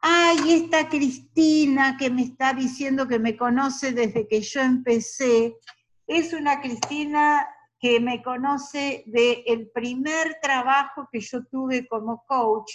Ay, 0.00 0.52
esta 0.52 0.88
Cristina 0.88 1.96
que 1.98 2.10
me 2.10 2.22
está 2.22 2.54
diciendo 2.54 3.06
que 3.06 3.18
me 3.18 3.36
conoce 3.36 3.92
desde 3.92 4.26
que 4.26 4.40
yo 4.40 4.60
empecé, 4.60 5.56
es 6.06 6.32
una 6.32 6.60
Cristina 6.60 7.46
que 7.78 8.00
me 8.00 8.22
conoce 8.22 9.04
del 9.06 9.70
primer 9.74 10.38
trabajo 10.40 11.08
que 11.12 11.20
yo 11.20 11.44
tuve 11.46 11.86
como 11.88 12.24
coach 12.26 12.72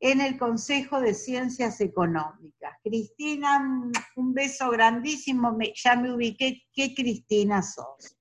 en 0.00 0.20
el 0.20 0.38
Consejo 0.38 1.00
de 1.00 1.14
Ciencias 1.14 1.80
Económicas. 1.80 2.74
Cristina, 2.82 3.90
un 4.16 4.34
beso 4.34 4.70
grandísimo, 4.70 5.56
ya 5.74 5.96
me 5.96 6.12
ubiqué, 6.12 6.62
¿qué 6.72 6.94
Cristina 6.94 7.62
sos? 7.62 8.16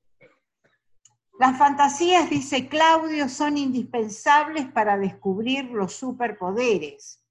Las 1.37 1.57
fantasías, 1.57 2.29
dice 2.29 2.69
Claudio, 2.69 3.27
son 3.27 3.57
indispensables 3.57 4.67
para 4.71 4.97
descubrir 4.97 5.65
los 5.65 5.93
superpoderes. 5.93 7.21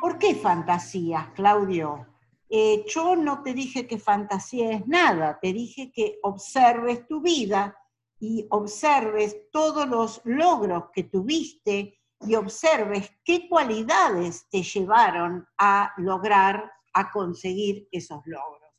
¿Por 0.00 0.18
qué 0.18 0.34
fantasías, 0.34 1.28
Claudio? 1.30 2.08
Eh, 2.50 2.84
yo 2.88 3.14
no 3.14 3.42
te 3.42 3.54
dije 3.54 3.86
que 3.86 3.98
fantasía 3.98 4.72
es 4.72 4.86
nada, 4.88 5.38
te 5.40 5.52
dije 5.52 5.92
que 5.92 6.18
observes 6.22 7.06
tu 7.06 7.22
vida 7.22 7.78
y 8.18 8.46
observes 8.50 9.48
todos 9.52 9.88
los 9.88 10.20
logros 10.24 10.90
que 10.92 11.04
tuviste 11.04 12.01
y 12.26 12.34
observes 12.34 13.10
qué 13.24 13.48
cualidades 13.48 14.48
te 14.50 14.62
llevaron 14.62 15.46
a 15.58 15.92
lograr, 15.96 16.70
a 16.94 17.10
conseguir 17.10 17.88
esos 17.90 18.20
logros. 18.26 18.70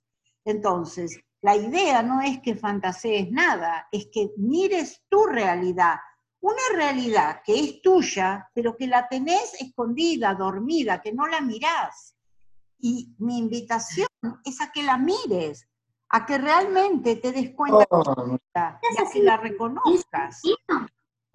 Entonces, 0.45 1.19
la 1.41 1.55
idea 1.55 2.01
no 2.01 2.21
es 2.21 2.39
que 2.41 2.55
fantasees 2.55 3.31
nada, 3.31 3.87
es 3.91 4.07
que 4.11 4.31
mires 4.37 5.03
tu 5.09 5.25
realidad, 5.25 5.97
una 6.41 6.61
realidad 6.73 7.41
que 7.45 7.59
es 7.59 7.81
tuya, 7.81 8.49
pero 8.53 8.75
que 8.75 8.87
la 8.87 9.07
tenés 9.07 9.53
escondida, 9.61 10.33
dormida, 10.35 11.01
que 11.01 11.13
no 11.13 11.27
la 11.27 11.41
mirás. 11.41 12.15
Y 12.79 13.15
mi 13.17 13.37
invitación 13.37 14.07
es 14.43 14.61
a 14.61 14.71
que 14.71 14.83
la 14.83 14.97
mires, 14.97 15.67
a 16.09 16.25
que 16.25 16.37
realmente 16.37 17.15
te 17.15 17.31
des 17.31 17.51
cuenta 17.55 17.85
oh, 17.89 18.37
y 18.37 18.57
a 18.57 18.79
que 19.11 19.23
la 19.23 19.37
reconozcas. 19.37 20.41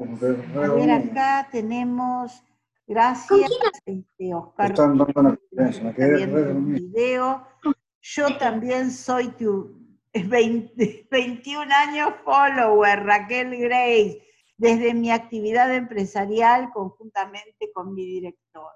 A 0.00 0.04
ver, 0.04 0.90
acá 0.92 1.48
tenemos, 1.50 2.40
gracias, 2.86 3.50
este, 3.84 4.32
Oscar. 4.32 4.72
video. 6.64 7.44
Yo 8.00 8.38
también 8.38 8.92
soy 8.92 9.28
tu 9.32 9.76
21 10.12 11.74
años 11.74 12.14
follower, 12.24 13.04
Raquel 13.04 13.56
Grace, 13.58 14.22
desde 14.56 14.94
mi 14.94 15.10
actividad 15.10 15.74
empresarial 15.74 16.70
conjuntamente 16.72 17.72
con 17.74 17.92
mi 17.92 18.06
director. 18.06 18.70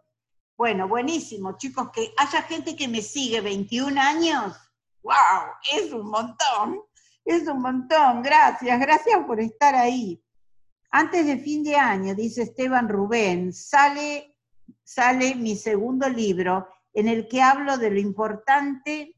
Bueno, 0.56 0.88
buenísimo, 0.88 1.56
chicos, 1.56 1.90
que 1.92 2.12
haya 2.18 2.42
gente 2.42 2.74
que 2.74 2.88
me 2.88 3.00
sigue 3.00 3.40
21 3.40 4.00
años. 4.00 4.56
¡Wow! 5.02 5.14
Es 5.72 5.92
un 5.92 6.10
montón, 6.10 6.80
es 7.24 7.46
un 7.46 7.60
montón. 7.60 8.22
Gracias, 8.22 8.80
gracias 8.80 9.24
por 9.24 9.38
estar 9.38 9.76
ahí. 9.76 10.20
Antes 10.94 11.26
de 11.26 11.38
fin 11.38 11.64
de 11.64 11.76
año, 11.76 12.14
dice 12.14 12.42
Esteban 12.42 12.86
Rubén, 12.86 13.54
sale, 13.54 14.36
sale 14.84 15.34
mi 15.34 15.56
segundo 15.56 16.06
libro 16.06 16.68
en 16.92 17.08
el 17.08 17.28
que 17.28 17.40
hablo 17.40 17.78
de 17.78 17.90
lo 17.90 17.98
importante 17.98 19.16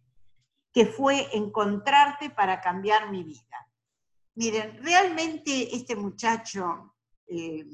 que 0.73 0.87
fue 0.87 1.29
encontrarte 1.33 2.31
para 2.31 2.61
cambiar 2.61 3.11
mi 3.11 3.25
vida. 3.25 3.69
Miren, 4.37 4.83
realmente 4.85 5.75
este 5.75 5.97
muchacho, 5.97 6.95
eh, 7.27 7.65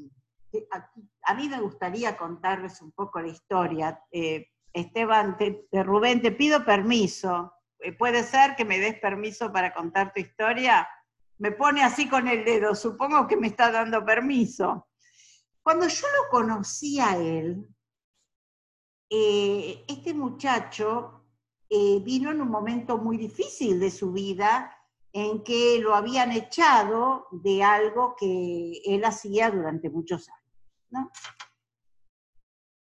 a, 1.23 1.33
mí 1.35 1.47
me 1.47 1.61
gustaría 1.61 2.17
contarles 2.17 2.81
un 2.81 2.91
poco 2.93 3.19
la 3.19 3.27
historia. 3.27 4.03
Eh, 4.11 4.47
Esteban, 4.73 5.37
Rubén, 5.71 6.23
te 6.23 6.31
pido 6.31 6.65
permiso. 6.65 7.53
Eh, 7.77 7.93
¿Puede 7.93 8.23
ser 8.23 8.55
que 8.55 8.65
me 8.65 8.79
des 8.79 8.99
permiso 8.99 9.51
para 9.51 9.73
contar 9.73 10.11
tu 10.11 10.19
historia? 10.19 10.87
Me 11.41 11.51
pone 11.51 11.83
así 11.83 12.07
con 12.07 12.27
el 12.27 12.45
dedo, 12.45 12.75
supongo 12.75 13.25
que 13.25 13.35
me 13.35 13.47
está 13.47 13.71
dando 13.71 14.05
permiso. 14.05 14.89
Cuando 15.63 15.87
yo 15.87 16.05
lo 16.07 16.29
conocí 16.29 16.99
a 16.99 17.17
él, 17.17 17.67
eh, 19.09 19.83
este 19.87 20.13
muchacho 20.13 21.25
eh, 21.67 21.99
vino 22.03 22.29
en 22.29 22.41
un 22.41 22.49
momento 22.49 22.99
muy 22.99 23.17
difícil 23.17 23.79
de 23.79 23.89
su 23.89 24.11
vida, 24.11 24.77
en 25.13 25.43
que 25.43 25.79
lo 25.79 25.95
habían 25.95 26.31
echado 26.31 27.25
de 27.31 27.63
algo 27.63 28.15
que 28.15 28.79
él 28.85 29.03
hacía 29.03 29.49
durante 29.49 29.89
muchos 29.89 30.29
años. 30.29 31.09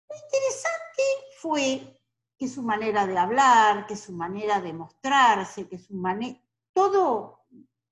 Lo 0.09 0.15
interesante 0.25 1.03
fue 1.37 2.01
que 2.37 2.49
su 2.49 2.63
manera 2.63 3.07
de 3.07 3.17
hablar, 3.17 3.87
que 3.87 3.95
su 3.95 4.11
manera 4.11 4.59
de 4.59 4.73
mostrarse, 4.73 5.69
que 5.69 5.79
su 5.79 5.93
manera, 5.93 6.37
todo 6.73 7.40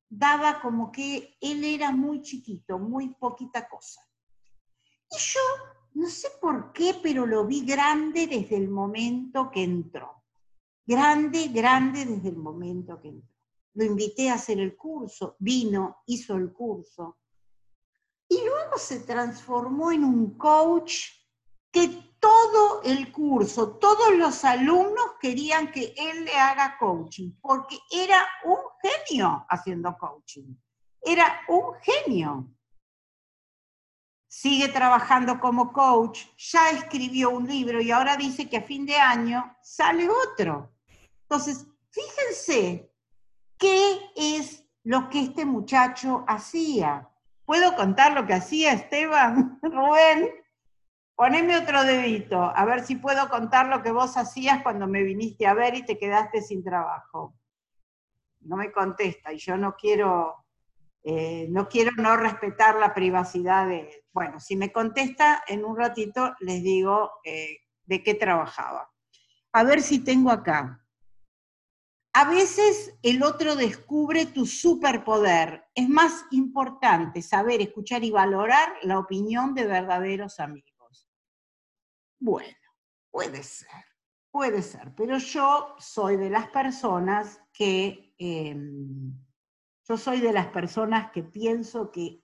daba 0.10 0.60
como 0.62 0.92
que 0.92 1.38
él 1.40 1.64
era 1.64 1.92
muy 1.92 2.22
chiquito, 2.22 2.80
muy 2.80 3.10
poquita 3.10 3.70
cosa. 3.70 4.02
Y 5.12 5.18
yo, 5.18 5.40
no 5.94 6.08
sé 6.10 6.30
por 6.42 6.74
qué, 6.74 6.96
pero 7.02 7.26
lo 7.26 7.46
vi 7.46 7.66
grande 7.66 8.28
desde 8.28 8.58
el 8.58 8.70
momento 8.70 9.50
que 9.52 9.64
entró. 9.64 10.24
Grande, 10.86 11.50
grande 11.50 12.06
desde 12.06 12.30
el 12.30 12.38
momento 12.38 13.00
que 13.00 13.10
entró. 13.10 13.30
Lo 13.76 13.86
invité 13.86 14.30
a 14.30 14.34
hacer 14.34 14.60
el 14.60 14.76
curso, 14.76 15.36
vino, 15.40 15.98
hizo 16.08 16.36
el 16.36 16.52
curso. 16.52 17.18
Y 18.28 18.38
luego 18.44 18.78
se 18.78 19.02
transformó 19.02 19.92
en 19.92 20.04
un 20.04 20.38
coach 20.38 21.06
que 21.72 22.09
todo 22.20 22.82
el 22.84 23.12
curso, 23.12 23.78
todos 23.78 24.16
los 24.16 24.44
alumnos 24.44 25.14
querían 25.20 25.72
que 25.72 25.94
él 25.96 26.26
le 26.26 26.34
haga 26.34 26.78
coaching, 26.78 27.32
porque 27.42 27.78
era 27.92 28.28
un 28.44 28.58
genio 28.82 29.46
haciendo 29.50 29.96
coaching. 29.98 30.56
Era 31.02 31.42
un 31.48 31.74
genio. 31.82 32.48
Sigue 34.28 34.68
trabajando 34.68 35.40
como 35.40 35.74
coach, 35.74 36.26
ya 36.38 36.70
escribió 36.72 37.32
un 37.32 37.48
libro 37.48 37.82
y 37.82 37.92
ahora 37.92 38.16
dice 38.16 38.48
que 38.48 38.58
a 38.58 38.64
fin 38.64 38.86
de 38.86 38.96
año 38.96 39.56
sale 39.62 40.08
otro. 40.10 40.72
Entonces, 41.24 41.66
fíjense 41.90 42.94
qué 43.58 44.12
es 44.16 44.64
lo 44.84 45.10
que 45.10 45.22
este 45.22 45.46
muchacho 45.46 46.24
hacía. 46.28 47.10
¿Puedo 47.46 47.76
contar 47.76 48.14
lo 48.14 48.28
que 48.28 48.34
hacía 48.34 48.74
Esteban, 48.74 49.60
Rubén? 49.64 50.30
Poneme 51.20 51.58
otro 51.58 51.84
dedito, 51.84 52.42
a 52.42 52.64
ver 52.64 52.86
si 52.86 52.96
puedo 52.96 53.28
contar 53.28 53.68
lo 53.68 53.84
que 53.84 53.92
vos 53.92 54.16
hacías 54.16 54.64
cuando 54.64 54.88
me 54.88 55.04
viniste 55.04 55.46
a 55.48 55.54
ver 55.54 55.76
y 55.76 55.84
te 55.84 55.98
quedaste 55.98 56.42
sin 56.42 56.64
trabajo. 56.64 57.36
No 58.40 58.56
me 58.56 58.72
contesta 58.72 59.34
y 59.34 59.38
yo 59.38 59.58
no 59.58 59.76
quiero, 59.76 60.46
eh, 61.04 61.48
no 61.50 61.68
quiero 61.68 61.92
no 61.98 62.16
respetar 62.16 62.78
la 62.78 62.94
privacidad 62.94 63.68
de... 63.68 64.06
Bueno, 64.14 64.40
si 64.40 64.56
me 64.56 64.72
contesta, 64.72 65.44
en 65.46 65.66
un 65.66 65.76
ratito 65.76 66.36
les 66.40 66.64
digo 66.64 67.12
eh, 67.26 67.64
de 67.84 68.02
qué 68.02 68.14
trabajaba. 68.14 68.90
A 69.52 69.64
ver 69.66 69.82
si 69.82 70.02
tengo 70.02 70.32
acá. 70.32 70.86
A 72.14 72.30
veces 72.30 72.98
el 73.04 73.24
otro 73.24 73.58
descubre 73.58 74.26
tu 74.26 74.46
superpoder. 74.46 75.66
Es 75.76 75.90
más 75.90 76.24
importante 76.32 77.22
saber 77.22 77.60
escuchar 77.60 78.06
y 78.06 78.12
valorar 78.12 78.70
la 78.84 78.98
opinión 79.00 79.54
de 79.54 79.66
verdaderos 79.66 80.40
amigos. 80.40 80.69
Bueno, 82.20 82.58
puede 83.12 83.44
ser, 83.44 83.86
puede 84.32 84.62
ser, 84.62 84.94
pero 84.96 85.18
yo 85.18 85.76
soy 85.80 86.18
de 86.18 86.30
las 86.30 86.50
personas 86.50 87.42
que, 87.54 88.14
em, 88.18 89.14
yo 89.88 89.98
soy 89.98 90.20
de 90.20 90.34
las 90.34 90.48
personas 90.48 91.12
que 91.12 91.24
pienso 91.24 91.92
que 91.92 92.24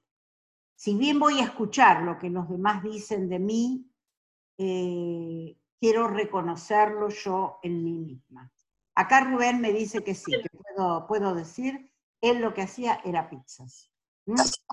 si 0.75 0.95
bien 0.97 1.19
voy 1.19 1.39
a 1.39 1.45
escuchar 1.45 2.03
lo 2.03 2.17
que 2.17 2.29
los 2.29 2.49
demás 2.49 2.83
dicen 2.83 3.29
de 3.29 3.39
mí, 3.39 3.89
eh, 4.57 5.57
quiero 5.79 6.07
reconocerlo 6.07 7.09
yo 7.09 7.59
en 7.63 7.83
mí 7.83 7.97
misma. 7.97 8.51
Acá 8.95 9.21
Rubén 9.21 9.61
me 9.61 9.71
dice 9.71 10.03
que 10.03 10.15
sí, 10.15 10.31
que 10.31 10.49
puedo, 10.49 11.07
puedo 11.07 11.35
decir, 11.35 11.91
él 12.21 12.41
lo 12.41 12.53
que 12.53 12.61
hacía 12.63 13.01
era 13.03 13.29
pizzas. 13.29 13.91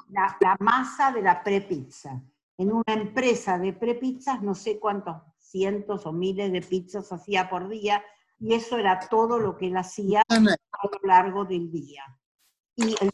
La, 0.08 0.36
la, 0.40 0.56
masa 0.60 1.12
de 1.12 1.22
la 1.22 1.42
prepizza 1.42 2.22
en 2.58 2.72
una 2.72 2.94
empresa 2.94 3.58
de 3.58 3.72
prepizzas, 3.72 4.42
no 4.42 4.54
sé 4.54 4.78
cuántos 4.78 5.16
cientos 5.38 6.06
o 6.06 6.12
miles 6.12 6.52
de 6.52 6.60
pizzas 6.60 7.12
hacía 7.12 7.48
por 7.48 7.68
día, 7.68 8.02
y 8.38 8.54
eso 8.54 8.76
era 8.76 8.98
todo 8.98 9.38
lo 9.38 9.56
que 9.56 9.66
él 9.66 9.76
hacía 9.76 10.22
a 10.28 10.40
lo 10.40 11.00
largo 11.04 11.44
del 11.44 11.70
día. 11.70 12.04
Y 12.76 12.94
el 13.00 13.10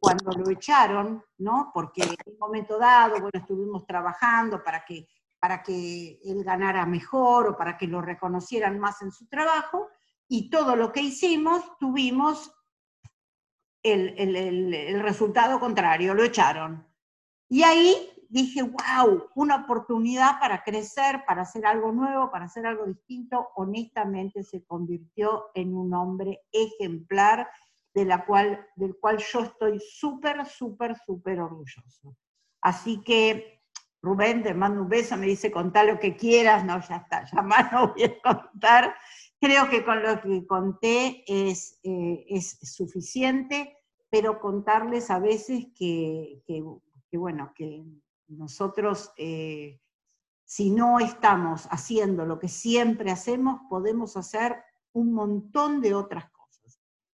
cuando 0.00 0.32
lo 0.32 0.50
echaron, 0.50 1.22
¿no? 1.38 1.70
Porque 1.72 2.02
en 2.02 2.16
un 2.26 2.38
momento 2.38 2.78
dado, 2.78 3.12
bueno, 3.20 3.30
estuvimos 3.34 3.86
trabajando 3.86 4.64
para 4.64 4.84
que, 4.84 5.06
para 5.38 5.62
que 5.62 6.18
él 6.24 6.42
ganara 6.42 6.86
mejor 6.86 7.48
o 7.48 7.56
para 7.56 7.76
que 7.76 7.86
lo 7.86 8.00
reconocieran 8.00 8.78
más 8.78 9.02
en 9.02 9.12
su 9.12 9.28
trabajo, 9.28 9.88
y 10.26 10.48
todo 10.48 10.76
lo 10.76 10.92
que 10.92 11.02
hicimos 11.02 11.62
tuvimos 11.78 12.52
el, 13.82 15.00
resultado 15.02 15.58
contrario, 15.58 16.14
lo 16.14 16.24
echaron. 16.24 16.86
Y 17.48 17.62
ahí 17.62 18.09
dije, 18.30 18.62
wow, 18.62 19.28
una 19.34 19.56
oportunidad 19.56 20.38
para 20.40 20.62
crecer, 20.62 21.24
para 21.26 21.42
hacer 21.42 21.66
algo 21.66 21.92
nuevo, 21.92 22.30
para 22.30 22.46
hacer 22.46 22.64
algo 22.64 22.86
distinto. 22.86 23.48
Honestamente 23.56 24.42
se 24.42 24.64
convirtió 24.64 25.50
en 25.54 25.74
un 25.74 25.92
hombre 25.92 26.40
ejemplar 26.52 27.48
de 27.92 28.04
la 28.04 28.24
cual, 28.24 28.64
del 28.76 28.96
cual 28.96 29.18
yo 29.18 29.40
estoy 29.40 29.80
súper, 29.80 30.46
súper, 30.46 30.96
súper 30.96 31.40
orgulloso. 31.40 32.16
Así 32.62 33.02
que, 33.02 33.62
Rubén, 34.00 34.42
te 34.42 34.54
mando 34.54 34.82
un 34.82 34.88
beso, 34.88 35.16
me 35.16 35.26
dice, 35.26 35.50
contá 35.50 35.82
lo 35.82 35.98
que 35.98 36.16
quieras, 36.16 36.64
no, 36.64 36.80
ya 36.80 36.96
está, 36.96 37.24
ya 37.24 37.42
más 37.42 37.72
no 37.72 37.88
voy 37.88 38.04
a 38.04 38.20
contar. 38.22 38.94
Creo 39.40 39.68
que 39.68 39.84
con 39.84 40.02
lo 40.02 40.20
que 40.20 40.46
conté 40.46 41.24
es, 41.26 41.80
eh, 41.82 42.24
es 42.28 42.58
suficiente, 42.62 43.76
pero 44.08 44.40
contarles 44.40 45.10
a 45.10 45.18
veces 45.18 45.66
que, 45.76 46.42
bueno, 47.12 47.52
que 47.54 47.84
nosotros, 48.30 49.12
eh, 49.16 49.80
si 50.44 50.70
no 50.70 50.98
estamos 50.98 51.66
haciendo 51.70 52.24
lo 52.24 52.38
que 52.38 52.48
siempre 52.48 53.10
hacemos, 53.10 53.60
podemos 53.68 54.16
hacer 54.16 54.56
un 54.92 55.12
montón 55.12 55.80
de 55.80 55.94
otras 55.94 56.24
cosas 56.30 56.40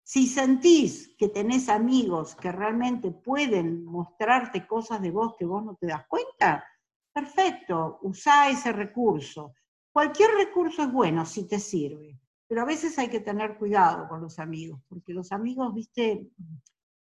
si 0.04 0.28
sentís 0.28 1.16
que 1.18 1.30
tenés 1.30 1.70
amigos 1.70 2.36
que 2.36 2.52
realmente 2.52 3.10
pueden 3.12 3.86
mostrarte 3.86 4.68
cosas 4.68 5.02
de 5.02 5.12
vos 5.12 5.36
que 5.38 5.46
vos 5.46 5.64
no 5.64 5.76
te 5.76 5.88
das 5.88 6.06
cuenta, 6.08 6.64
perfecto, 7.12 8.00
usá 8.02 8.50
ese 8.50 8.72
recurso. 8.74 9.54
Cualquier 9.92 10.32
recurso 10.32 10.84
es 10.84 10.92
bueno 10.92 11.26
si 11.26 11.48
te 11.48 11.60
sirve, 11.60 12.20
pero 12.48 12.62
a 12.62 12.66
veces 12.66 13.00
hay 13.00 13.08
que 13.08 13.22
tener 13.22 13.58
cuidado 13.58 14.08
con 14.08 14.22
los 14.22 14.40
amigos, 14.40 14.82
porque 14.90 15.14
los 15.14 15.32
amigos, 15.32 15.74
viste, 15.74 16.30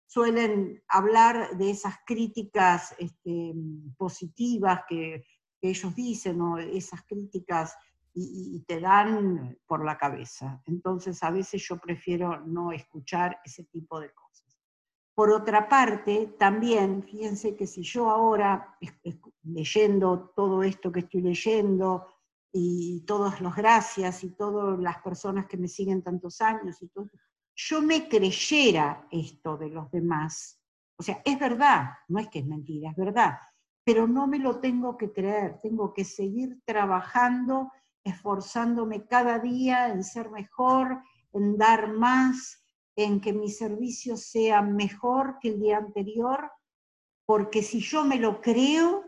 suelen 0.06 0.82
hablar 0.88 1.56
de 1.56 1.70
esas 1.70 1.94
críticas 2.06 2.94
este, 2.98 3.54
positivas 3.96 4.82
que, 4.88 5.24
ellos 5.62 5.96
dicen, 5.96 6.40
o 6.42 6.58
esas 6.58 7.02
críticas 7.06 7.74
y, 8.14 8.62
te 8.68 8.78
dan 8.78 9.58
por 9.66 9.84
la 9.84 9.98
cabeza. 9.98 10.62
Entonces 10.64 11.20
a 11.24 11.30
veces 11.30 11.66
yo 11.66 11.78
prefiero 11.78 12.40
no 12.46 12.70
escuchar 12.70 13.40
ese 13.44 13.64
tipo 13.64 13.98
de 13.98 14.12
cosas. 14.14 14.56
Por 15.12 15.30
otra 15.30 15.68
parte, 15.68 16.36
también, 16.38 17.02
fíjense 17.02 17.56
que 17.56 17.66
si 17.66 17.82
yo 17.82 18.08
ahora, 18.08 18.78
leyendo 19.42 20.32
todo 20.36 20.62
esto 20.62 20.92
que 20.92 21.00
estoy 21.00 21.22
leyendo, 21.22 22.06
y 22.58 23.00
todas 23.02 23.42
las 23.42 23.54
gracias 23.54 24.24
y 24.24 24.30
todas 24.30 24.78
las 24.78 25.02
personas 25.02 25.46
que 25.46 25.58
me 25.58 25.68
siguen 25.68 26.02
tantos 26.02 26.40
años 26.40 26.80
y 26.80 26.88
todo, 26.88 27.10
yo 27.56 27.82
me 27.82 28.08
creyera 28.08 29.08
esto 29.10 29.56
de 29.56 29.70
los 29.70 29.90
demás. 29.90 30.60
O 30.98 31.02
sea, 31.02 31.22
es 31.24 31.38
verdad, 31.38 31.90
no 32.08 32.18
es 32.20 32.28
que 32.28 32.40
es 32.40 32.46
mentira, 32.46 32.90
es 32.90 32.96
verdad, 32.96 33.38
pero 33.84 34.06
no 34.06 34.26
me 34.26 34.38
lo 34.38 34.60
tengo 34.60 34.96
que 34.96 35.12
creer, 35.12 35.58
tengo 35.62 35.92
que 35.92 36.04
seguir 36.04 36.60
trabajando 36.64 37.70
esforzándome 38.06 39.06
cada 39.06 39.40
día 39.40 39.88
en 39.88 40.04
ser 40.04 40.30
mejor, 40.30 41.02
en 41.32 41.58
dar 41.58 41.92
más, 41.92 42.64
en 42.96 43.20
que 43.20 43.32
mi 43.32 43.50
servicio 43.50 44.16
sea 44.16 44.62
mejor 44.62 45.38
que 45.40 45.48
el 45.48 45.60
día 45.60 45.78
anterior, 45.78 46.52
porque 47.26 47.62
si 47.62 47.80
yo 47.80 48.04
me 48.04 48.18
lo 48.18 48.40
creo, 48.40 49.04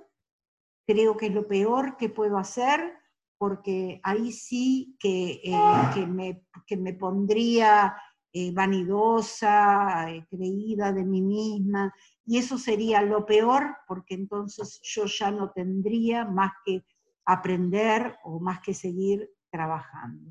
creo 0.87 1.17
que 1.17 1.27
es 1.27 1.33
lo 1.33 1.47
peor 1.47 1.97
que 1.97 2.09
puedo 2.09 2.39
hacer, 2.39 2.93
porque 3.39 4.01
ahí 4.03 4.33
sí 4.33 4.97
que, 4.99 5.41
eh, 5.45 6.07
me, 6.09 6.43
me, 6.77 6.93
pondría 6.93 7.97
eh, 8.41 8.53
vanidosa, 8.53 10.13
eh, 10.13 10.25
creída 10.31 10.93
de 10.93 11.05
mí 11.05 11.21
misma, 11.21 11.93
y 12.25 12.39
eso 12.39 12.57
sería 12.57 13.03
lo 13.03 13.27
peor, 13.27 13.79
porque 13.89 14.15
entonces 14.15 14.79
yo 14.81 15.07
ya 15.07 15.33
no 15.33 15.51
tendría 15.51 16.25
más 16.25 16.53
que 16.65 16.85
aprender 17.25 18.17
o 18.23 18.39
más 18.39 18.61
que 18.61 18.75
seguir 18.75 19.29
trabajando. 19.51 20.31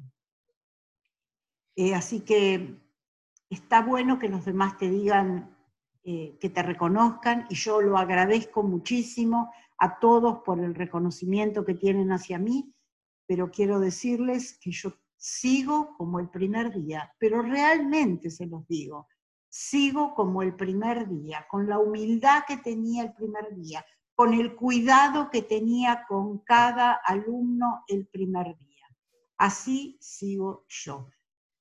Eh, 1.76 1.94
así 1.94 2.22
que 2.22 2.80
está 3.50 3.82
bueno 3.82 4.20
que 4.20 4.30
los 4.30 4.46
demás 4.46 4.78
te 4.78 4.90
digan, 4.90 5.54
que 6.06 6.50
te 6.56 6.64
reconozcan, 6.64 7.46
y 7.50 7.56
yo 7.56 7.82
lo 7.82 7.98
agradezco 7.98 8.64
muchísimo 8.64 9.52
a 9.78 10.00
todos 10.00 10.40
por 10.46 10.62
el 10.62 10.74
reconocimiento 10.74 11.66
que 11.66 11.74
tienen 11.74 12.14
hacia 12.14 12.40
mí, 12.40 12.74
pero 13.28 13.52
quiero 13.52 13.82
decirles 13.82 14.58
que 14.62 14.72
yo 14.72 14.94
sigo 15.18 15.96
como 15.98 16.20
el 16.20 16.30
primer 16.30 16.74
día, 16.74 17.12
pero 17.20 17.42
realmente 17.42 18.30
se 18.30 18.46
los 18.46 18.68
digo, 18.68 19.08
sigo 19.50 20.14
como 20.14 20.42
el 20.42 20.56
primer 20.56 21.10
día, 21.10 21.46
con 21.50 21.68
la 21.68 21.80
humildad 21.80 22.44
que 22.48 22.58
tenía 22.58 23.04
el 23.04 23.14
primer 23.14 23.56
día, 23.56 23.86
con 24.16 24.34
el 24.34 24.56
cuidado 24.56 25.30
que 25.30 25.42
tenía 25.42 26.06
con 26.08 26.40
cada 26.40 26.94
alumno 26.94 27.84
el 27.88 28.08
primer 28.08 28.58
día. 28.58 28.86
Así 29.38 29.98
sigo 30.00 30.66
yo, 30.68 31.10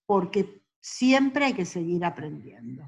porque 0.07 0.63
siempre 0.81 1.47
hay 1.47 1.55
que 1.55 1.65
seguir 1.67 2.05
aprendiendo. 2.05 2.85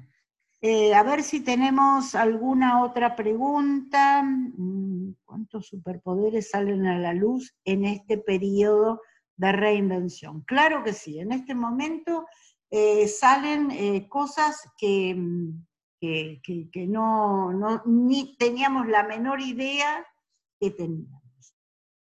Eh, 0.61 0.93
a 0.93 1.03
ver 1.03 1.23
si 1.23 1.39
tenemos 1.39 2.15
alguna 2.15 2.83
otra 2.83 3.15
pregunta. 3.15 4.23
Mm, 4.23 5.13
¿Cuántos 5.23 5.67
superpoderes 5.67 6.49
salen 6.49 6.85
a 6.85 6.97
la 6.99 7.13
luz 7.13 7.55
en 7.63 7.85
este 7.85 8.17
periodo 8.17 9.01
de 9.39 9.53
reinvención? 9.53 10.41
Claro 10.41 10.83
que 10.83 10.93
sí, 10.93 11.19
en 11.19 11.31
este 11.31 11.55
momento 11.55 12.27
eh, 12.69 13.07
salen 13.07 13.71
eh, 13.71 14.07
cosas 14.09 14.61
que, 14.77 15.15
mm, 15.15 15.65
que, 15.99 16.85
no, 16.87 17.81
ni 17.85 18.35
teníamos 18.37 18.87
la 18.87 19.03
menor 19.03 19.39
idea 19.41 20.05
que 20.59 20.71
teníamos. 20.71 21.23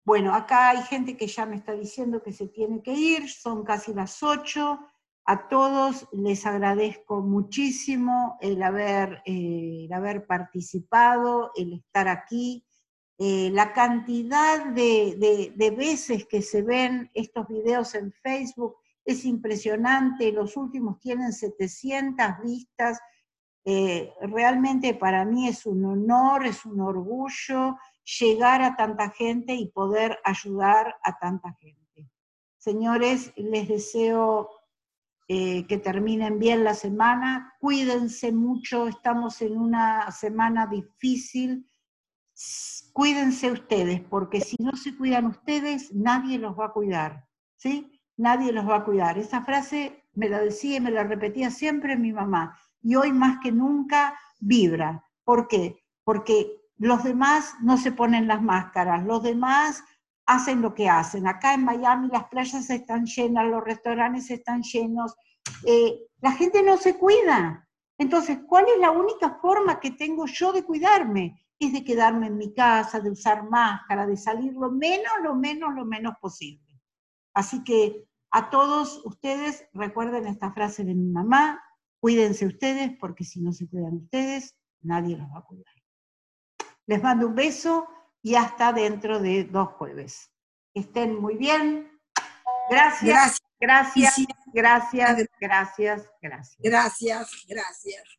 Bueno, 0.03 0.33
acá 0.33 0.69
hay 0.69 0.81
gente 0.83 1.15
que 1.15 1.27
ya 1.27 1.45
me 1.45 1.57
está 1.57 1.73
diciendo 1.73 2.23
que 2.23 2.33
se 2.33 2.47
tiene 2.47 2.81
que 2.81 2.93
ir, 2.93 3.29
son 3.29 3.63
casi 3.63 3.93
las 3.93 4.23
8. 4.23 4.79
A 5.25 5.47
todos 5.47 6.07
les 6.13 6.45
agradezco 6.45 7.21
muchísimo 7.21 8.37
el 8.41 8.63
haber, 8.63 9.21
eh, 9.25 9.85
el 9.85 9.93
haber 9.93 10.25
participado, 10.25 11.51
el 11.55 11.73
estar 11.73 12.07
aquí. 12.07 12.65
Eh, 13.19 13.49
la 13.51 13.73
cantidad 13.73 14.65
de, 14.67 15.73
veces 15.75 16.27
que 16.27 16.41
se 16.41 16.61
ven 16.61 17.09
estos 17.15 17.47
videos 17.47 17.95
en 17.95 18.11
Facebook 18.11 18.75
es 19.03 19.25
impresionante, 19.25 20.31
los 20.31 20.55
últimos 20.55 20.99
tienen 20.99 21.33
700 21.33 22.25
vistas, 22.43 22.99
eh, 23.65 24.13
realmente 24.21 24.93
para 24.93 25.25
mí 25.25 25.47
es 25.47 25.65
un 25.65 25.83
honor, 25.85 26.45
es 26.45 26.65
un 26.65 26.79
orgullo 26.79 27.77
llegar 28.19 28.61
a 28.61 28.75
tanta 28.75 29.09
gente 29.09 29.53
y 29.53 29.69
poder 29.69 30.19
ayudar 30.23 30.95
a 31.03 31.17
tanta 31.17 31.53
gente. 31.53 32.09
Señores, 32.57 33.33
les 33.35 33.67
deseo 33.67 34.49
eh, 35.27 35.65
que 35.67 35.77
terminen 35.77 36.39
bien 36.39 36.63
la 36.63 36.73
semana, 36.73 37.53
cuídense 37.59 38.31
mucho, 38.31 38.87
estamos 38.87 39.41
en 39.41 39.57
una 39.57 40.09
semana 40.11 40.67
difícil, 40.67 41.67
cuídense 42.93 43.51
ustedes, 43.51 44.01
porque 44.01 44.41
si 44.41 44.57
no 44.59 44.75
se 44.75 44.95
cuidan 44.95 45.25
ustedes, 45.25 45.93
nadie 45.93 46.37
los 46.37 46.57
va 46.57 46.65
a 46.65 46.71
cuidar, 46.73 47.25
¿sí? 47.55 48.01
Nadie 48.15 48.51
los 48.51 48.67
va 48.67 48.77
a 48.77 48.83
cuidar. 48.83 49.17
Esa 49.17 49.43
frase 49.43 50.03
me 50.13 50.29
la 50.29 50.39
decía 50.39 50.77
y 50.77 50.81
me 50.81 50.91
la 50.91 51.03
repetía 51.03 51.51
siempre 51.51 51.95
mi 51.95 52.11
mamá 52.11 52.57
y 52.81 52.95
hoy 52.95 53.11
más 53.11 53.37
que 53.41 53.51
nunca 53.51 54.17
vibra. 54.39 55.03
¿Por 55.23 55.47
qué? 55.47 55.83
Porque 56.03 56.57
los 56.77 57.03
demás 57.03 57.55
no 57.61 57.77
se 57.77 57.91
ponen 57.91 58.27
las 58.27 58.41
máscaras, 58.41 59.03
los 59.05 59.23
demás 59.23 59.83
hacen 60.25 60.61
lo 60.61 60.73
que 60.73 60.89
hacen. 60.89 61.27
Acá 61.27 61.53
en 61.53 61.65
Miami 61.65 62.09
las 62.09 62.25
playas 62.25 62.69
están 62.69 63.05
llenas, 63.05 63.47
los 63.47 63.63
restaurantes 63.63 64.29
están 64.29 64.61
llenos, 64.61 65.15
eh, 65.65 65.99
la 66.21 66.31
gente 66.31 66.63
no 66.63 66.77
se 66.77 66.97
cuida. 66.97 67.67
Entonces, 67.97 68.39
¿cuál 68.47 68.65
es 68.73 68.79
la 68.79 68.91
única 68.91 69.37
forma 69.41 69.79
que 69.79 69.91
tengo 69.91 70.25
yo 70.27 70.51
de 70.51 70.63
cuidarme? 70.63 71.46
Es 71.59 71.73
de 71.73 71.83
quedarme 71.83 72.27
en 72.27 72.37
mi 72.37 72.53
casa, 72.53 72.99
de 72.99 73.09
usar 73.09 73.49
máscara, 73.49 74.05
de 74.05 74.17
salir 74.17 74.53
lo 74.53 74.71
menos, 74.71 75.11
lo 75.23 75.35
menos, 75.35 75.73
lo 75.73 75.85
menos 75.85 76.13
posible. 76.21 76.79
Así 77.33 77.63
que 77.63 78.07
a 78.31 78.49
todos 78.49 79.01
ustedes 79.05 79.65
recuerden 79.73 80.27
esta 80.27 80.51
frase 80.51 80.83
de 80.83 80.93
mi 80.93 81.09
mamá, 81.09 81.61
Cuídense 81.99 82.45
ustedes 82.45 82.91
porque 82.99 83.23
si 83.23 83.41
no 83.41 83.51
se 83.51 83.67
cuidan 83.67 83.95
ustedes, 83.95 84.55
nadie 84.81 85.17
los 85.17 85.27
va 85.29 85.39
a 85.39 85.43
cuidar. 85.43 85.73
Les 86.85 87.01
mando 87.01 87.27
un 87.27 87.35
beso 87.35 87.87
y 88.21 88.35
hasta 88.35 88.71
dentro 88.71 89.19
de 89.19 89.43
dos 89.45 89.69
jueves. 89.73 90.31
Estén 90.73 91.19
muy 91.19 91.35
bien. 91.35 91.91
Gracias, 92.69 93.39
gracias, 93.59 94.15
gracias, 94.53 95.27
gracias, 95.39 96.07
gracias. 96.21 96.57
Gracias, 96.59 97.45
gracias. 97.47 98.16